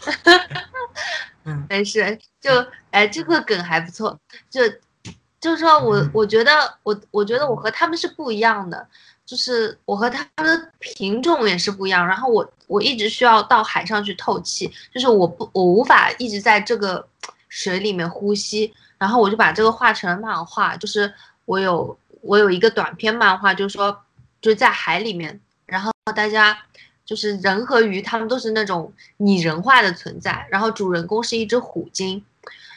[1.44, 2.50] 嗯没事，就
[2.90, 4.18] 哎，这个梗还不错，
[4.50, 4.60] 就
[5.40, 8.88] 就是说我我觉得我我觉得我和他们是不一样的，
[9.24, 17.08] 就是我和他们的品种也是不一样，然后我我一直需要到海上去透气，就是我不我无法一直在这个
[17.48, 21.12] 水里面呼吸，然后我就把这个画成了漫画，就是
[21.44, 24.04] 我有我有一个短篇漫画，就是说
[24.40, 26.56] 就是在海里面，然后大家
[27.04, 32.24] 就是人和鱼，它们都是那种拟人化的存在，然后主人公是一只虎鲸，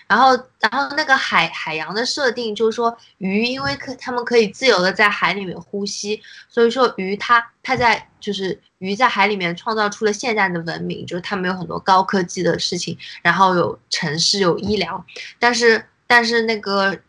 [0.08, 15.04] 然后然后那个海海洋的设定就是说鱼因为可它们可以自由的在海里面呼吸，所以说鱼它它在就是鱼在海里面创造出了现代的文明，就是它们有很多高科技的事情，然后有城市有医疗，
[15.40, 17.00] 但是但是那个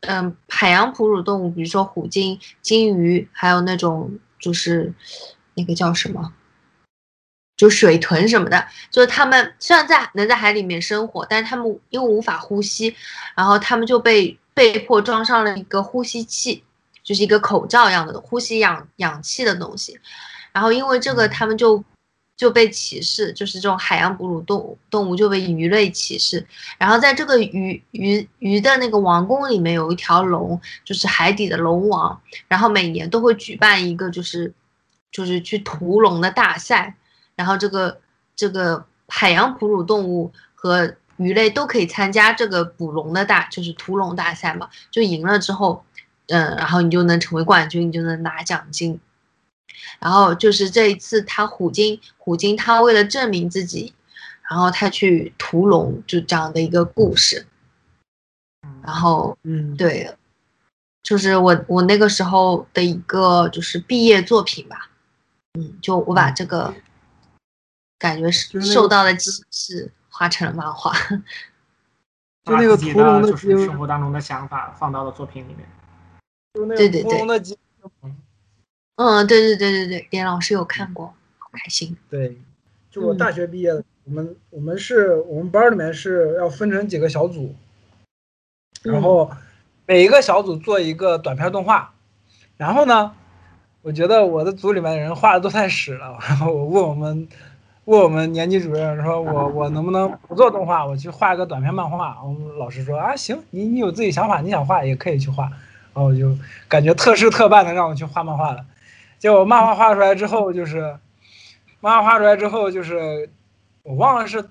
[0.00, 4.94] 嗯海洋哺乳动物，比如说虎鲸、鲸鱼，还有那种就是
[5.54, 6.32] 那个叫什么？
[7.56, 12.94] 就水豚什么的，就是它们虽然在能在海里面生活，但是它们因为无法呼吸，
[13.36, 16.64] 然后它们就被被迫装上了一个呼吸器，
[17.04, 19.98] 就是一个口罩一样的呼吸氧氧气的东西，
[20.52, 21.82] 然后因为这个它们就
[22.36, 26.44] 就被歧视，就是这种海洋哺乳动物动物就被鱼类歧视，
[26.78, 34.52] 然后在这个鱼鱼鱼的那个王宫里面有一条龙，就是海底的龙王，然后每年都会举办一个就是
[35.12, 36.96] 就是去屠龙的大赛。
[37.36, 38.00] 然后这个
[38.36, 44.68] 这个海洋哺乳动物和鱼类都可以参加这个捕龙的大，就是屠龙大赛嘛。
[44.90, 45.84] 就赢了之后，
[46.28, 48.98] 嗯，然后你就能成为冠军，你就能拿奖金。
[49.98, 53.94] 然后就是这一次，他虎鲸虎鲸他为了证明自己，
[54.50, 57.46] 然后他去屠龙，就这样的一个故事。
[58.82, 60.16] 然后嗯，对，
[61.02, 64.90] 就是我我那个时候的一个就是毕业作品吧。
[65.58, 66.74] 嗯，就我把这个。
[67.96, 70.92] 感觉是受到的启示，画成了漫画。
[72.44, 75.66] 就那个屠龙的就是生活当中的想法放到了作品里面。
[76.52, 77.56] 就那对对对个屠龙的鲸，
[78.96, 81.06] 嗯，对对对对对，连老师有看过，
[81.38, 81.96] 好开心。
[82.08, 82.36] 对，
[82.92, 87.54] 就我嗯大学毕业的，我们我们是我们班里面是要分成几个小组，
[88.82, 89.28] 然后
[89.86, 91.92] 每一个小组做一个短片动画，
[92.56, 93.10] 然后呢，
[93.82, 97.26] 我觉得我的组里面的人画的都太屎了，然 后我问我们
[97.86, 102.22] 问我们年级主任说我我能不能不做动画，我去画一个短片漫画？
[102.22, 106.32] 我们老师说啊行，你你有自己想法，你想画也可以去画，然后我就
[106.68, 108.64] 感觉特事特办的让我去画漫画了。
[109.18, 110.96] 结果漫画画出来之后，就是
[111.80, 113.28] 漫画画出来之后，就是
[113.82, 114.44] 我忘了是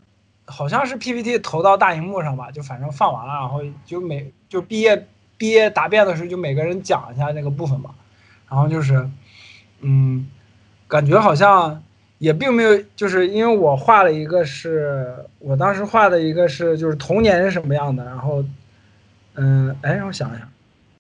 [0.45, 5.07] 好像是 PPT 投到大荧幕上吧，就反正放完了，然后就每就毕业
[5.38, 7.91] 毕业答辩的时候，就每个人讲一下那个部分嘛。
[8.49, 9.10] 然后就是，
[9.81, 10.30] 嗯，
[10.88, 11.81] 感觉好像
[12.19, 18.44] 也并没有，就是因为我画了一个是我当时画的一个是就是童年是什么样的，然后，
[19.34, 20.48] 嗯，哎，让我想想，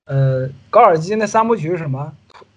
[0.05, 2.11] 呃，高尔基那三部曲是什么？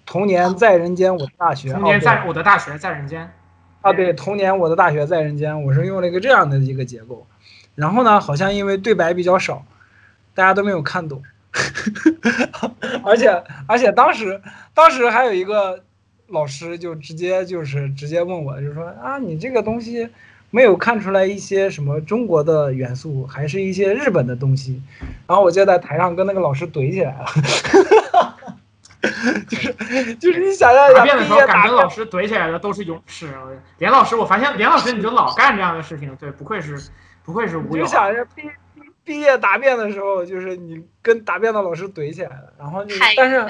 [0.07, 1.73] 童年在人间，我的大学。
[1.73, 3.31] 童年在我的大学在人间。
[3.83, 7.25] 啊，对，童年我的大学在人间，我是用了一个这样的一个结构，
[7.77, 9.65] 然后呢，好像因为对白比较少，
[10.35, 11.23] 大家都没有看懂，
[13.05, 13.31] 而且
[13.69, 14.43] 而且当时
[14.75, 15.85] 当时还有一个
[16.27, 20.09] 老师就直接就是直接问我，就说啊，你这个东西
[20.51, 24.83] 没有看出来一些什么中国的元素，还是一些日本的东西，
[25.29, 27.27] 然后我就在台上跟那个老师怼起来了。
[29.49, 33.29] 就 是就是你想象一下，答辩的时候敢跟老师怼起来的都是勇士。
[33.79, 36.79] 连老师，我发现连老师你就老干这样的事情，对，不愧是
[37.25, 37.87] 不愧是无友你就。
[37.87, 38.43] 想着毕
[38.75, 43.45] 毕毕业答辩的时候，就是你跟答辩的老师怼起来了，然后就但是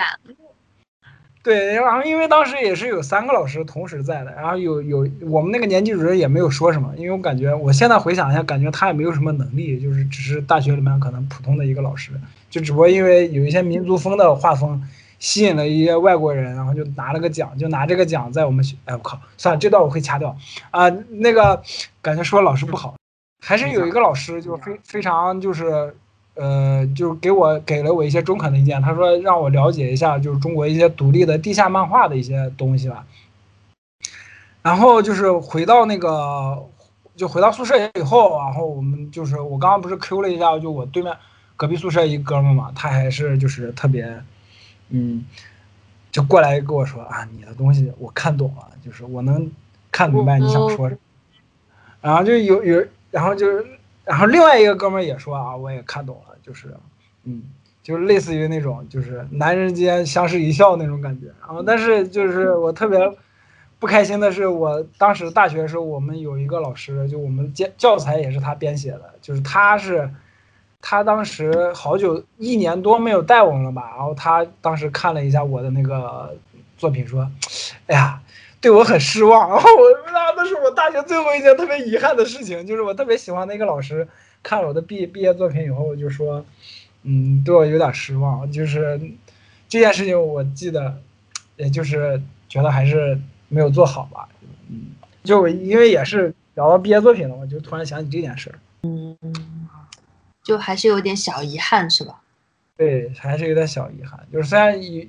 [1.43, 12.11] 对，然后因为当时也是有三个老师同时在的，然后有有我们那个年级主任也没有说什么，因为我感觉我现在回想一下，感觉他也没有什么能力，就是只是大学里面可能普通的一个老师，
[12.51, 14.83] 就只不过因为有一些民族风的画风
[15.19, 20.37] 吸引了一些外国人，然后就拿了个奖，就拿这个奖在我们学，哎我靠，算了，这段我会掐掉
[20.71, 21.63] 啊、那个
[22.01, 22.95] 感觉说老师不好，
[23.45, 25.95] 还是有一个老师就非非常就是。
[26.39, 28.83] 呃，就给我给了我一些中肯的意见。
[28.83, 33.07] 他说让我了解一下，就是中国一些独立的地下漫画的一些东西吧。
[34.61, 36.63] 然后就是回到那个，
[37.17, 41.17] 就回到宿舍以后，然后我们就是我刚刚不是 Q 了一下，就我对面
[41.57, 44.23] 隔壁宿舍一哥们嘛，他还是就是特别，
[44.89, 45.25] 嗯，
[46.13, 49.51] 就过来跟我说啊，你的东西我看懂了，就是我能
[49.91, 51.01] 看明白你想说什么。
[52.01, 53.67] 然后就有有，然后就是，
[54.05, 56.73] 然后另外一个哥们儿也说啊，我也看懂了，就是，
[57.25, 57.43] 嗯，
[57.83, 61.27] 就是类似于那种就是男人间相视一笑那种感觉。
[61.41, 62.99] 然后但是就是我特别
[63.81, 70.09] 不开心的是，我当时大学的时候，我们有一个老师，就我们教教材也是他编写的，就是他是。
[70.81, 73.93] 他当时好久一年多没有带我们了吧？
[73.97, 76.37] 然后他当时看了一下我的那个
[76.79, 77.29] 作品，说
[77.87, 78.21] ：“哎呀，
[78.61, 84.07] 对我很失望。”然后我那那是我大学最后一件特别遗憾的事情，就是我特别喜欢的一个老师
[84.43, 86.45] 看了我的毕毕业作品以后就说
[87.03, 89.01] ：“嗯，对我有点失望。”就是
[89.69, 90.99] 这件事情，我记得，
[91.57, 94.29] 也就是觉得还是没有做好吧。
[94.69, 94.93] 嗯，
[95.25, 98.59] 就因为也是聊到毕业作品了，我就突然想起这件事儿。
[100.47, 102.21] 就还是有点小遗憾，是吧？
[102.77, 104.25] 对，还是有点小遗憾。
[104.33, 105.05] 就是虽然有，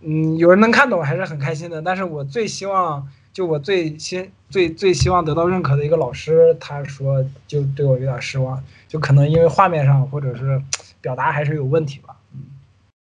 [0.00, 1.80] 嗯，有人能看懂，还是很开心的。
[1.80, 10.60] 但是我最希望，就我最先最最希望得到认可的一个老师，他说就对我有点失望，就可能因为画面上或者是
[11.00, 12.16] 表达还是有问题吧。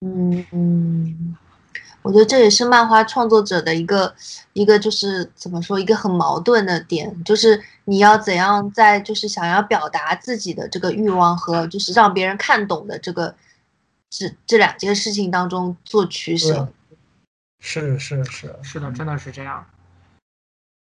[0.00, 1.36] 嗯嗯，
[2.04, 4.14] 我觉得这也是漫画创作者的一个
[4.52, 13.34] 一个就是怎么说一个很矛盾的点，就是你要怎样在就是想要表达自己的这个欲望和就是让别人看懂的这个
[14.10, 16.68] 这这两件事情当中做取舍。
[17.60, 19.64] 是是是是的，真的是这样。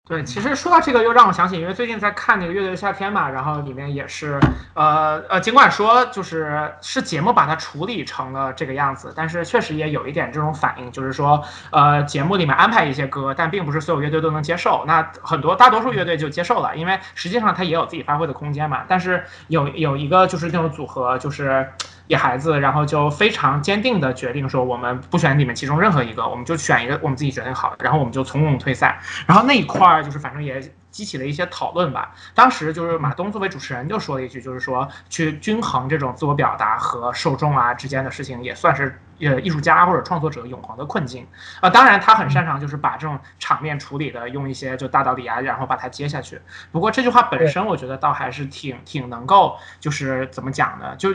[0.07, 4.39] 对，其实说到这个，又让我想起，因为最近在看那个《乐队的夏天》嘛，然后里面也是，
[4.73, 14.85] 呃呃，尽管说就是是节目把它处理成了这个样子，但是确实也有一点这种反应，就是说，呃，节目里面安排一些歌，但并不是所有乐队都能接受。
[14.88, 18.84] 那很多大多数乐队就接受了，因为实际上它也有自己发挥的空间嘛。
[18.88, 21.67] 但是有有一个就是这种组合，就是。
[22.07, 28.99] 野孩子，然后就非常坚定的决定说，我们不选你们其中任何一个，我们就选一个我们自己决定好的，然后我们就从容退赛。
[29.25, 32.13] 然后那一块儿就是反正也激起了一些讨论吧。
[32.34, 41.27] 当时就是马东作为主持人就说了一句，就是说去均衡这种自我表达和受众啊之间的事情，也算是呃艺术家或者创作者永恒的困境
[41.59, 46.39] 啊、当然他很擅长就是把这种场面处理的用一些就大道理啊，然后把它接下去。
[46.71, 50.95] 不过这句话本身，我觉得倒还是挺挺能够就是怎么讲呢？
[50.95, 51.13] 就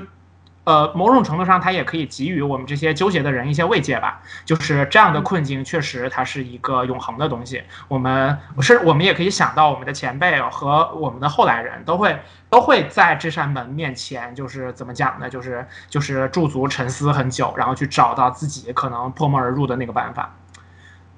[0.64, 4.22] 呃，某种程度上，它也可以给予我们这些纠结的人一些慰藉吧。
[4.44, 7.62] 就是这样的困境，确实它是一个永恒的东西。
[7.88, 12.16] 我们是，我们也可以想到，我们的前辈和我们的后来人都会
[12.48, 15.28] 都会在这扇门面前，就是怎么讲呢？
[15.28, 20.32] 就是就是驻足沉思很久，然后去找到自己可能破门而入的那个办法。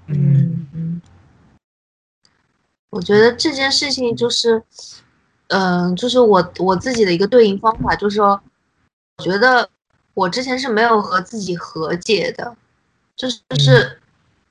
[0.06, 1.02] 嗯嗯，
[2.90, 4.62] 我觉得这件事情就是，
[5.48, 8.40] 嗯、就是我我自己的一个对应方法，就是说，我
[9.22, 9.68] 觉得
[10.14, 12.56] 我之前是没有和自己和解的，
[13.16, 14.00] 就是就是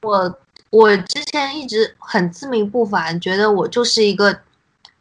[0.01, 4.39] 我我之前一直很自命不凡，觉得我就是一个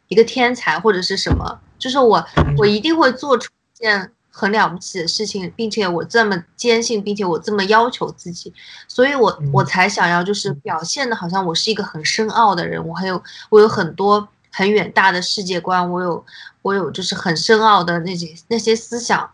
[0.08, 2.24] 一个天才或者是什么，就是我
[2.58, 8.52] 我一定会做出一件很了不起的事情，并且我这么坚信，并且我这么要求自己，
[8.88, 16.24] 所以我我才想要就是表现的好像我是一个很深奥的人，我还有我有很多很远大的世界观，我有
[16.62, 19.30] 我有就是很深奥的那些那些思想，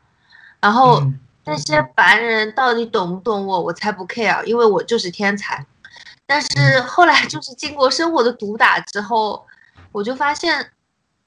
[0.60, 5.64] 然后嗯那些凡人到底懂不懂我，我才不 care，因为我就是天才。
[6.26, 9.46] 但是后来就是经过生活的毒打之后，
[9.92, 10.70] 我就发现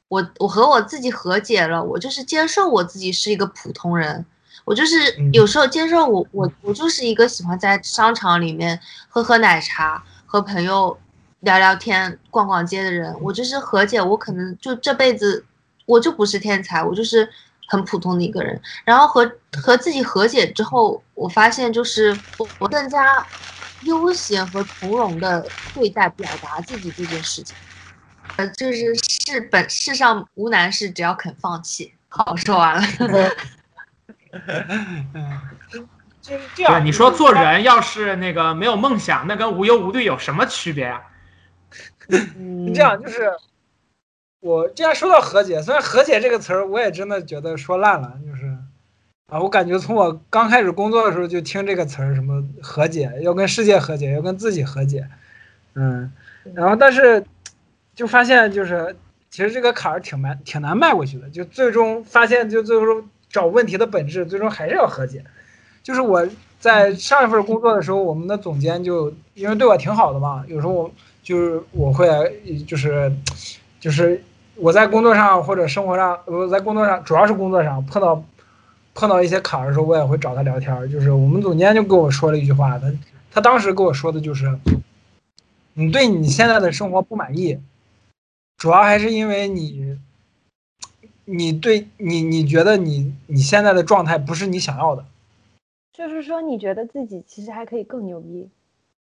[0.09, 4.23] 我我和我自己和解了，我就是接受我自己是一个普通人，
[4.63, 5.33] 我就是嗯。
[5.33, 8.79] 有时候接受我我我就是一个喜欢在商场里面
[9.09, 10.95] 喝喝奶茶，和朋友
[11.39, 15.43] 聊聊天、逛逛街的人，我就是和解，我可能就这辈子
[15.87, 17.27] 我就不是天才，我就是
[17.72, 18.61] 很普通的一个人。
[18.84, 19.31] 然后和
[19.64, 23.26] 和自己和解之后，我发现就是我我更加
[23.80, 27.57] 悠闲和从容的对待表达自己这件事情。
[28.35, 31.93] 呃，就是世本世上无难事，只要肯放弃。
[32.10, 32.81] 好，说完了。
[36.22, 36.73] 就是这样。
[36.73, 41.02] 对，你说做人要是那个没有梦想，那跟无忧无虑有什么区别啊？
[42.35, 43.31] 你这样，就是
[44.41, 48.45] 我既然说到和解，虽然和解这个词儿，我也真的觉得说烂了，就是
[49.27, 55.07] 啊，我感觉从我刚开始工作的时候就听这个词儿，什么和解，要跟世界和解，要跟自己和解，
[55.76, 56.11] 嗯，
[56.55, 57.23] 然后但是
[57.95, 58.95] 就发现就是
[59.30, 65.23] 其实这个坎儿挺难挺难迈过去的，就最终发现就最终找问题的本质，最终还是要和解。
[65.84, 66.27] 就是我
[66.59, 70.91] 在上一份工作的时候，我们的总监就因为对我挺好的嘛，有时候我
[71.23, 72.07] 就是我会
[72.68, 73.11] 就是
[73.80, 74.22] 就是
[74.61, 78.23] 我在工作上或者生活上，我在工作上主要是工作上碰到
[78.93, 80.88] 碰到一些坎儿的时候，我也会找他聊天儿。
[80.88, 82.93] 就是我们总监就跟我说了一句话，他
[83.31, 84.59] 他当时跟我说的就是，
[85.73, 87.59] 你对你现在的生活不满意，
[88.57, 89.97] 主要还是因为你
[91.25, 95.05] 你对你你觉得你你现在的状态不是你想要的。
[95.91, 98.47] 就是说，你觉得自己其实还可以更牛逼。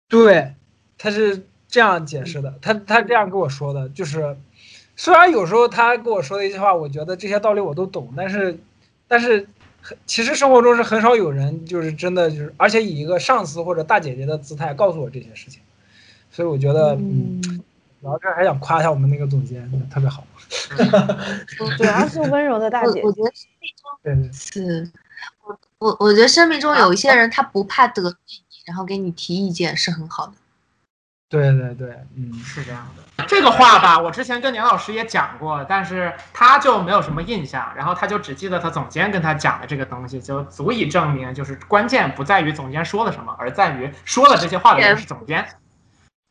[0.08, 0.54] 对，
[0.98, 4.38] 他是这样解释的，他他这样跟我说的，就是
[5.02, 8.56] 虽然有时候他跟我说的一些话，我觉得这些道理我都懂，但是
[9.08, 9.48] 但是
[10.06, 15.60] 其实生活中是很少有人就是真的就是，而且以一个上司或者大姐姐的姿态告诉我这些事情，
[16.30, 17.42] 所以我觉得嗯，
[18.00, 20.24] 然后这还想夸一下我们那个总监，特别好。
[21.76, 23.32] 主要是温柔的大姐我我觉得
[24.06, 24.88] 对对是，
[25.44, 30.34] 我我我觉得生命中有一些人，他不怕得罪你，然后给你提意见是很好的。
[31.32, 33.26] 对对对，嗯，是这样的。
[33.26, 45.48] 这个话吧，我之前跟年老师也讲过，但是他就没有什么印象，然后他就只记得他总监跟他讲的这个东西，就足以证明，就是关键不在于总监说了什么，而在于说了这些话的人是总监。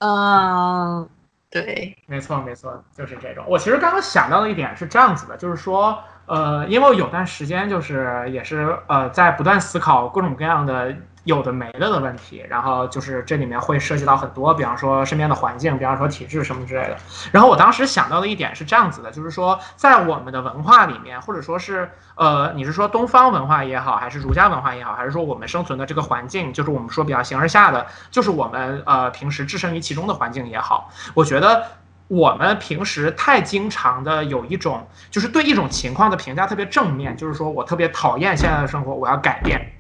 [0.01, 1.09] 嗯，
[1.51, 3.43] 对，没错，没错，就是这种。
[3.49, 10.95] 我其实刚刚想到的一点是这样子的，就是说，呃，因为我有段时间就是也是呃在不断思考各种各样的
[11.25, 16.97] 有的没的的问题，然后就是这里面会涉及到很多，比方说身边的环境，比方说体制什么之类的。
[17.31, 31.65] 然后我当时想到的一点是这样子的，就是说在我们的文化里面，或者说是呃，你是说东方文化也好，还是儒家文化也好，还是说我们生存的这个环境，就是我们说比较形而下的，就是我们呃平时置身于其中的环境也好，我觉得。
[32.11, 39.80] 我们平时太经常的有一种，就是对一种情况的评价特别正面，就是说我特别讨厌现在的生活，我要改变。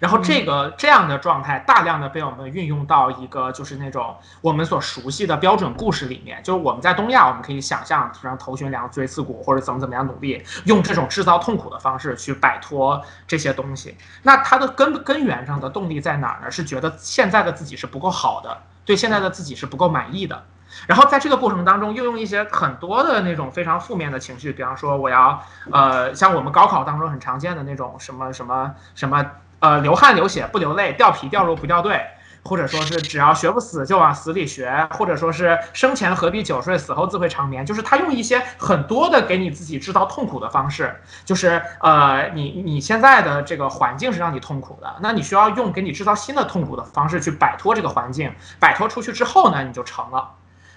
[0.00, 13.96] 然后这个这样的状态大量的被我们运用到一个就是那种我们所熟悉的标准故事里面，就是我们在东亚，我们可以想象让头悬梁锥刺股或者怎么怎么样努力，用这种制造痛苦的方式去摆脱这些东西。
[14.22, 16.50] 那它的根根源上的动力在哪儿呢？
[16.50, 20.44] 是觉得现在的自己是不够好的，对现在的自己是不够满意的。
[20.86, 29.24] 然后在这个过程当中，又用一些很多的那种非常负面的情绪，比方说我要，呃，像我们高考当中很常见的那种什么什么什么，
[29.60, 32.00] 呃，流汗流血不流泪，掉皮掉肉不掉队，
[32.44, 50.32] 或者说是只要学不死就往死里学，或者说是生前何必久睡，死后自会长眠，就是他用一些很多的给你自己制造痛苦的方式，就是呃，你你现在的这个环境是让你痛苦的，那你需要用给你制造新的痛苦的方式去摆脱这个环境，摆脱出去之后呢，你就成了。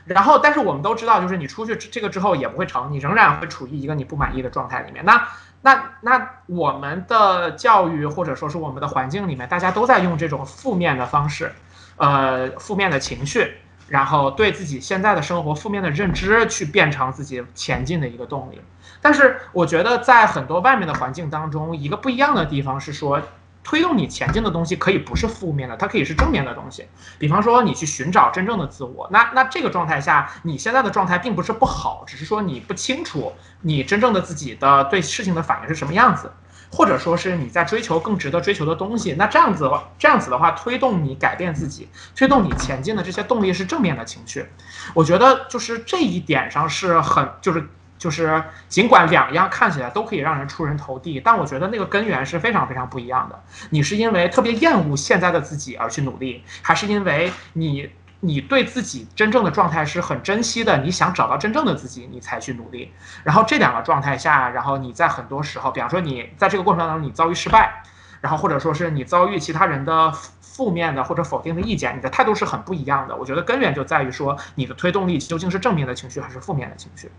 [0.06, 5.06] 然后，但是我们都知道，就是你出去这个之后也不会成，你仍然会处于一个你不满意的状态里面。
[5.06, 5.22] 那、
[5.62, 11.52] 那、那我们的教育或者说是我们的环境里面，大家都在用这种负面的方式，
[11.98, 13.58] 呃，负面的情绪，
[13.88, 18.62] 然后对自己现在的生活负面的认知，去变成自己前进的一个动力。
[19.02, 23.22] 但是我觉得，在很多外面的环境当中，一个不一样的地方是说。
[23.64, 26.88] 推动你前进的东西可以不是负面的，它可以是正面的东西。
[27.18, 36.32] 比方说，你去寻找真正的自我，那那这个状态下，你现在的状态并不是不好，只是说你不清楚你真正的自己的对事情的反应是什么样子，
[36.72, 39.14] 或者说是你在追求更值得追求的东西。
[39.14, 44.48] 那这样子这样子的话，推动你改变自己、推动你前进的这些动力是正面的情绪。
[44.94, 47.70] 我觉得就是这一点上是很就是。
[48.00, 53.40] 就是尽管两样看起来都可以让人出人头地，但我觉得那个根源是非常非常不一样的。
[53.70, 57.90] 你是因为特别厌恶现在的自己而去努力，还是因为你
[58.22, 62.92] 你对自己真正的状态是很珍惜的，你想找到真正的自己，你才去努力。
[63.24, 67.84] 然后这两个状态下，然后你在很多时候，比方说你在这个过程当中你遭遇失败，
[68.22, 70.14] 然后或者说是你遭遇其他人的
[70.60, 73.16] 负面的或者否定的意见，你的态度是很不一样的。
[73.16, 77.10] 我觉得根源就在于说你的推动力究竟是正面的情绪还是负面的情绪。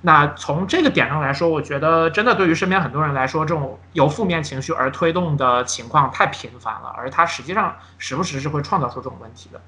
[0.00, 9.60] 那从这个点上来说，我觉得真的对于身边很多人来说，这种由负面情绪而推动的情况太频繁了，而它实际上时不时是会创造出这种问题的。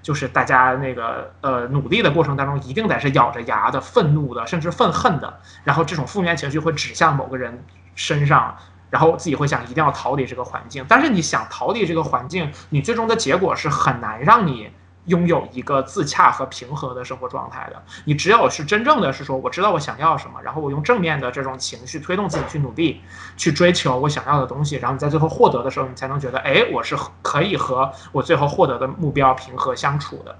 [0.00, 7.64] 就是大家那个呃努力的过程当中，一定得是咬着牙的、愤怒的，甚至愤恨的，然后这种负面情绪会指向某个人
[7.96, 8.56] 身上，
[8.90, 10.84] 然后自己会想一定要逃离这个环境。
[10.88, 14.70] 但是你想逃离这个环境，你最终的结果是很难让你
[15.06, 17.82] 拥有一个自洽和平和的生活状态的。
[18.04, 23.00] 你只有是真正的是说，我知道我想要什么，然后我用正面的这种情绪推动自己去努力，
[23.36, 30.36] 去追求我想要的东西，然后你在最后获得的时候，你才能觉得，哎，我是可以和我最后获得的目标平和相处的，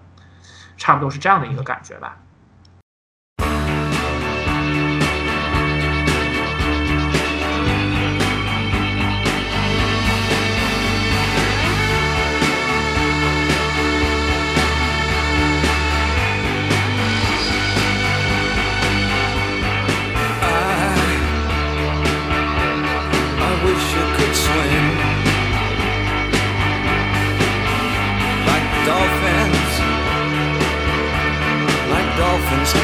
[0.76, 2.18] 差不多是这样的一个感觉吧。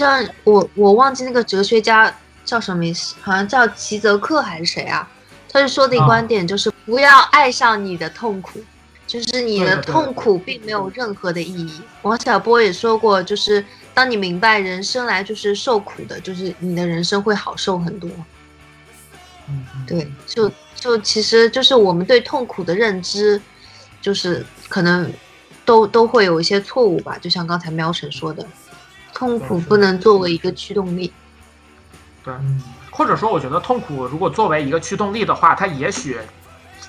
[0.00, 2.12] 像我我忘记那个哲学家
[2.42, 5.06] 叫什么名字，好像叫齐泽克还是谁啊？
[5.52, 8.60] 他就说的一观点就是不要爱上你的痛苦，
[9.06, 11.82] 就是你的痛苦并没有任何的意义。
[12.00, 13.62] 王小波也说过，就是
[13.92, 18.08] 当你明白人生来就是受苦的，就是你的人生会好受很多。
[19.48, 23.38] 嗯，对，就就其实就是我们对痛苦的认知，
[24.00, 25.12] 就是可能
[25.66, 27.18] 都都会有一些错误吧。
[27.20, 28.46] 就像刚才喵神说的，
[29.20, 31.12] 痛苦不能作为一个驱动力。
[32.24, 32.32] 对，
[32.90, 36.16] 或者说，我觉得痛苦如果作为一个驱动力的话，它也许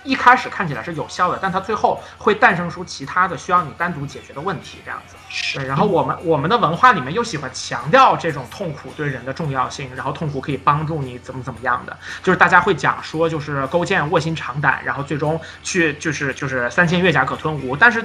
[0.05, 5.17] 一开始看起来是有效的，但它最后会诞生出其他的需要你单独解决的问题，这样子。
[5.53, 18.01] 对，然后我们我们的文化里面又喜欢强调这种痛苦对人的重要性，然后痛苦可以帮助你怎么怎么样的，就是大家会讲说，就是勾践卧薪尝胆，然后最终去就是就是三千越甲可吞吴，但是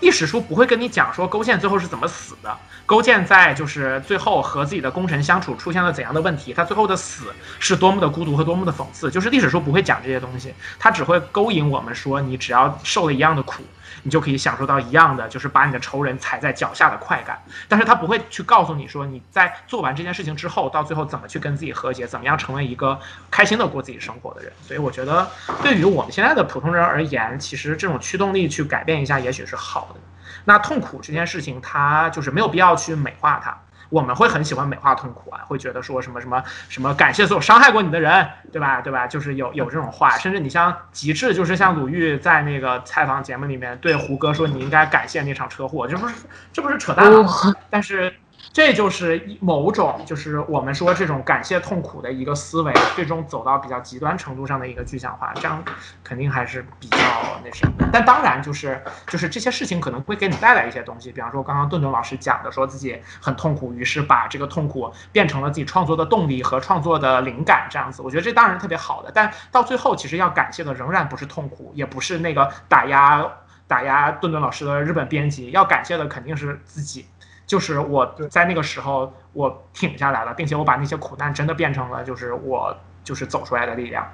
[0.00, 13.62] 历史书不会跟你讲说勾践最后是怎么死的，勾践在就是最后和自己的功臣相处出现了怎样的问题，他最后的死是多么的孤独和多么的讽刺，就是历史书不会讲这些东西，他只会勾引我们说你只要受了一样的苦。
[14.06, 17.42] 你就可以享受到一样的，就是把你的仇人踩在脚下的快感。
[17.66, 23.00] 但是他不会去告诉你说，你在做完这件事情之后，到最后怎么去跟自己和解，怎么样成为一个
[23.32, 24.52] 开心的过自己生活的人。
[24.62, 25.28] 所以我觉得，
[25.60, 30.00] 对于我们现在的普通人而言，其实这种驱动力去改变一下，也许是好的。
[30.44, 33.58] 那痛苦这件事情，它就是没有必要去美化它。
[33.96, 38.82] 我们会很喜欢美化痛苦啊，会觉得说什么什么什么感谢所有伤害过你的人，对吧？
[38.82, 39.06] 对吧？
[39.06, 46.14] 就是有有这种话，甚至你像极致，就是像鲁豫在那个采访节目里面对胡歌说你应该感谢那场车祸，这不是
[46.52, 47.54] 这不是扯淡吗？
[47.70, 48.12] 但是
[48.56, 55.62] 这就是某种就是我们说这种感谢痛苦的一个思维，最终走到比较极端程度上的一个具象化，这样
[56.02, 56.96] 肯定还是比较
[57.44, 57.86] 那什么。
[57.92, 69.12] 但当然就是就是这些事情可能会给你带来一些东西，比方说刚刚顿顿老师讲的，说自己很痛苦，于是把这个痛苦变成了自己创作的动力和创作的灵感，这样子，我觉得这当然特别好的。
[69.12, 73.22] 但到最后，其实要感谢的仍然不是痛苦，也不是那个打压
[73.66, 77.04] 打压顿顿老师的日本编辑，要感谢的肯定是自己。
[77.46, 84.06] 就是我在那个时候我挺下来了，并且我把那些苦难真的变成了就是我就是走出来的力量。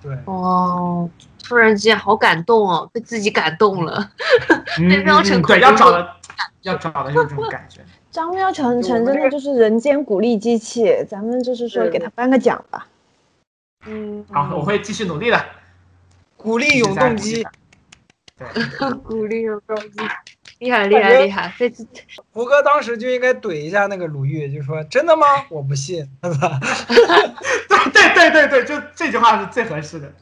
[0.00, 1.10] 对，哦，
[1.42, 4.10] 突然之间好感动哦，被自己感动了。
[4.78, 6.08] 嗯被喵成嗯对，要找的
[6.62, 7.80] 要找的就是这种感觉。
[8.10, 12.86] 张喵成成真的就是人间鼓励机器，咱们就是说给他颁个奖吧。
[13.86, 15.44] 嗯，好，我会继续努力的。
[16.36, 17.44] 鼓励永动机。
[18.36, 18.46] 对，
[19.02, 19.98] 鼓励永动机，
[20.58, 21.86] 厉害厉害厉害，这次
[22.32, 25.26] 胡歌当时就应该怼一下那个鲁豫，就说真的吗？
[25.50, 26.04] 我不信，
[27.92, 30.12] 对对对对，就这句话是最合适的。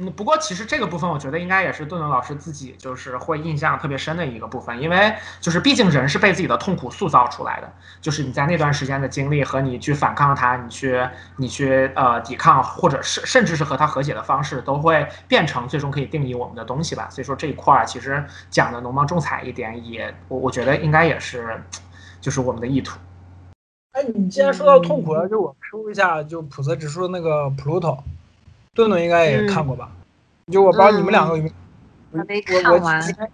[0.00, 7.70] 嗯，不过其实这个部分，我觉得应该也是顿顿老师自己就是会印象特别深的一个部分，因为就是毕竟人是被自己的痛苦塑造出来的，
[8.00, 11.06] 就是你在那段时间的经历和你去反抗它，你去
[11.36, 17.06] 你去呃抵抗，或者是甚至是和它和解的方式，都会变成最终可以定义我们的东西吧。
[17.10, 21.62] 所以说这一块儿其实讲的浓墨重彩一点也，我我觉得应该也是
[22.22, 22.98] 就是我们的意图。
[23.92, 27.98] 哎，你既然说到痛苦了，就我 Q 一下，就普泽直树那个 Pluto，
[28.74, 29.90] 顿顿应该也看过吧？
[30.50, 31.54] 就我不知道你们两个有没有，
[32.12, 32.18] 我
[32.56, 33.30] 我看完之前，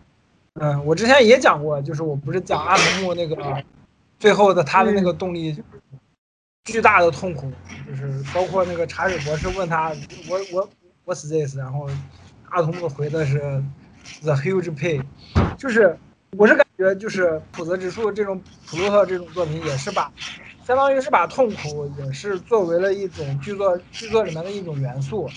[0.55, 3.63] 嗯，我之前也讲过，就是我不是讲阿童木那个
[4.19, 5.69] 最后的他的那个动力，就是
[6.65, 7.51] 巨大的痛苦，
[7.89, 9.93] 就是包括那个茶水博士问他，
[10.29, 10.69] 我我
[11.07, 11.57] What's this？
[11.57, 11.89] 然后
[12.51, 13.63] 阿童木回的是
[14.23, 15.03] The huge pain，
[15.57, 15.99] 就是
[16.37, 20.11] 我是感觉就是普泽直树这种普鲁特这种作品也是把，
[20.67, 25.31] 相当于是把痛苦也是作为了一种剧作剧作里面的一种元素，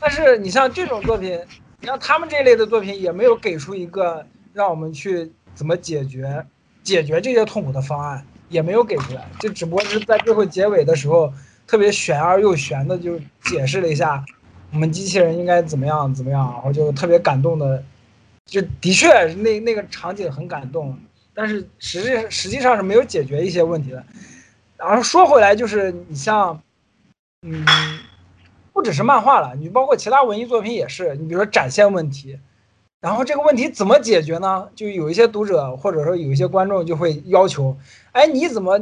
[0.00, 1.38] 但是你像这种作品，
[1.80, 4.24] 你像他们这类的作品也没有给出一个
[4.54, 6.46] 让我们去怎么解决
[6.82, 11.30] 解决这些痛苦的方案，也没有给出来，就只不过是在最后结尾的时候
[11.66, 14.24] 特别悬而又悬的就解释了一下
[14.72, 17.84] 我们机器人应该怎么样怎么样，然后就特别感动的，
[18.46, 20.98] 就的确那那个场景很感动，
[21.34, 24.02] 但是实际实际上是没有解决一些问题的。
[24.84, 26.60] 然后说回来，就是你像，
[27.42, 27.64] 嗯，
[28.72, 32.36] 不只是漫画了，你包括其他文艺作品也是，你比如说展现问题，
[33.00, 34.68] 然后这个问题怎么解决呢？
[34.74, 37.76] 就有一些读者或者说有一些观众就会要求，
[38.10, 38.80] 哎，你怎么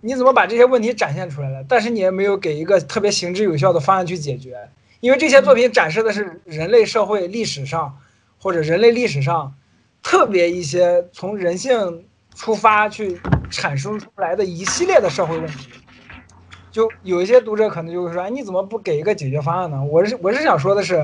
[0.00, 1.62] 你怎么把这些问题展现出来了？
[1.68, 7.98] 但是你也没有给一个特别行之有效的方案去解决，因为这些作品展示的是人类社会历史上
[8.38, 9.54] 或者人类历史上
[10.02, 13.20] 特别一些从人性出发去
[13.50, 15.70] 产生出来的一系列的社会问题。
[16.70, 19.82] 就有一些读者可能就会说，哎，你怎么不给一个解决方案呢？
[19.82, 21.02] 我是我是想说的是，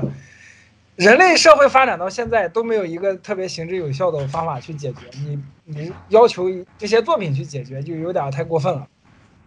[0.95, 6.47] 人类社会发展到现在都没有一个特别行之有效的方法去解决，你你要求
[6.77, 8.87] 这些作品去解决，就有点太过分了。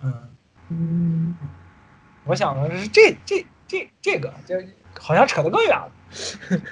[0.02, 0.30] 嗯，
[0.70, 1.36] 嗯，
[2.24, 4.56] 我想的是这这这这个，就
[4.98, 5.92] 好像扯得更远了。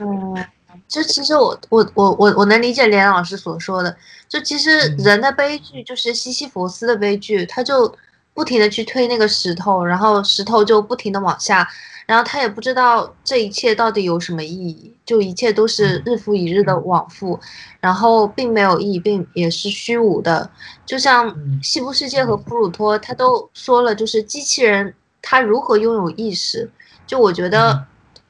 [0.00, 0.44] 嗯，
[0.86, 3.96] 就其实我我我我我能理解连老师所说的，
[4.28, 4.96] 就其实嗯。
[4.98, 7.92] 人的悲剧就是西西弗斯的悲剧，他就
[8.32, 11.68] 不停的去推那个石头，然后石头就不停的往下，
[12.06, 17.38] 然后他也不知道这一切到底有什么意义，就一切都是日复一日的往复，
[17.80, 20.48] 然后并没有意义，并也是虚无的，
[20.84, 26.70] 就像嗯西部世界和普鲁托他都说了，就是机器人他如何拥有意识，
[27.06, 27.86] 就我觉得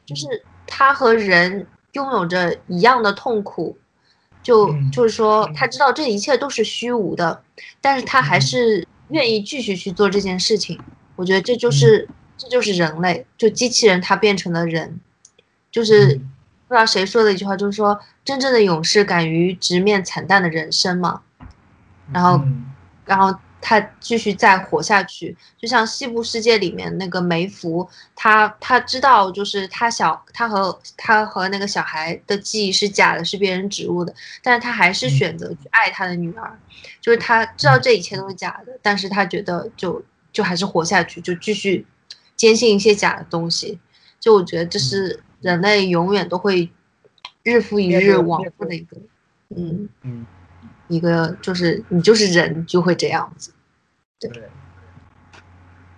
[0.06, 3.77] 就是他和人拥有着一样的痛苦，
[4.43, 7.43] 就嗯就是说他知道这一切都是虚无的，
[7.81, 8.41] 但是他还嗯。
[8.41, 10.81] 是愿意继续去做这件事情。
[11.15, 12.09] 我觉得这就是
[12.39, 14.99] 这就是人类，就机器人它变成了人，
[15.71, 16.31] 就是嗯。
[16.66, 21.21] 不知道谁说的一句话，就是说真正的勇士敢于直面惨淡的人生嘛。
[22.12, 22.65] 然后嗯。
[23.05, 35.11] 然后他继续再活下去，就像西部世界里面那个梅芙，他他知道就是他小他和他和那个小孩的记忆是假的，是别人植入的，但是他还是嗯。
[35.11, 36.59] 选择去爱他的女儿，
[37.01, 41.86] 就是他知道这一切都是假的，但是他觉得就就还是活下去，就继续
[42.36, 43.78] 坚信一些假的东西，
[44.20, 46.70] 就我觉得这是人类永远都会
[47.43, 48.99] 日复一日往复的一个，
[49.57, 49.89] 嗯。
[50.03, 50.27] 嗯，
[50.89, 53.52] 一个就是你就是人就会这样子。
[54.19, 54.31] 对。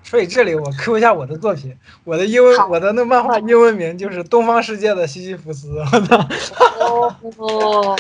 [0.02, 6.64] 所以这里我 Q 一下我的作品，我的英文我的那漫画英文名就是《东方世界的西西弗斯》，我操！
[6.78, 7.96] 哦，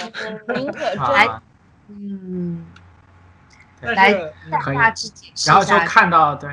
[0.54, 1.42] 您可啊
[1.88, 2.64] 真， 嗯，
[3.80, 4.14] 来
[4.62, 4.76] 可以
[5.44, 5.76] 然后就。
[5.80, 6.48] 看到对，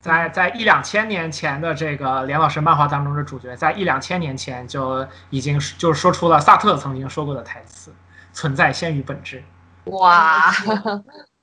[0.00, 7.92] 在在一两千年前的这个连老师漫画当中的主角，在一两千年前就已经是就是说出了萨特曾经说过的台词
[8.32, 9.44] ：“存在先于本质。
[9.90, 10.52] 哇，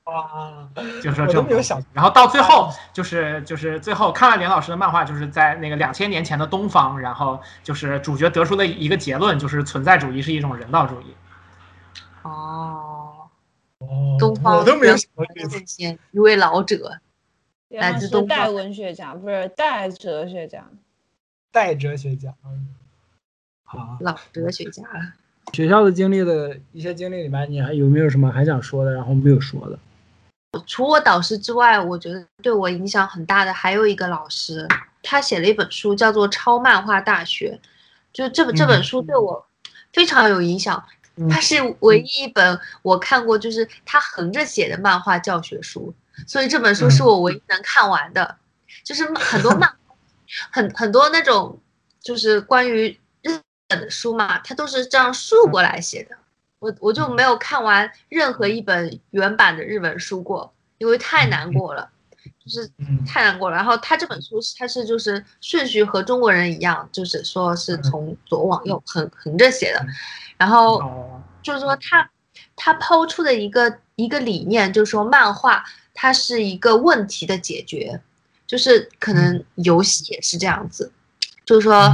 [0.04, 0.68] 哇，”
[1.02, 1.82] 就是说这种东西都没有想。
[1.92, 11.14] 然后到最后就是就是最后看了连老师的漫画，就是在那个两千年前的东方，然后就是主角得出的一个结论，就是存在主义是一种人道主义。
[12.22, 13.28] 哦，
[13.78, 17.00] 哦东方我都没有想到这些一位老者，
[17.68, 20.64] 来自东代文学家不是代哲学家，
[21.50, 22.34] 代哲学家。
[22.44, 22.74] 嗯
[23.68, 25.12] 好，老哲学家了。
[25.52, 29.78] 学校的经历的一些经历里面，你还有没有什么还想说的，然后没有说的？
[30.66, 34.66] 除我导师之外，我觉得对我影响很大的还有一个老师，
[35.02, 37.58] 他写了一本书，叫做《超漫画大学》，
[38.12, 39.46] 就这本这本书对我
[39.92, 40.76] 非常有影响。
[40.78, 45.94] 嗯它是唯一一本我看过就是他横着写的漫画教学书，
[46.26, 48.36] 所以这本书是我唯一能看完的。
[48.84, 49.66] 就是很多漫，
[50.52, 51.58] 很很多那种
[52.02, 52.96] 就是关于日
[53.68, 56.16] 本的书嘛，它都是这样竖过来写的。
[56.58, 61.90] 我我就没有看完任何一本原版的日本书过，因为太难过了，
[62.44, 63.04] 就是嗯。
[63.04, 63.56] 太难过了。
[63.56, 69.86] 然后他这本书是它是就是顺序和中国人一样，就是说是从左往右横横着写的，
[70.36, 72.10] 然后哦，就是说他
[72.56, 75.64] 他抛出的一个一个理念，就是说漫画
[75.94, 78.00] 它是一个问题的解决，
[78.46, 80.90] 就是可能游戏也是这样子，
[81.44, 81.90] 就是说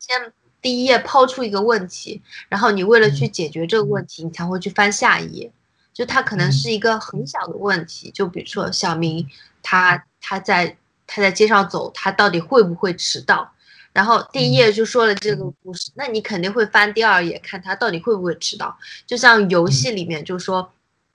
[0.00, 0.32] 先
[0.66, 5.48] 第一页抛出一个问题，然后你为了去解决这个问题，你才会去翻下一页。
[5.94, 9.24] 就它可能是一个很小的问题，就比如说小明
[9.62, 10.76] 他他在
[11.06, 13.48] 他在街上走，他到底会不会迟到？
[13.92, 18.76] 然后第一页就说了这个故事，那你肯定会翻第二页看他到底会不会迟到。
[19.06, 20.68] 就像游戏里面就说，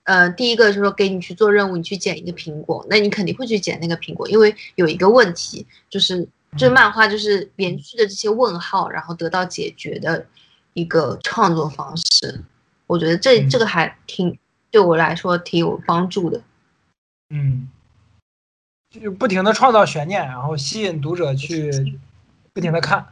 [0.04, 6.26] 呃，第一个就是说给你去做任务，你去捡一个苹果，那你肯定会去捡那个苹果，因为有一个问题，就是
[6.56, 10.26] 这漫画就是延续的这些问号，然后得到解决的
[10.74, 12.44] 一个创作方式。
[12.86, 14.38] 我觉得这嗯这个还挺
[14.70, 16.42] 对我来说挺有帮助的。
[17.30, 17.68] 嗯，
[18.90, 21.98] 就不停的创造悬念，然后吸引读者去
[22.52, 23.06] 不停的看。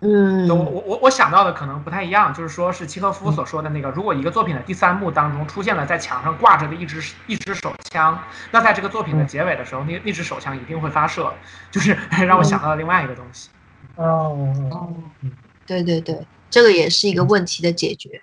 [0.00, 8.20] 嗯我我我我想到的可能不太一样，就是说是契诃夫所说的那个，如果一个作品的第三幕当中出现了在墙上挂着的一支一支手枪，
[8.50, 11.32] 那在这个作品的结尾的时候，那那支手枪一定会发射，
[11.70, 13.50] 就是 让我想到了另外一个东西。
[13.94, 14.92] 哦，哦，
[15.66, 18.20] 对对对，这个也是一个问题的解决。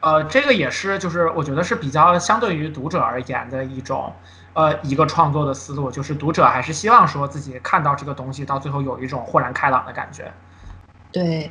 [0.00, 4.14] 呃，这个也是，就是我觉得是比较相对于读者而言的一种，
[4.52, 10.32] 呃，一个创作的思路，就是读者还是希望说自己看到这个东西，到最后有一种豁然开朗的感觉。
[11.16, 11.50] 对，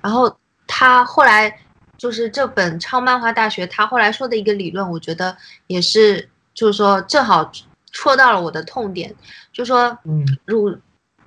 [0.00, 0.36] 然后
[0.66, 1.60] 他后来
[1.96, 5.36] 就是这本《超漫画大学》，他后来说的一个理论，我觉得
[5.68, 7.52] 也是，就是说正好
[7.92, 9.14] 戳到了我的痛点，
[9.52, 10.26] 就说嗯。
[10.44, 10.76] 如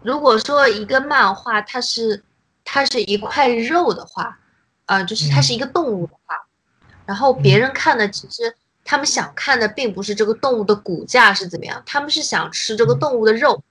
[0.01, 2.21] 如果说一个漫画它是
[2.65, 4.37] 它是一块肉的话，
[4.87, 6.35] 呃，就是它是一个动物的话，
[7.05, 8.53] 然后别人看的其实
[8.83, 13.63] 他们想看的并不是这个动物的骨架是怎么样，他们是想吃这个动物的肉，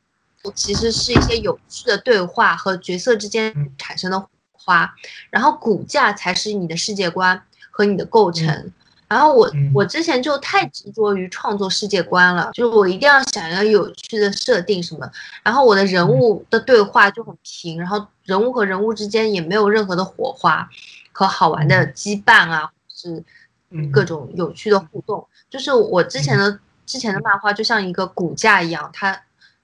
[0.51, 3.73] 其实是一些有趣的对话和角色之间嗯。
[3.79, 4.93] 产生的火花，
[5.31, 7.41] 然后骨架才是你的世界观
[7.71, 8.73] 和你的构成。
[9.09, 9.71] 然后我嗯。
[9.75, 15.11] 我之前就太执着于创作世界观了，就是我一定要想要有趣的设定什么，
[15.43, 20.69] 然后我的人物的对话就很平，然后人物和人物之间也没有任何的火花
[21.13, 23.23] 和好玩的羁绊啊，是
[23.71, 23.93] 嗯。
[23.93, 25.27] 各种有趣的互动。
[25.51, 29.21] 就是我之前的之前的漫画就像一个骨架一样，它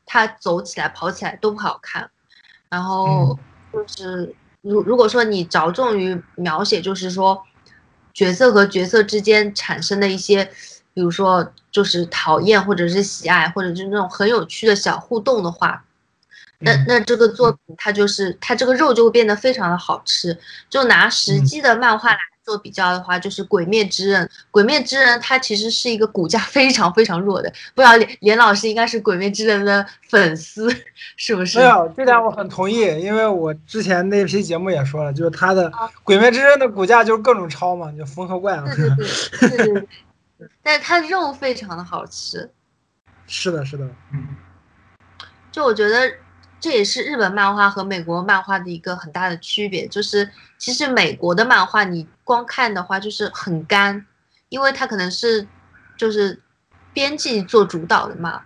[0.08, 2.10] 它走起来跑起来都不好看，
[2.70, 3.38] 然后
[3.70, 7.40] 就是如如果说你着重于描写，就是说
[8.14, 10.44] 角色和角色之间产生的一些，
[10.94, 15.84] 比如说就是讨厌或者是喜爱，或者是那种很有趣的小互动的话，
[16.60, 20.36] 那嗯那这个作品它就是它这个肉就会变得非常的好吃。
[20.68, 24.24] 就拿实嗯际的漫画来做比较的话，就是《鬼灭之刃》。
[24.50, 30.68] 《鬼灭之刃》它其实是一个骨架 非常非常弱的，不知道连连老师应该是《鬼灭之刃》的粉丝，
[31.16, 31.58] 是不是？
[31.58, 35.70] 没有，这点我很同意，因为我之前那期节目也说了，就是他的
[36.02, 38.64] 《鬼灭之刃》的骨架就是各种超嘛，就缝合怪嘛。
[38.74, 39.86] 对对对对对
[40.38, 42.50] 对，但是它肉非常的好吃。
[43.28, 44.26] 是的，是的，嗯
[45.52, 46.10] 就我觉得
[46.60, 50.28] 这也是日本漫画和美国漫画的一个很大的区别，就是
[50.58, 54.04] 其实美国的漫画你光看的话就是很干，
[54.48, 55.46] 因为它可能是
[55.96, 56.40] 就是
[56.92, 58.42] 编辑做主导的嘛，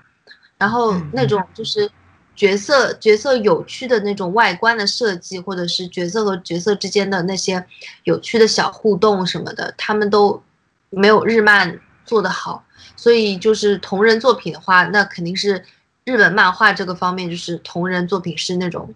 [0.58, 1.90] 然后那种就是
[2.36, 7.64] 角色角色有趣的那种外观的设计，或者是角色和角色之间的那些
[8.04, 10.42] 有趣的小互动什么的，他们都
[10.90, 12.62] 没有日漫做得好，
[12.96, 15.64] 所以就是同人作品的话，那肯定是
[16.04, 18.94] 日本漫画这个方面，就是同人作品是那种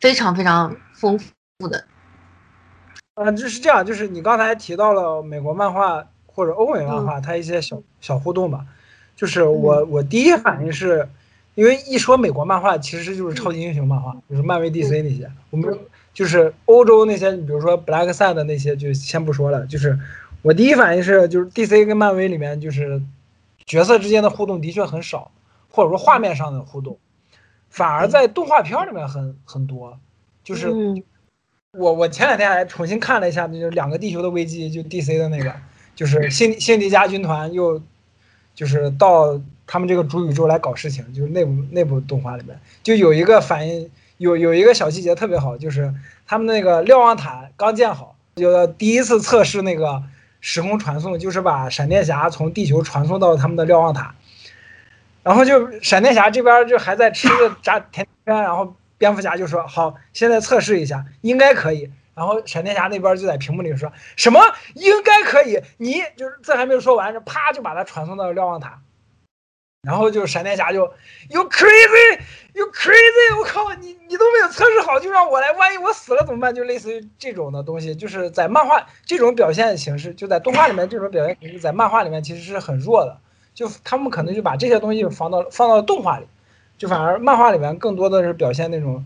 [0.00, 1.84] 非常非常丰富的。
[3.14, 8.64] 啊，就是这样，就是你刚才提到了美国漫画或者欧美漫画，它一些小小互动吧。
[9.14, 11.06] 就是我我第一反应是，
[11.54, 15.30] 因为一说美国漫画，其实就是超级英雄漫画，就是漫威、DC 那些。
[15.50, 15.78] 我们
[16.14, 19.66] 就是欧洲那些，你比如说 Black Sad 的那些，就先不说了。
[19.66, 19.96] 就是
[20.40, 23.00] 我第一反应是，就是 DC 跟漫威里面，就是
[23.66, 25.30] 角色之间的互动的确很少，
[25.72, 26.98] 或者说画面上的互动，
[27.70, 29.98] 反而在动画片里面很很多。
[30.44, 31.02] 就是嗯。
[31.78, 35.50] 我我前两天还重新看了一下，就是两个地球的危机，就 DC 的那个，
[35.96, 37.80] 就是辛辛迪加军团又
[38.54, 42.60] 就是到他们这个主宇宙来搞事情，就是内部内部动画里面。
[42.82, 45.94] 就有一个反应，有有一个小细节特别好，就是
[46.26, 50.02] 他们那个瞭望塔刚建好，就第一次测试那个
[50.42, 54.14] 时空传送，就是把闪电侠从地球传送到他们的瞭望塔，
[55.22, 61.90] 然后就闪电侠这边就还在吃着炸甜圈，然后蝙蝠侠就说好，现在测试一下，应该可以。
[62.14, 64.38] 然后闪电侠那边就在屏幕里说什么
[64.74, 68.82] 应该可以，你就是这还没有说完，就啪就把他传送到瞭望塔，
[69.82, 70.92] 然后就闪电侠就
[71.30, 72.20] you crazy
[72.52, 76.54] you crazy，我靠你你都没有测试好就让我来，万一我死了怎么办？
[76.54, 83.18] 就类似于这种的东西，就是在漫画这种表现形式，就在动画里面这种表现形式，在漫画里面其实是很弱的，
[83.54, 86.26] 就他们可能就把这些东西放到放到动画里，
[86.78, 89.04] 就反而漫画里面更多的是表现那种。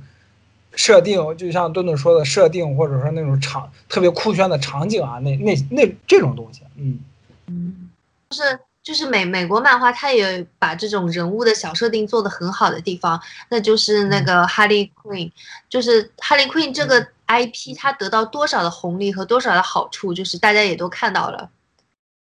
[0.78, 7.00] 设定就像顿顿说的设定，或者说那种场特别酷炫的场景啊，那那那这种东西，嗯，
[7.46, 7.88] 嗯，
[8.28, 13.18] 就是就是美美国漫画，它也把这种人物的小设定做得很好的地方，
[13.48, 15.32] 那就是那个哈利 Queen，
[15.70, 21.48] 就是哈利 Queen 这个 IP 它得到多少的红利和多少的好处，就是大家也都看到了，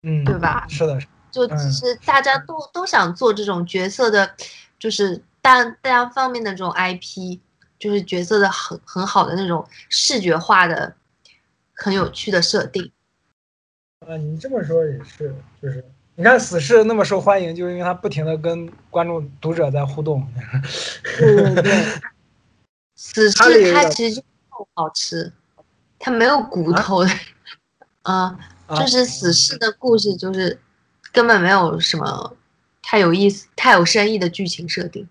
[0.03, 0.65] 嗯，对吧？
[0.69, 0.98] 是的，
[1.31, 4.31] 就其实大家都都想做这种角色的，
[4.77, 7.39] 就是单单方面的这种 IP。
[7.80, 10.93] 就是角色的很很好的那种视觉化的、
[11.73, 12.91] 很有趣的设定。
[14.06, 15.81] 啊，你这么说也是，就是
[16.15, 20.27] 你看死侍那么受欢迎，就是因为他不停的跟观众、读者在互动。
[21.18, 21.85] 对对对，
[22.97, 25.31] 死侍它其实就肉好吃，
[25.97, 27.10] 它没有骨头的。
[28.03, 28.38] 啊，
[28.76, 30.60] 就是死侍的故事就是
[31.11, 32.36] 根本没有什么
[32.81, 35.07] 太有意思、太有深意的剧情设定。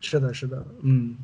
[0.00, 1.16] 是的，是的，嗯。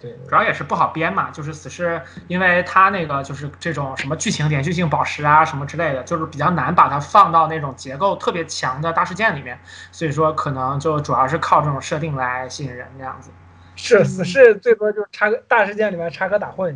[0.00, 9.56] 对，主要也是不好编嘛，就是死侍，因为它那个就是这种什么剧情连续性宝石啊什么之类的，就是比较难把它放到那种结构特别强的大事件里面，
[9.92, 13.30] 所以说可能就主要是靠这种设定来吸引人这样子。
[13.76, 16.74] 是死侍最多就是插个大事件里面插科打诨，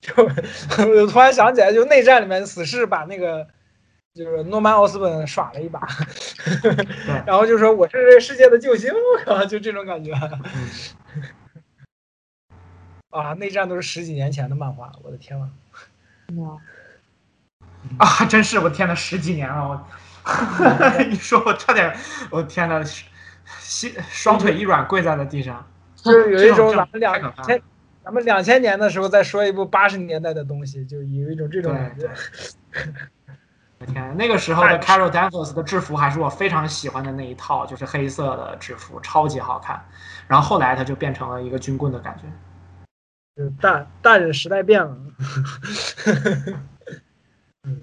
[0.00, 3.46] 就 我突然想起来，就内战里面死侍把那个
[4.16, 5.78] 就是诺曼奥斯本耍了一把，
[7.26, 8.90] 然后就说我是这世界的救星，
[9.46, 10.12] 就这种感觉。
[13.10, 15.50] 啊，内战都是十几年前的漫画，我的天呐！
[17.98, 21.94] 啊，真是，我天呐，十几年了，我你说，我差点，
[22.30, 22.82] 我天呐，
[23.60, 25.66] 膝双腿一软，跪在了地上。
[25.94, 27.14] 就是有一种咱们两
[27.44, 27.60] 千，
[28.02, 32.10] 咱们两千年的时候再说一部八十年代的东西，就有一种这种感觉。
[33.78, 39.84] 我天，那个时候的 Carol Danvers 的制服还是我非常喜欢的那一套，就是黑色的制服，超级好看。
[40.26, 42.24] 然后后来它就变成了一个军棍的感觉。
[43.36, 44.96] 就大大人时代变了，
[47.64, 47.80] 嗯，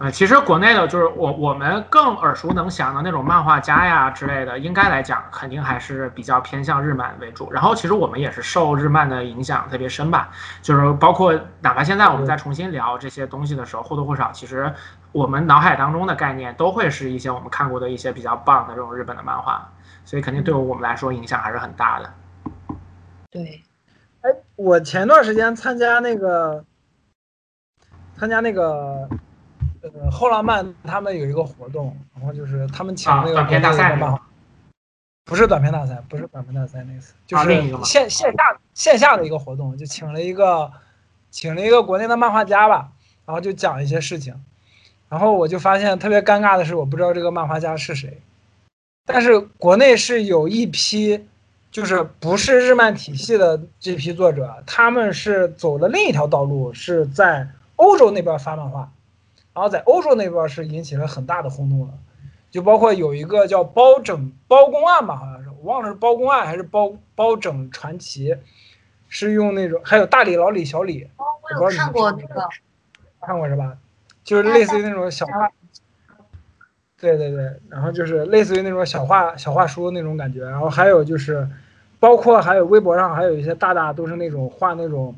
[0.00, 7.52] 呃，其实国内的，就是我我们更耳熟能详的那种漫画家呀之类的，应该来讲，肯定还是比较偏向日漫为主。
[7.52, 10.30] 然后，其实我们也是受日漫的影响特别深吧，
[10.62, 14.72] 就是包括哪怕现在我们在重新聊这些东西的时候，或多或少，其实
[15.12, 19.70] 我们脑海当中的概念都会是一些我们看过的一些比较棒的这种日本的漫画，
[20.06, 22.10] 所以肯定对我们来说影响还是很大的。
[23.30, 23.62] 对，
[24.22, 26.64] 哎，我前段时间参加那个，
[28.16, 29.06] 参加那个，
[29.82, 34.20] 呃，后浪漫他们有一个活动，然后就是他们请那个短片大赛漫画，
[35.24, 40.70] 不是短片大赛，不是短片大赛那次，就是线线下线下的一个活动，就请了一个，
[41.30, 42.92] 请了一个国内的漫画家吧，
[43.24, 44.34] 然后就讲一些事情，
[45.08, 48.20] 然后我就发现特别尴尬的是，我不知道这个漫画家是谁，
[49.06, 51.26] 但是国内是有一批。
[51.72, 58.90] 就是不是日漫体系的这批作者，他们是走了另一条道路，是在欧洲那边发漫画，
[59.52, 61.94] 然后在欧洲那边是引起了很大的轰动了，
[62.50, 68.36] 就包括有一个叫包拯包公案吧，好像是我忘了是包公案还是包包拯传奇，
[69.08, 71.24] 是用那种还有大李老李小李，哦，
[71.60, 72.48] 我有看过那个，
[73.20, 73.76] 看过是吧？
[74.22, 75.50] 就是类似于那种小画，
[76.98, 81.48] 对对对，然后就是类似于那种小画小画书那种感觉，然后还有就是，
[81.98, 85.14] 包括还有微博上还有一些大大都是那种画那种，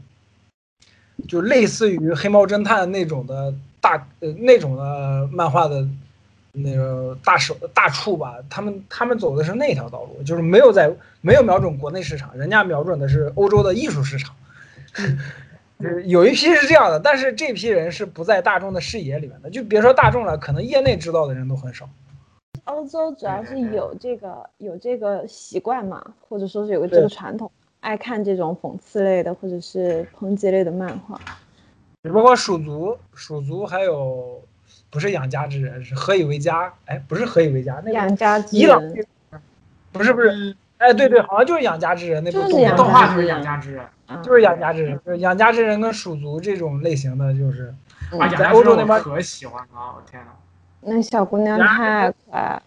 [1.29, 3.53] 就类似于黑猫侦探那种的
[3.83, 5.87] 大呃那种的漫画的
[6.53, 10.91] 那个大手大触吧，他们他们走的是那条道路，就是没有在
[11.21, 14.35] 没有瞄准国内市场，人家瞄准的是欧洲的艺术市场。
[15.81, 21.89] 是有一批是这样的，但是这批人是不在大众的视野里面的，就别说大众了，可能业内知道的人都很少。
[22.65, 27.51] 欧洲主要是有这个有这个习惯嘛，或者说是有个这个传统，
[27.81, 31.21] 爱看这种讽刺类的或者是抨击类的漫画。
[32.03, 34.43] 只不过蜀族，蜀族还有
[34.91, 36.73] 不是养家之人，是何以为家？
[36.87, 39.07] 哎，不是何以为家，那个养家之人，
[39.93, 47.73] 不是不是，哎，对对，好像就是养家之人那部就是动动养家之人画就是养家之人啊就是养家之人，就是养家之人跟蜀族这种类型的，就是
[48.37, 50.33] 在欧洲那边可喜欢了，我天呐。
[50.81, 52.63] 那小姑娘太可爱了。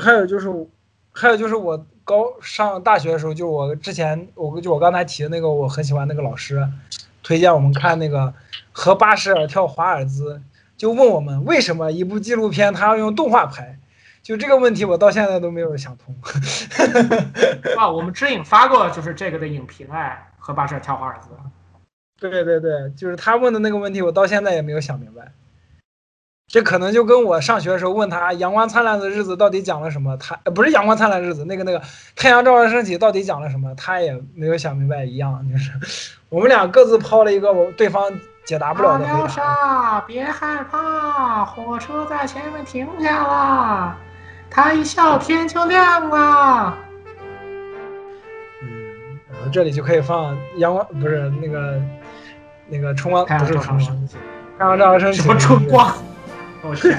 [0.00, 0.48] 还有就是，
[1.12, 6.68] 还有就是我高上大学的时候，就我之前我就我刚才提的那个我很喜欢那个老师，
[7.24, 8.32] 推荐我们看那个
[8.70, 10.40] 和巴什尔跳华尔兹，
[10.76, 13.78] 就问我们为什么一部纪录片他要用动画拍，
[14.22, 16.14] 就这个问题我到现在都没有想通。
[17.76, 21.28] 啊，我们知影发过就是这个的影评哎，和巴舍跳华尔兹。
[22.20, 25.32] 对对对，就是他问的那个问题，我到现在也没有想明白。
[26.46, 31.80] 这可能就跟我上学的时候问他《阳光灿烂的日子》到底讲了什么，他呃不是《阳光灿烂的日子》，那个那个
[32.14, 35.44] 《太阳照常升起》到底讲了什么，他也没有想明白一样。
[35.50, 35.72] 就是
[36.28, 38.12] 我们俩各自抛了一个我对方
[38.44, 39.28] 解答不了的阿廖回答。
[39.28, 43.96] 沙，别害怕，火车在前面停下了，
[44.50, 46.76] 他一笑天就亮了。
[48.62, 51.80] 嗯，然后这里就可以放阳光，不是那个
[52.68, 54.08] 那个春光，太阳照不是春光，
[54.58, 55.22] 太阳照常升起。
[55.22, 55.66] 什么春？
[55.66, 55.92] 光？
[56.66, 56.98] 我天，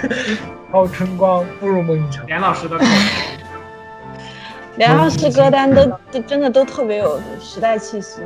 [0.71, 2.25] 哦，春光不如梦一场。
[2.27, 2.85] 连老师的口
[4.77, 8.21] 梁老师歌单都都真的都特别有时代气息。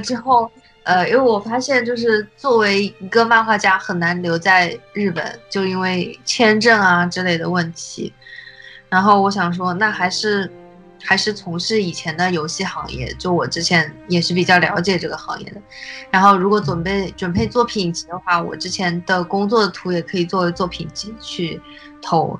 [0.00, 0.50] 之后，
[0.84, 8.12] 呃，因为我发现就是作为一个漫画家很难留在日本，就因为签证啊之类的问题。
[8.88, 10.50] 然后我想说，那还是
[11.02, 15.60] 还是从事以前的游戏行业，就我之前也是比较了解这个行业的。
[16.10, 21.60] 然后如果准备准备作品集的话，我之前的工作的图也可以作为作品集去
[22.00, 22.38] 投。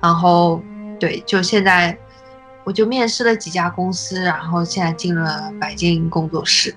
[0.00, 0.62] 然后
[1.00, 1.96] 对，就现在
[2.64, 6.74] 我就面试了几家公司，然后现在进了白金工作室。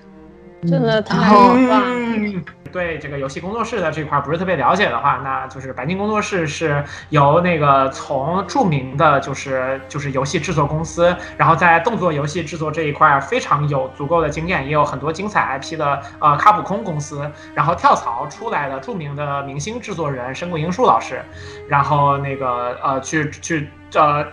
[0.66, 1.82] 真的太棒了！
[1.84, 21.22] 嗯，对这个游戏工作室的这块不是特别了解的话，那就是白金工作室是由那个从著名的就是就是游戏制作公司，然后在动作游戏制作这一块非常有足够的经验，也有很多精彩 IP 的呃卡普空公司，然后跳槽出来的著名的明星制作人深谷英树老师，
[21.68, 24.26] 然后那个呃去去呃。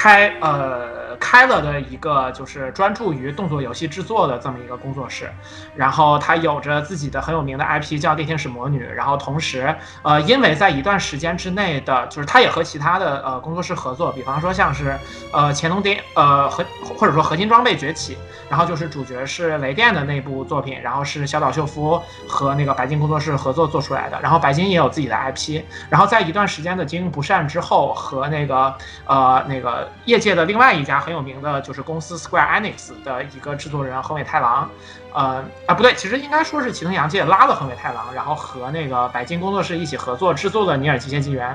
[0.00, 5.30] 开呃开了的一个就是专注于动作游戏制作的这么一个工作室，
[5.76, 14.98] 然后他有着自己的很有名的 IP 叫《猎天使魔女》，然后同时呃因为在一段时间之内的，就是他也和其他的呃工作室合作，比方说像是
[15.34, 16.64] 呃乾隆电呃核
[16.96, 18.16] 或者说合金装备崛起，
[18.48, 28.74] 然后就是主角是雷电的那部作品，然后是小岛秀夫和那个白金工作室合作做出来的，然后白金也有自己的 IP，然后在一段时间的经营不善之后，和那个
[29.04, 34.68] 呃那个业界的另外一家很有名的就是公司 Square Enix 的一个制作人横尾太郎，
[35.12, 41.50] 呃啊不对，其实应该说是齐藤洋介拉了横尾太郎，然后和那个白金工作室一起合作制作的《尼尔：机械纪元》，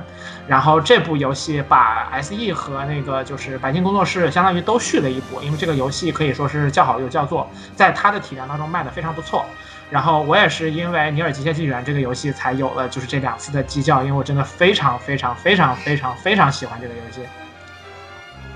[0.47, 9.45] 然后这部游戏把 SE 和那个就是白金工作室相当于都续了一波，因为这个游戏可以说是叫好又叫座，在它的体量当中卖的非常不错。
[9.89, 17.21] 然后我也是因为《尼尔：机械纪元》这个游戏才有了就是这两次的激较，因为我真的非常非常非常非常非常喜欢这个游戏。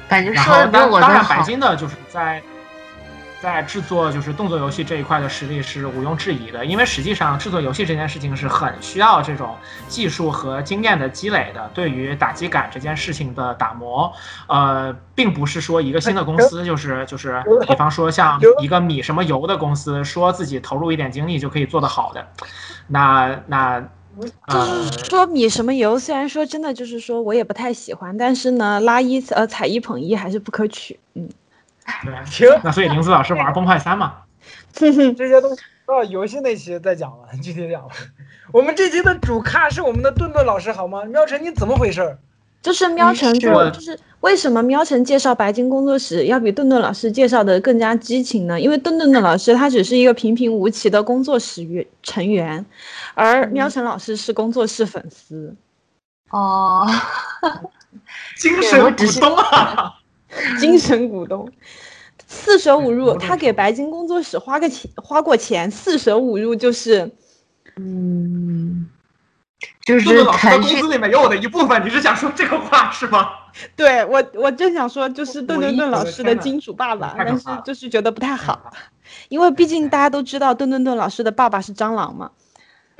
[0.10, 1.42] 感觉然后说的比当当然，白。
[1.44, 2.42] 金的就是在
[3.42, 9.56] 在制作就是动作游戏这一块的实力是毋庸置疑的，因为实际上制作游戏这件事情是很需要这种
[9.88, 11.72] 技术和经验的积累的。
[11.74, 14.12] 对于打击感这件事情的打磨，
[14.48, 22.28] 呃，并不是说一个新的公司就是就是， 比方说像一个米什么油的公司，说自己投入一点精力就可以做得好的。
[22.88, 23.82] 那那
[24.18, 31.00] 就呃是说米什么油，虽然说真的就是说我也不太喜欢，但是呢，拉一呃踩一捧一还是不可取。
[31.14, 31.30] 嗯，
[32.04, 34.24] 对，行，那所以林子老师玩崩坏三嘛，
[34.74, 37.90] 这些东西到游戏那期再讲了，具体讲了。
[38.52, 41.04] 我们这期的主咖是我们的顿顿老师，好吗？
[41.06, 42.18] 妙晨，你怎么回事儿？
[42.62, 48.60] 就是喵晨是说，就是为什么喵晨介绍白金工作室要比顿顿老师介绍的更加激情呢？
[48.60, 52.66] 因为顿顿的老师他只是一个平平无奇的工作室员成员，
[53.16, 55.56] 而喵晨老师是工作室粉丝。
[56.32, 56.86] 哦，
[58.38, 59.94] 精神股东啊。
[60.60, 61.50] 精神股东。
[62.28, 67.10] 四舍五入，他给白金工作室花个钱，花过钱，四舍五入就是，
[67.78, 68.88] 嗯，
[69.86, 73.30] 就顿顿是老师的工资里面有我的一部分，你是想说这个话是吗？
[73.76, 78.72] 对我，我正想说，就是顿顿顿老师的金主爸爸，但是就是觉得不太好，
[79.30, 82.32] 因为毕竟大家都知道顿顿顿老师的爸爸是蟑螂嘛。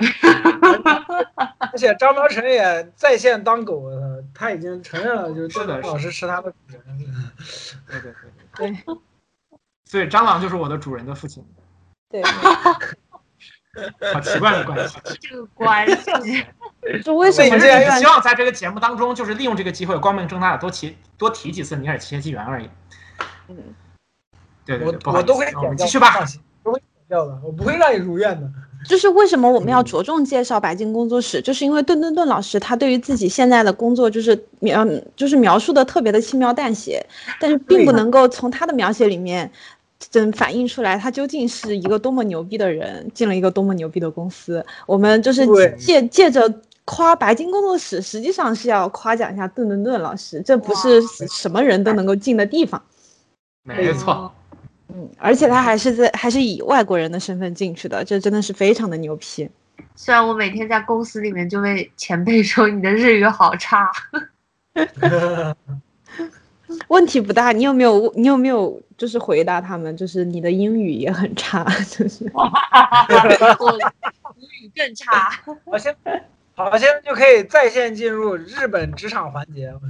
[1.58, 6.82] 而且张苗晨也在线当狗了，他已经承认了，就是顿顿老师是他的主人。
[7.86, 8.12] 对对
[8.56, 8.76] 对对。
[9.84, 11.44] 所以蟑螂就是我的主人的父亲，
[12.08, 12.22] 对，
[14.12, 14.98] 好奇怪的关系。
[15.20, 15.86] 这个关
[16.22, 16.44] 系，
[17.04, 22.68] 就为什么所以希望在这个节目当中，就是利用这个机会，光明正大的多提多提几次尼尔奇械纪元而已。
[23.48, 23.56] 嗯，
[24.66, 26.26] 对对对，不我好意思我都会剪掉，我们继续吧放。
[26.26, 28.50] 心，都会剪掉的，我不会让你如愿的。
[28.88, 37.06] 就是为什么我们要着重介绍白金工作室，就是因为顿顿顿老师他对于自己现在的工作就是描就是描述的特别的轻描淡写，
[37.38, 39.52] 但是并不能够从他的描写里面。
[40.10, 44.64] 真反映出来，他究竟是一个多么牛逼的人，进了一个多么牛逼的公司。
[44.86, 45.46] 我们就是
[45.76, 46.52] 借借着
[46.86, 52.82] 夸白金工作室，实际上是要夸奖一下顿顿顿老师，这不是什么人都能够进的地方。
[53.62, 54.32] 没错，
[54.88, 59.48] 嗯，而且他还是在还是以外国人的身份进去的，这真的是非常的牛批。
[59.94, 63.90] 虽然我每天在公司里面就被前辈说你的日语好差，
[66.88, 72.48] 问题不大，你有没有你有没有就是回答他们，就是你的英语也很差，就是 我
[74.36, 75.30] 英语更差。
[75.64, 75.96] 好，现
[76.54, 79.72] 好，现在就可以在线进入日本职场环节。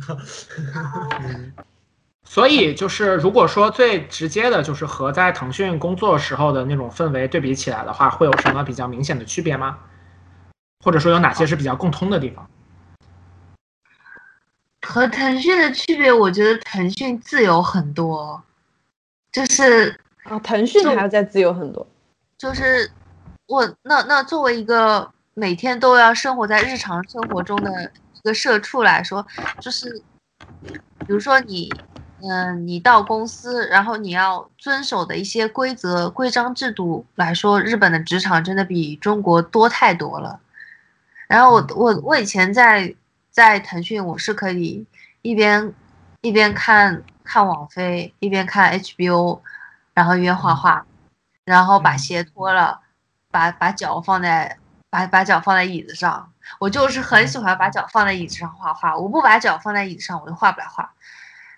[2.24, 9.78] 所以就是如果说最直接的，就是和在腾讯工作时候的那种氛围对比起来的话，会有什么比较明显的区别吗？
[10.84, 12.48] 或者说有哪些是比较共通的地方？
[14.82, 18.42] 和腾讯的区别，我觉得腾讯自由很多，
[19.30, 19.94] 就是
[20.24, 21.86] 啊，腾讯还要再自由很多。
[22.38, 22.90] 就是
[23.46, 29.26] 我那那作为一个每天都要生活在日常生活中的一个社畜来说，
[29.60, 30.02] 就是
[31.00, 31.70] 比如说你，
[32.22, 40.40] 嗯、你到公司，然后你要遵守的一些规则、规章制度来说，日本的职场真的比中国多太多了。
[41.28, 42.94] 然后我我我以前在
[43.30, 44.86] 在腾讯，我是可以
[45.22, 45.72] 一边
[46.20, 49.40] 一边看看网飞，一边看 HBO，
[49.94, 50.84] 然后一边画画，
[51.44, 52.80] 然后把鞋脱了，
[53.30, 54.58] 把把脚放在
[54.90, 56.32] 把把脚放在椅子上。
[56.58, 60.92] 我就是很喜欢把脚放在椅子上画画，我不把脚放在椅子上，我就画不了画。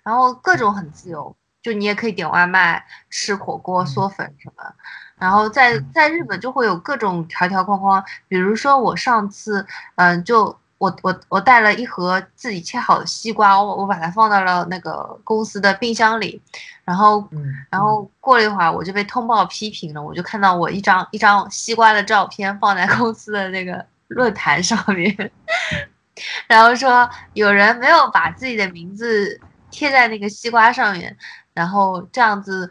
[0.02, 4.74] 然后各种很自由，就你也可以点外卖、吃火锅、嗦粉什么。
[5.16, 16.42] 然后在在日本就会有各种条条框框，比如说我上次，嗯，就我我我带了一盒自己切好的西瓜，我我把它放到了那个公司的冰箱里，
[16.84, 25.30] 然后嗯，然后过了一会儿我就被通报批评了，我就看到我一张一张西瓜的照片放在公司的那个论坛上面，
[26.48, 29.40] 然后说有人没有把自己的名字
[29.70, 31.16] 贴在那个西瓜上面，
[31.54, 32.68] 然后这样子，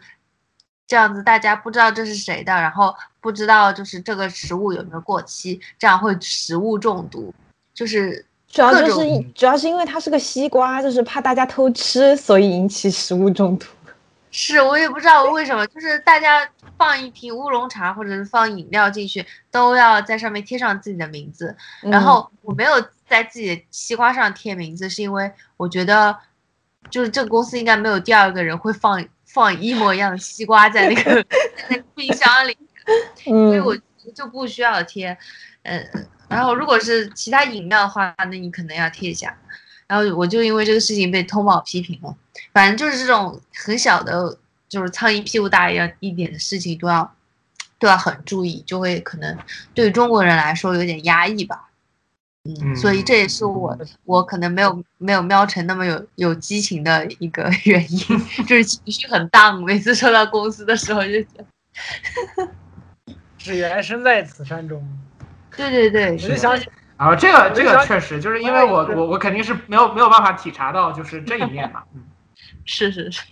[0.86, 7.32] 这样子大家不知道这是谁的，然后不知道就是这个食物有没有过期，这样会食物中毒。
[7.74, 13.66] 就是主要就是主要是因为它是个西瓜，就是怕大家偷吃，所以引起食物中毒。
[14.34, 21.54] 是我也不知道为什么，就是大家放一瓶乌龙茶或者是放饮料进去，都要在上面贴上自己的名字。
[21.82, 22.72] 然后我没有
[23.06, 26.16] 在自己的西瓜上贴名字，是因为我觉得，
[26.88, 31.22] 就是这个公司应该没有第二个人会放放一模一样的西瓜在那个
[31.56, 32.56] 在那个冰箱里，
[33.22, 33.76] 所以嗯我
[34.14, 35.16] 就不需要贴。
[35.62, 39.36] 嗯，然后如果是其他饮料的话，那你可能要贴一下。
[39.86, 42.16] 然后我就因为这个事情被通报批评了。
[42.52, 47.14] 反正就是这种很小的，就是苍蝇屁股大一样一点的事情都要
[47.78, 49.36] 都要很注意，就会可能
[49.74, 51.68] 对中国人来说有点压抑吧。
[52.44, 57.98] 嗯，所以这也是我我可能没有没有喵成那么有有激情的一个原因，
[58.46, 61.28] 就是情绪很荡，每次收到公司的时候就觉
[62.36, 62.48] 得，
[63.38, 64.82] 只缘身在此山中。
[65.56, 66.68] 对对对，我就想起，
[66.98, 72.04] 然后这个这个确实就是因为我我我肯定是没有没有办法体察到就是这一面嘛，嗯。
[72.64, 73.22] 是 是是，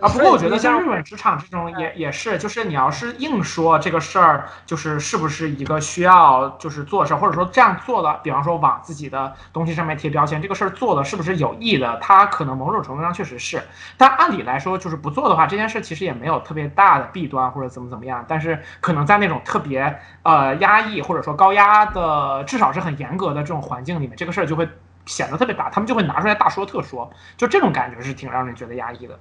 [0.00, 11.98] 啊，不过我觉得像像日本职场这种也也是，就是你要是硬说这个事儿，就是是不是一个需要就是做事儿，或者说这样做了，比方说往自己的东西上面贴标签，这个事儿做的是不是有益的？
[12.00, 13.62] 它可能某种程度上确实是，
[13.96, 24.68] 但按理来说，就是不做的话，这件事其实也没有特别大的弊端或者怎么怎么样，但是可能在那种特别呃压抑或者说高压的，至少是很严格的这种环境里面，这个事儿就会
[25.06, 29.18] 显得特别大，他们就会拿出来大说特说，就这种感觉是挺让人觉得压抑的。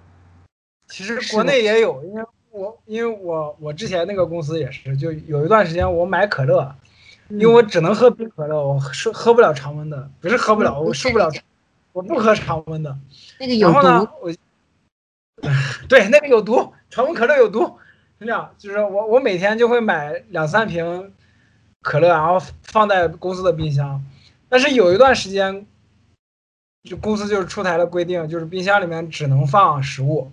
[0.88, 6.74] 其实国内也有，因为我因为我我之前那个公司也是，就有一段时间我买可乐，
[7.28, 11.30] 因为我只能喝冰可乐，我喝喝不了常温的，不是喝不了，我受不了，
[11.92, 12.98] 我不喝常温的。
[13.38, 14.34] 那个有然后呢，，我
[15.90, 17.78] 对那个有毒，常温可乐有毒，
[18.20, 21.12] 是这样，就是我我每天就会买两三瓶
[21.82, 24.02] 可乐，然后放在公司的冰箱，
[24.48, 25.68] 但是有一段时间，
[26.90, 30.32] 就公司就是出台了规定，就是冰箱里面只能放食物。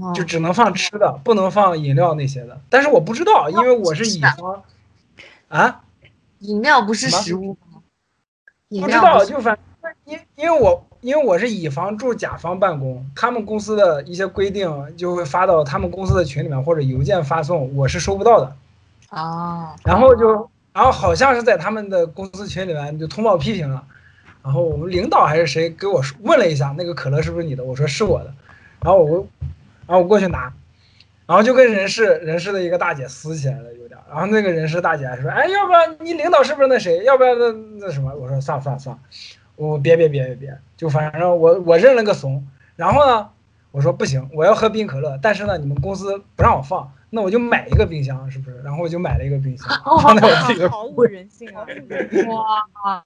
[0.00, 0.12] 哦。
[0.14, 2.60] 就只能放吃的，不能放饮料那些的。
[2.68, 4.62] 但是我不知道，因为我是乙方，
[5.48, 5.82] 啊，
[6.40, 7.80] 饮料不是食物吗？
[8.80, 9.58] 不知道，就反
[10.04, 18.56] 因因为我因为我是乙方驻甲方办公，他们公司的一些规定就会发到他们公司的群里面或者邮件发送，我是收不到的。
[19.10, 23.84] 哦，然后就然后好像是在他们的公司群里面就通报批评了，
[24.42, 28.34] 然后我们领导还是谁给我问了一下那个可乐是不是你的，我说是我的，
[28.80, 29.26] 然后我
[29.86, 30.52] 然后我过去拿，
[31.26, 37.04] 然后就跟人事人事的一个大姐撕起来了有点儿，然后那个人事大姐还说，哎，要不然你领导是不是那谁？
[37.04, 37.52] 要不然那
[37.86, 38.14] 那什么？
[38.14, 39.02] 我说算了算了算了，
[39.56, 42.46] 我别别别别别，就反正我我认了个怂，
[42.76, 43.28] 然后呢，
[43.70, 48.60] 我说不行，我要喝冰可乐，但是呢你们公司不让我放，那我就买一个冰箱是不是？
[48.62, 49.68] 然后我就买了一个冰箱，
[50.02, 51.64] 放在我自己的毫无人性啊！
[52.28, 53.04] 哇，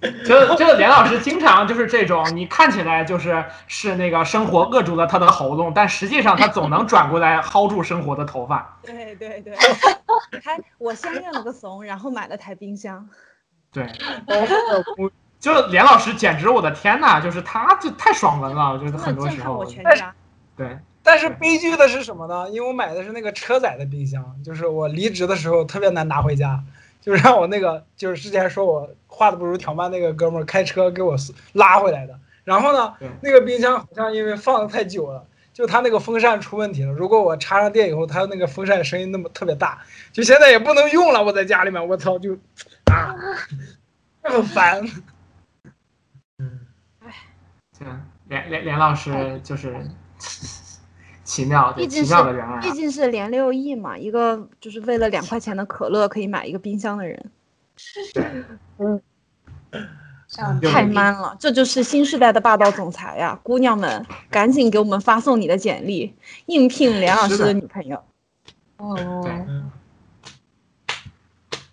[0.00, 8.78] 对， 就就连老师经常就是这种，你看起来就是是那个生活扼住了他的喉咙，但实际上他总能转过来薅住生活的头发。
[8.82, 9.54] 对 对对，
[10.42, 13.08] 还我先认了个怂，然后买了台冰箱。
[13.72, 13.86] 对，
[15.38, 19.64] 就连老师简直我的天呐，就是他就太爽文了，我觉得很多时候。
[19.64, 20.14] 但是全家。
[20.56, 22.48] 对，但是悲剧的是什么呢？
[22.50, 26.62] 因为我买的是那个车载的冰箱，就是我离职的时候特别难拿回家，
[27.00, 31.16] 就让我那个就是之前说我画的不如条漫那个哥们儿开车给我
[31.52, 32.18] 拉回来的。
[32.44, 36.90] 然后呢，那个冰箱好像因为放的太久了，就它那个风扇出问题了。
[36.92, 41.22] 如果我插上电以后，它那个风扇声音那么特别大，就现在也不能用了。
[41.22, 42.34] 我在家里面，我操，就
[42.86, 43.14] 啊，
[44.24, 44.82] 很烦。
[46.38, 46.66] 嗯，
[47.04, 47.14] 哎
[47.78, 47.86] 对，
[48.28, 49.76] 连连连老师就是
[51.30, 52.58] 奇妙的奇毕竟是妙的人啊。
[52.60, 57.30] 毕竟是连六亿嘛，一个就是为了两块钱的可乐可以买一个冰箱的人，
[60.32, 61.36] 太有点 man 了！
[61.38, 63.38] 这就是新时代的霸道总裁呀！
[63.44, 66.12] 姑娘们，赶紧给我们发送你的简历，
[66.46, 68.02] 应聘梁老师的的女朋友。
[68.78, 69.24] 哦，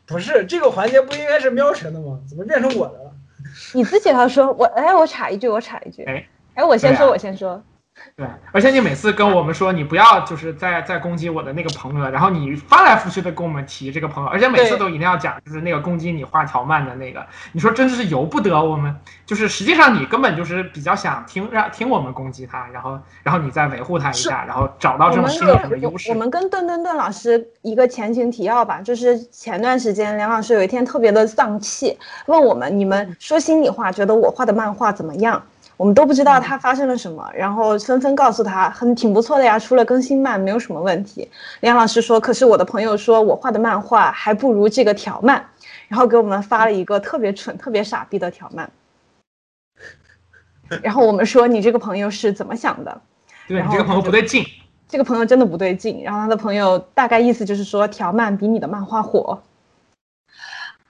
[0.05, 2.19] 不是这个环节不应该是喵晨的吗？
[2.29, 3.11] 怎么变成我的了？
[3.73, 7.63] 你自己要说，我哎，我插一句，我插一句，哎哎，我先说，啊我先说，
[8.15, 18.95] 对，而且你每次跟我们说你不要就是在在攻击我的那个朋友，然后你翻来覆去的跟我们提这个朋友，而且每次都一定要讲就是那个攻击你画条漫的那个，你说真的是由不得我们，
[19.25, 26.15] 就是实际上你根本就是比较想听让听我们攻击他，然后然后你再维护他一下，然后找到这种心理上的优势我。
[26.15, 35.43] 们跟顿顿顿老师一个前情提要吧，就是前段时间梁老师有一天特别的丧气，问我们你们说心里话，觉得我画的漫画怎么样？
[35.77, 41.29] 我们都不知道他发生了什么，然后纷纷告诉他很挺不错的呀，除了更新慢没有什么问题。
[41.61, 45.45] 梁老师说，可是我的朋友说我画的漫画还不如这个条漫。
[45.87, 48.69] 然后给我们发了一个特别蠢、特别傻逼的条漫。
[50.83, 53.01] 然后我们说你这个朋友是怎么想的？
[53.47, 54.43] 对你这个朋友不对劲，
[54.89, 56.03] 这个朋友真的不对劲。
[56.03, 59.41] 然后他的朋友大概意思就是说条漫比你的漫画火，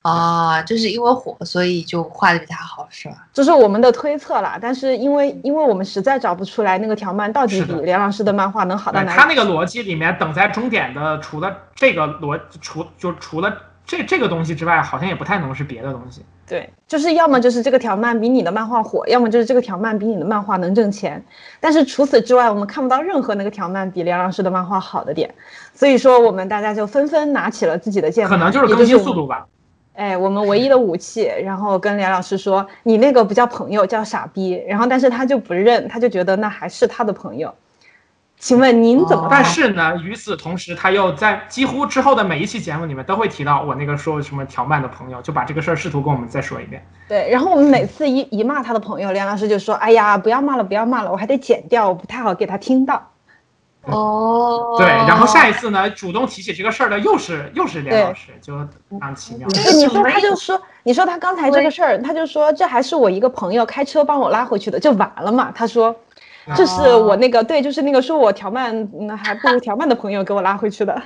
[0.08, 3.28] 啊，就是因为火，所以就画的比他好，是吧？
[3.34, 4.58] 这是我们的推测啦。
[4.62, 13.54] 但是因为因为我们实在找不出来那个条漫到底比是的连老师的漫画能好到哪他那个逻辑里面，等在终点的，除了这个逻，除就除了
[13.86, 16.24] 这这个东西之外，好像也不太能是别的东西。
[16.48, 21.22] 对，就是要么就是这个条漫比你的漫画火，要么就是这个条漫比你的漫画能挣钱。
[21.60, 25.34] 但是除此之外，我们看不到任何那个条漫比梁老师的漫画好的点。
[25.74, 29.46] 所以说，我们大家就纷纷拿起了自己的键盘，可能就是更新速度吧。
[29.98, 34.52] 哎，我们唯一的武器，然后跟梁老师说，你那个不叫朋友，叫傻逼。
[34.68, 37.52] 然后，但是他就不认，他就觉得那还是他的朋友。
[38.38, 39.42] 请问您怎么哦办？
[39.42, 46.86] 但是呢，与此同时，他又在几乎之后的每一期节目里面都会提到我那个说什么条漫的朋友，就把这个事儿试图跟我们再说一遍。
[47.10, 53.02] 对，然后我们每次一一骂他的朋友，梁老师就说：“哎呀，不要骂了，不要骂了，我还得剪掉，我不太好给他听到。
[53.92, 58.58] 哦，对，然后下一次呢，主动提起这个事儿的又是又是连老师，就
[58.90, 59.48] 非常奇妙。
[59.50, 65.52] 对，你说他就说，你说他刚才这个事儿，他就说这还是我一个朋友开车帮我拉回去的，就完了嘛。
[65.54, 65.96] 他说，
[66.56, 71.02] 这是我那个对，就是那个说我调慢嗯还不如调慢的朋友给我拉回去的。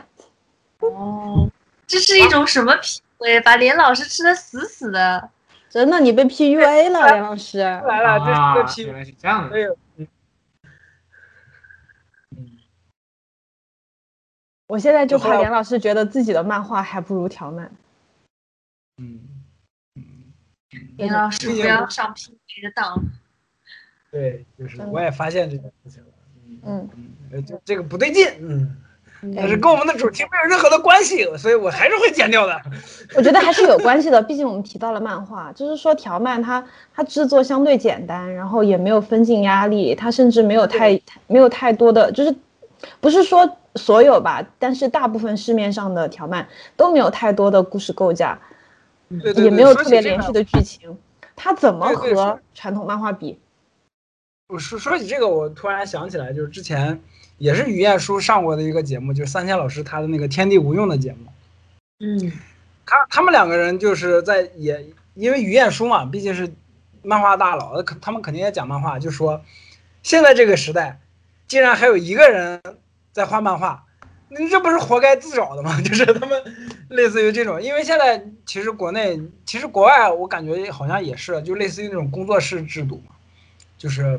[0.79, 1.47] 哦，
[1.87, 2.73] 这是一种什么
[3.19, 3.43] PUA？
[3.43, 5.29] 把连老师吃的死死的。
[5.69, 7.59] 真的，你被 PUA 了，连老师。
[7.59, 9.55] 来了，这是啊个，批原来是这样的。
[9.55, 9.61] 哎
[14.71, 17.69] 我现在就怕梁老师觉得自己的漫画还不如条漫。
[18.99, 19.19] 嗯，
[20.95, 23.03] 连老师不要上 PUA 的当。
[24.09, 26.09] 对，就是我也发现这件事情了，
[26.63, 26.89] 嗯，
[27.33, 28.77] 呃，这这个不对劲，嗯，
[29.35, 32.61] 但是跟我们的主题没有任何的关系，所以我还是会剪掉的。
[33.17, 42.33] 我觉得还是有关系的，毕竟我们提到了漫画，就是说条漫它它制作相对简单，然后也没有分镜压力，它甚至没有太没有太多的，就是
[42.99, 48.39] 不是说所有吧，但是大部分市面上的条漫都没有太多的故事构架，
[49.09, 50.97] 对对对，也没有特别连续的剧情，
[51.35, 53.39] 它怎么和传统漫画比？
[54.49, 56.99] 我说说起这个，我突然想起来，就是之前
[57.37, 61.31] 也是于晏书上过的一个节目，就是三千老师他的那个《天地无用》的节目。
[61.99, 62.31] 嗯，
[62.85, 66.51] 他他们两个人就是在也因为于晏书嘛，毕竟是
[67.01, 69.41] 漫画大佬，可他们肯定也讲漫画，就说
[70.03, 70.99] 现在这个时代，
[71.51, 72.61] 竟然还有一个人
[73.11, 73.83] 在画漫画，
[74.29, 75.77] 你这不是活该自找的吗？
[75.83, 76.41] 就是他们
[76.87, 83.13] 类似于这种，因为现在其实国内其实国外我感觉好像也是，就类似于那种工作室制度嘛，
[83.77, 84.17] 就是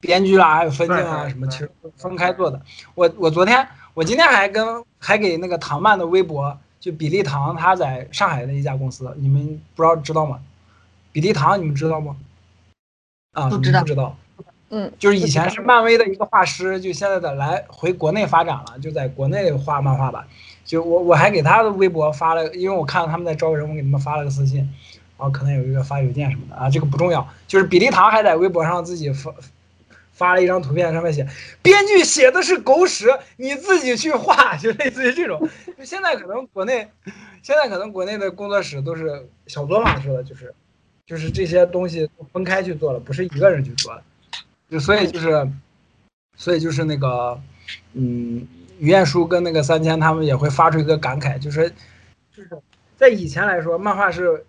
[0.00, 2.60] 编剧啦，还有分镜啊什么，其实分开做的。
[2.96, 3.64] 我我昨天
[3.94, 10.40] 我今天还跟还给那个唐曼的微博，就比利唐，他在上海的一家公司，你们不知道知道吗？
[11.12, 12.16] 比利唐你们知道吗？
[13.34, 14.16] 啊，知道不知道。
[14.70, 20.26] 嗯，就是以前是漫威的一个画师，就现在的来回国内发展了，就在国内画漫画吧。
[20.64, 24.58] 就我我还给他的微博发了，因为我看到他们在招人，我给他们发了个私信，
[25.16, 27.26] 然后可能有一个发邮件什么的啊，这个不重要。
[27.46, 29.34] 就是比利堂还在微博上自己发
[30.12, 31.26] 发了一张图片，上面写
[31.62, 33.06] 编剧写的是狗屎，
[33.36, 35.40] 你自己去画，就类似于这种。
[35.78, 36.86] 就现在可能国内，
[37.42, 40.52] 现在可能国内的工作室都是小作坊式的，就是
[41.06, 44.02] 就是这些东西分开去做了，不是一个人去做的。
[44.70, 45.48] 就所以就是，
[46.36, 47.40] 所以就是那个，
[47.94, 48.46] 嗯，
[48.78, 51.70] 于晏书跟那个三千他们也会发出一个感慨，就是，
[52.34, 52.50] 就是
[52.96, 54.44] 在以前来说，漫画是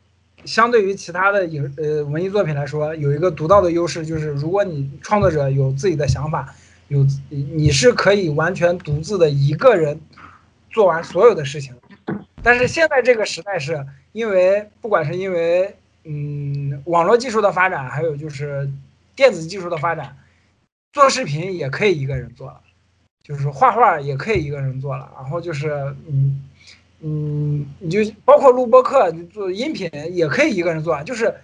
[0.46, 6.54] 相对于其他的影呃文艺作品来说，有一个独到的优势，就是如果你创作者有自己的想法，
[6.90, 10.00] 有你是可以完全独自的一个人
[10.70, 11.74] 做完所有的事情。
[12.42, 18.70] 但是现在这个时代是因为不管是因为嗯网络技术的发展，还有就是
[19.20, 20.16] 电子技术的发展，
[20.94, 22.62] 做视频也可以一个人做了，
[23.22, 26.42] 就是画画也可以一个人做了，然后就是嗯
[27.02, 31.36] 嗯，你就包括录播课，你做音频也可以一个人做，就是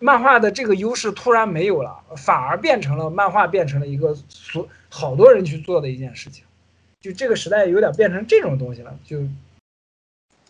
[0.00, 6.44] 漫画的这个优势突然没有了，反而变成了漫画变成了一个所好多人去做的一件事情，
[7.00, 9.22] 就这个时代有点变成这种东西了，就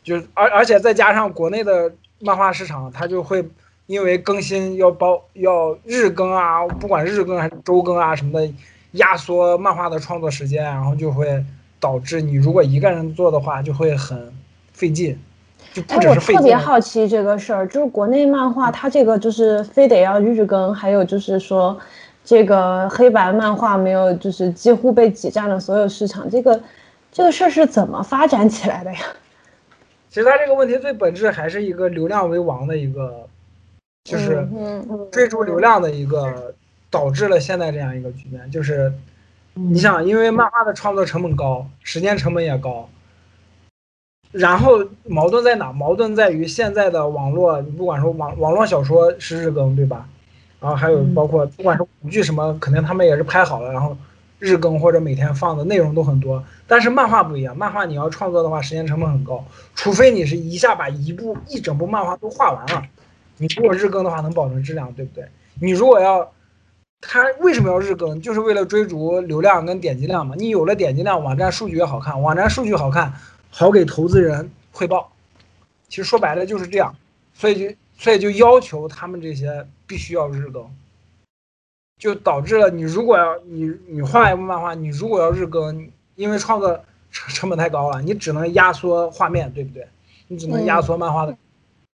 [0.02, 3.46] 就而而且再加上国内的漫画市场，它就会
[3.86, 8.54] 因为更新要包要日更啊，不管日更还是周更啊什么的，
[8.92, 11.44] 压缩漫画的创作时间，然后就会
[11.78, 14.32] 导致你如果一个人做的话，就会很
[14.72, 15.18] 费劲，
[15.72, 21.78] 就不哎，我只是费劲特别，好奇这个事儿，就是国内漫画它这个就是非得要日更，还有就是说，
[22.24, 26.58] 这个黑白漫画没有就是几乎被挤占了所有市场，这个
[27.12, 29.00] 这个事儿是怎么发展起来的呀？
[30.08, 33.26] 其实它这个问题最本质还是一个流量为王的一个，
[34.04, 34.46] 就是
[35.10, 36.54] 追逐流量的一个，
[36.90, 38.50] 导致了现在这样一个局面。
[38.50, 38.92] 就是
[39.54, 42.88] 你想，因为漫画的创作成本高，时间成本也高，
[44.30, 45.72] 然后矛盾在哪？
[45.72, 50.06] 矛盾在于现在的网络，你不管说网网络小说是日更，对吧？
[50.60, 53.96] 然后还有包括不管是舞剧什么，肯定他们也是拍好了，然后
[54.38, 56.44] 日更或者每天放的内容都很多。
[56.66, 59.42] 但是漫画不一样，漫画你要创作的话，时间成本很高，
[59.74, 62.82] 除非你是一下把一部一整部漫画都画完了，
[63.38, 65.26] 你如果日更的话能保证质量，对不对？
[65.60, 66.32] 你如果要，
[67.00, 68.20] 他为什么要日更？
[68.20, 70.34] 就是为了追逐流量跟点击量嘛。
[70.36, 73.12] 你有了点击量，网站数据也好看，网站数据好看，
[73.50, 75.12] 好给投资人汇报。
[75.88, 76.94] 其实说白了就是这样，
[77.34, 80.68] 所以就所以就要求他们这些必须要日更，
[81.98, 89.86] 就导致了你如果要你你画一部漫画，你如果要日更，因为创作成成本太高了，你只能压缩画面，对不对？
[90.26, 91.36] 你只能压缩漫画的，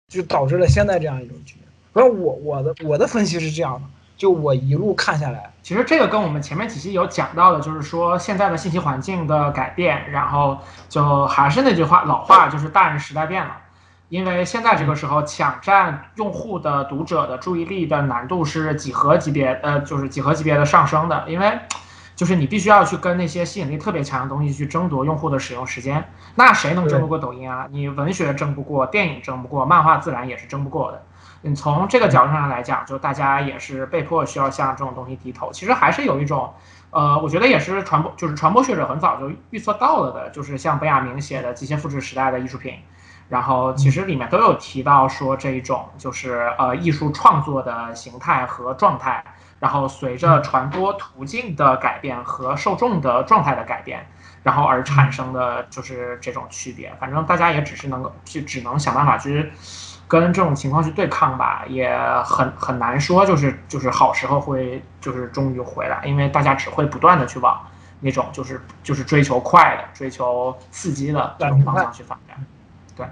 [0.10, 1.66] 就导致了现在这样一种局面。
[1.94, 3.82] 反正我我的我的分析是这样的，
[4.18, 10.58] 就我一路看下来，其实这个跟我们前面几期有讲到的，就是说现在的信息环境的改变，然后
[10.90, 13.56] 就还是那句话老话，就是大人时代变了。
[14.10, 21.26] 因为现在这个时候抢占用户的读者的注意力的难度是几何级别，呃，就是几何级别的上升的。
[21.28, 21.60] 因为
[22.20, 26.04] 就是你必须要去跟那些吸引力特别强的东西去争夺用户的使用时间。
[26.36, 27.66] 那谁能争不过抖音啊？
[27.72, 31.02] 你文学争不过，电影争不过，漫画自然也是争不过的。
[31.44, 35.50] 你从这个角度上来讲，就大家也是被迫需要向这种东西低头。
[35.54, 36.54] 其实还是有一种，
[36.90, 42.74] 呃，我觉得也是传播，就是传播学者很早就预测到了的，就是像本雅明写的《极限复制时代》的艺术品，
[43.30, 49.24] 然后其实里面都有提到说这一种就是呃艺术创作的形态和状态，
[49.60, 54.06] 然后随着传播途径的改变和受众的状态的改变，
[54.44, 56.94] 然后而产生的就是这种区别。
[57.00, 59.52] 反正大家也只是能够去只能想办法去。
[60.08, 67.62] 跟这种情况去对抗吧，也很很难说，就是就是好时候会就是终于回来，因为大家只会不断的去往
[68.00, 72.44] 那种就是就是追求快的、追求刺激的这种方向去发展。
[72.96, 73.06] 对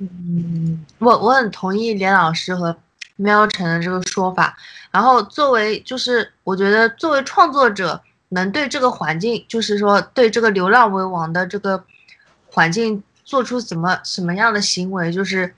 [0.00, 2.76] 嗯，我我很同意连老师和
[3.18, 4.56] 喵晨的这个说法。
[4.90, 11.84] 然后作为就是我觉得作为创作者，能对这个环境，就是说对这个流浪为王的这个
[12.50, 15.54] 环境做出什么什么样的行为，就是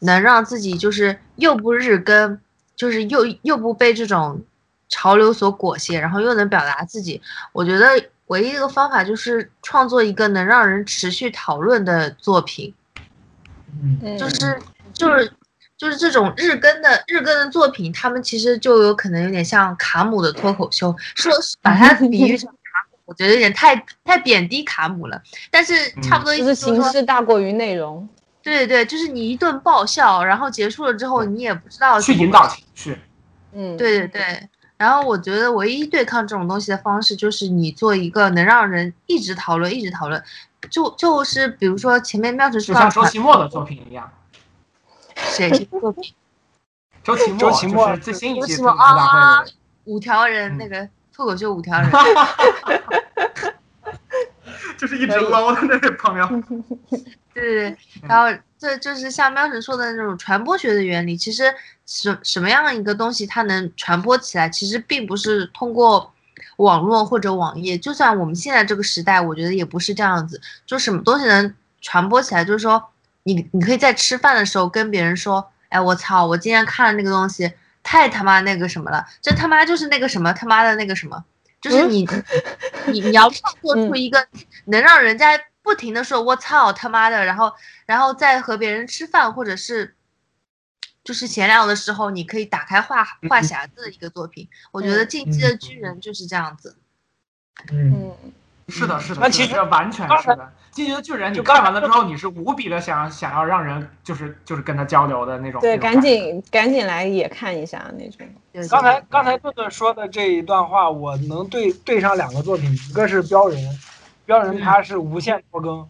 [0.00, 2.40] 能让自己就是又不日更，
[2.76, 4.40] 就是又又不被这种
[4.88, 7.20] 潮流所裹挟，然后又能表达自己。
[7.52, 7.86] 我觉得
[8.26, 12.72] 唯一一个方法就是创作一个能让人持续讨论的作品。
[13.82, 14.60] 嗯，就是
[14.92, 15.32] 就是
[15.80, 25.18] 就是这种日更的日更的作品，他们其实就有可能有点像卡姆的脱口秀，说 把它比喻成卡姆，我觉得有点太太贬低卡姆了。
[25.50, 28.06] 但是差不多意就是形，式大过于内容。
[28.42, 32.98] 对对，就是你一顿爆笑，然后结束了之后，你也不知道去引导情绪，
[33.54, 34.48] 嗯，对对对。
[34.76, 40.22] 然后我觉得唯一对抗这种东西的方式，就是你做一个能让人一直讨论、一直讨论，
[40.68, 44.12] 就就是比如说前面妙晨就像周说到传奇墨的作品一样。
[45.32, 46.14] 谁谁作品，
[47.04, 49.44] 周奇墨周奇墨就是最新一期脱口秀大会啊，
[49.84, 51.90] 五条人嗯那个脱口秀五条人，
[54.78, 56.26] 就是一直捞的那个朋友。
[57.32, 58.26] 对对对，然后
[58.58, 61.16] 这就是像喵神说的那种传播学的原理。
[61.16, 61.44] 其实
[61.86, 66.12] 什什么样一个东西它能传播起来，其实并不是通过
[66.56, 67.78] 网络或者网页。
[67.78, 70.40] 就算我们现在这个时代，我觉得也不是这样子。
[70.66, 72.82] 就什么东西能传播起来，就是说
[73.24, 81.24] 你你可以在吃饭的时候跟别人说，哎，我操，我今天看了那个东西，太他妈那个什么了，这他妈就是那个什么他妈的那个什么。
[81.60, 82.08] 就是 你，
[82.86, 84.26] 你你要创作出一个
[84.64, 87.52] 能让人家不停的说“我操他妈的”，然后
[87.84, 89.94] 然后再和别人吃饭或者是
[91.04, 94.48] 就是闲聊的时候，你可以打开话话匣子的一个作品。
[94.72, 96.78] 我觉得《进击的巨人》就是这样子。
[97.70, 98.32] 嗯，嗯，
[98.70, 100.36] 是的，是的，那其实完全是的。
[100.72, 105.60] 《进击的巨人》，你看完了之后，你是无比的想想要让人就是就是跟他交流的那种。
[105.60, 105.76] 对。
[105.76, 108.68] 赶紧赶紧来也看一下那种。
[108.68, 113.58] 刚才刚才顿顿说的这一段话，我能对对上两个作品，一个是标人，
[114.24, 115.88] 标人他是无限拖更，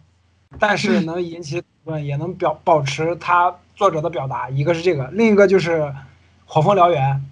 [0.57, 5.93] 但是能引起讨论，也能表保持他作者的表达，一个是这个，另一个就是
[6.45, 7.23] 火风燎原，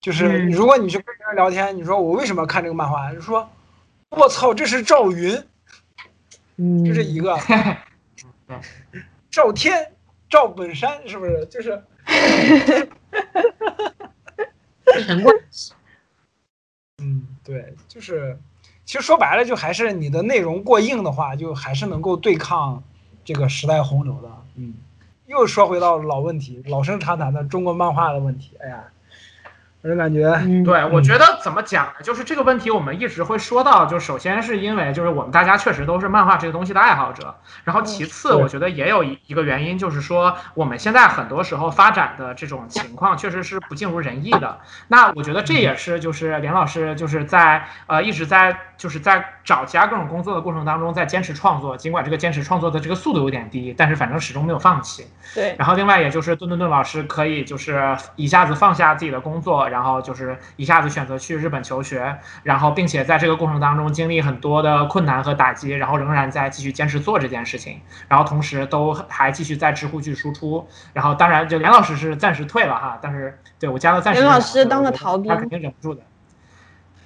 [0.00, 3.48] 就是嗯如果你去跟别人聊天，你说我为什么看这个漫画，就说
[4.10, 5.40] 我操，这是赵云，
[6.56, 7.38] 嗯，这是一个，
[9.30, 9.92] 赵天、
[10.28, 11.46] 赵本山，是不是？
[11.46, 11.82] 就是。
[16.98, 18.36] 嗯，对，就是，
[18.84, 22.82] 其实说白了，就还是你的内容过硬的话，就还是能够对抗
[23.24, 24.28] 这个时代洪流的。
[24.56, 24.74] 嗯，
[25.26, 28.56] 又说回到老问题，老生常谈的中国漫画的问题。
[28.60, 28.92] 哎呀，
[29.82, 31.92] 我就感觉，嗯，对，我觉得怎么讲呢？
[32.02, 33.86] 就是这个问题，我们一直会说到。
[33.86, 37.34] 就首先是因为，就是我们大家确实都是漫画这个东西的爱好者。
[37.64, 44.58] 然后其次，我觉得也有一一个原因，就是说我们现在很多时候发展的这种情况，确实是不尽如人意的。
[44.88, 51.74] 那我觉得这也是就是连老师就是在呃一直在就是在找其他各种工作的过程当中，在坚持创作。
[51.74, 55.06] 尽管这个坚持创作的这个速度有点低，但是反正始终没有放弃。
[55.34, 70.68] 对，然后另外也就是顿顿顿老师可以就是一下子放下自己的工作，然后就是一下子选择去日本求学，然后并且在这个过程当中经历很多的困难和打击，然后仍然在继续坚持做这件事情，然后同时都还继续在知乎去输出。
[70.92, 76.02] 然后当然就梁老师是暂时退了哈，但是对我加了暂时梁老师当了逃兵他肯定忍不住的。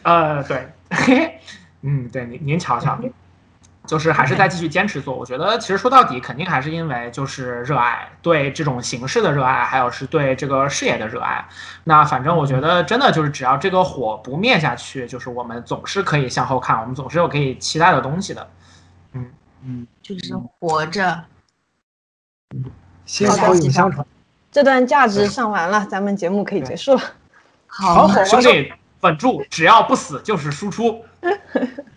[0.03, 1.41] 呃，对，嘿嘿，
[1.83, 2.99] 嗯，对您您瞧瞧。
[3.87, 5.15] 就是还是在继续坚持做。
[5.15, 11.47] 我觉得其实说到底，肯定还是因为就是热爱，对这种形式的热爱，还有是对这个事业的热爱。
[11.85, 18.51] 那反正我觉得真的就是只要这个火不灭下去，就是我们总是可以向后看，我们总是有可以期待的东西的。
[19.13, 19.31] 嗯
[19.63, 21.25] 嗯，就是活着。
[23.05, 24.07] 薪火永相传。
[24.51, 27.01] 这段价值上完了，咱们节目可以结束了。
[27.67, 31.05] 好，好兄弟，稳住，只要不死就是输出。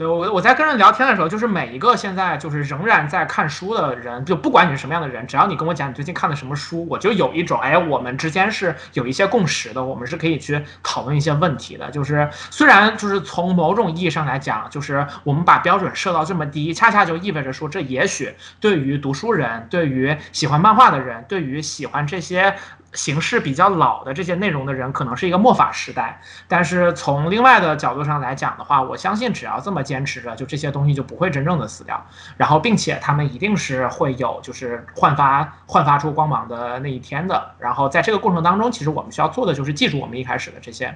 [0.00, 11.90] 对我我在跟人聊天的时候，就是每一个现在就是仍然在看书的人，就不管你是什么样的人，只要你跟我讲你最近看的什么书，我就有一种哎，我们之间是有一些共识的，我们是可以去讨论一些问题的。
[11.90, 22.54] 就是虽然就是从某种意义上来讲，就是我们把标准设到这么低，恰恰就意味着说，这也许对于读书人，对于喜欢漫画的人，对于喜欢这些
[22.92, 26.20] 形式比较老的这些内容的人，可能是一个末法时代。
[26.48, 32.04] 但是从另外的角度上来讲的话，我相信只要这么坚持着，就这些东西就不会真正的死掉。
[32.36, 37.52] 然后，并且他们一定是会有就是焕发焕发出光芒的那一天的。
[37.58, 40.92] 然后在这个过程当中，其实我们需要做的就是记住我们一开始的这些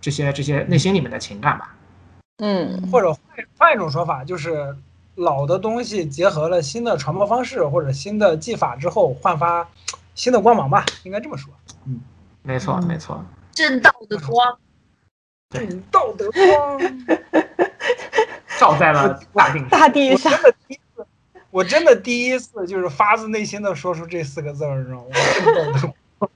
[0.00, 1.74] 这些这些内心里面的情感吧。
[2.42, 3.22] 嗯，或者换
[3.58, 4.76] 换一种说法，就是
[5.14, 9.68] 老的东西结合了新的传播方式或者新的技法之后，焕发
[10.20, 11.50] 新的光芒吧，应该这么说。
[11.86, 11.98] 嗯
[12.42, 13.24] 没错，嗯没错。
[13.52, 14.58] 正道的光。
[15.48, 16.78] 正道的光，
[18.58, 19.68] 照在了大地上。
[19.70, 21.06] 大地上我真的第一次，
[21.50, 25.10] 我真的第一次就是发自内心的说出这四个字儿，你知道吗？
[25.34, 26.30] 正道的光。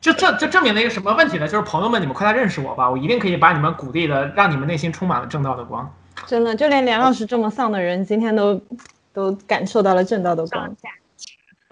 [0.00, 1.46] 这这这证明了一个什么问题呢？
[1.46, 5.94] 就是朋友们，你们快来认识我吧，我一定可以把你们鼓励的，让你们内心充满了正道的光。
[6.26, 8.58] 真的，就连梁老师这么丧的人，今天都
[9.12, 10.74] 都感受到了正道的光。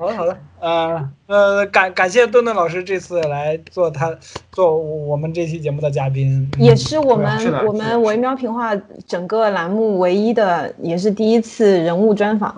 [0.01, 4.17] 好的好的，呃呃，感感谢顿顿老师这次来做他
[4.51, 8.75] 做我们这期节目的嘉宾，嗯也是我们我们维喵评话
[9.07, 12.55] 整个栏目唯一的，也是第一次人物专访。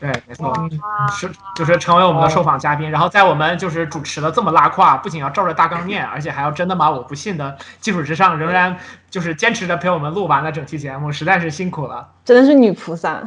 [0.00, 0.54] 对，没错，
[1.10, 8.74] 是就是成为我们的受访嘉宾，然后在我们就是主持的这么拉胯，不仅要照着大纲念，而且还要真的把我不信的基础之上，仍然
[9.10, 12.08] 就是坚持着陪我们录完了整期节目，实在是辛苦了。
[12.24, 13.22] 真的是女菩萨。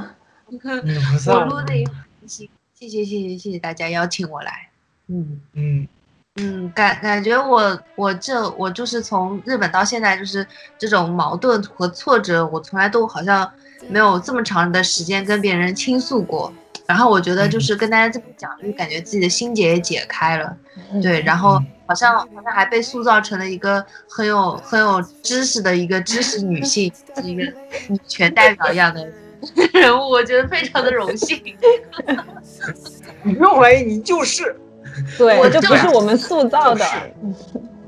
[0.47, 2.49] 女菩我萨，录的也很开心，
[2.79, 4.69] 谢谢谢谢谢谢大家邀请我来。
[5.07, 5.87] 嗯嗯
[6.35, 13.51] 嗯，感感觉我我这我就是从日本到现在，就是这种矛盾和挫折，我从来都好像
[13.89, 16.53] 没有这么长的时间跟别人倾诉过。
[16.87, 20.55] 然后我觉得就是跟大家这么讲，就感觉自己的心结也解开了。
[21.01, 27.43] 对，然后好像好像还被塑造成了一个很有很有知识的一个知识女性，是 一个
[27.89, 29.05] 女权代表一样的
[29.73, 31.41] 人物，我觉得非常的荣幸。
[33.23, 34.55] 你不用怀疑，你就是
[35.17, 36.85] 对，我就这不是我们塑造的。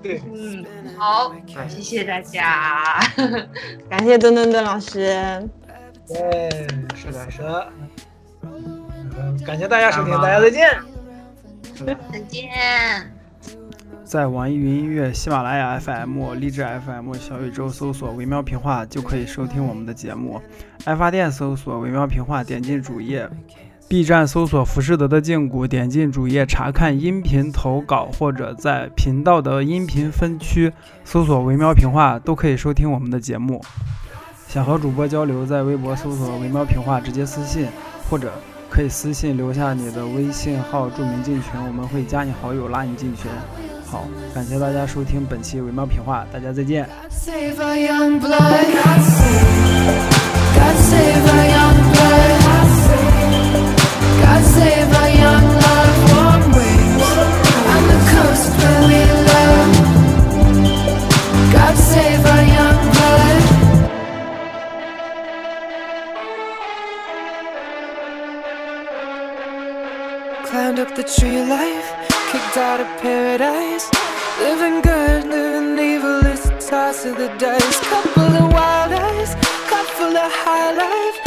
[0.01, 0.65] 对，嗯，
[0.97, 1.33] 好，
[1.67, 2.99] 谢谢大家。
[3.89, 5.49] 感谢墩墩墩老师，
[6.07, 6.49] 对，
[6.95, 7.71] 是的，是的，
[9.45, 10.69] 感谢大家收听，大家再见。
[12.11, 13.20] 再见。
[14.11, 20.41] 在网易云音乐、喜马拉雅 FM、荔枝 FM、小宇宙搜索“微妙评话”就可以收听我们的节目。
[20.83, 23.29] 爱发电搜索“微妙评话”，点进主页
[23.87, 30.73] ；B 站搜索“浮士德的胫骨”，点进主页查看音频投稿，或者在频道的音频分区
[31.05, 33.63] 搜索“微妙评话”都可以收听我们的节目。
[34.45, 37.65] 想和主播交流，在微博搜索“微妙评话”直接私信，
[38.09, 38.33] 或者
[38.69, 43.31] 可以私信留下你的微信号，注明进群，我们会加你好友，拉你进群。
[43.91, 46.87] 好，感谢大家收听本期伪猫品话，大家再见。
[70.51, 72.00] Climbed up the tree life
[72.31, 73.89] kicked out of paradise.
[74.39, 77.79] Living good, living evil, it's a toss of the dice.
[77.89, 79.35] Couple of wild eyes,
[79.97, 81.17] full of high life.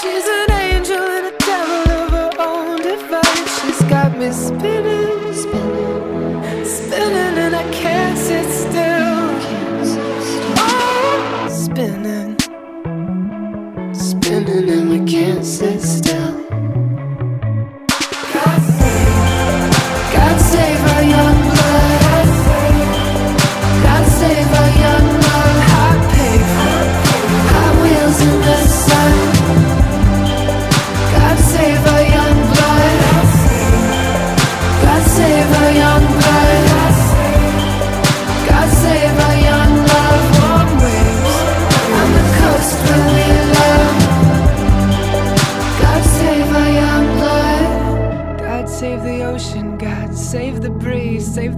[0.00, 3.50] She's an angel and a devil of her own device.
[3.60, 9.24] She's got me spinning, spinning, spinning, and I can't sit still.
[10.62, 12.38] Oh, spinning,
[13.92, 16.21] spinning, and we can't sit still.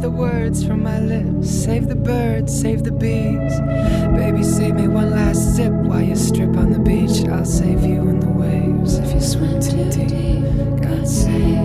[0.04, 3.58] The words from my lips, save the birds, save the bees.
[4.14, 7.26] Baby, save me one last sip while you strip on the beach.
[7.30, 10.82] I'll save you in the waves if you swim too deep.
[10.82, 11.56] God save,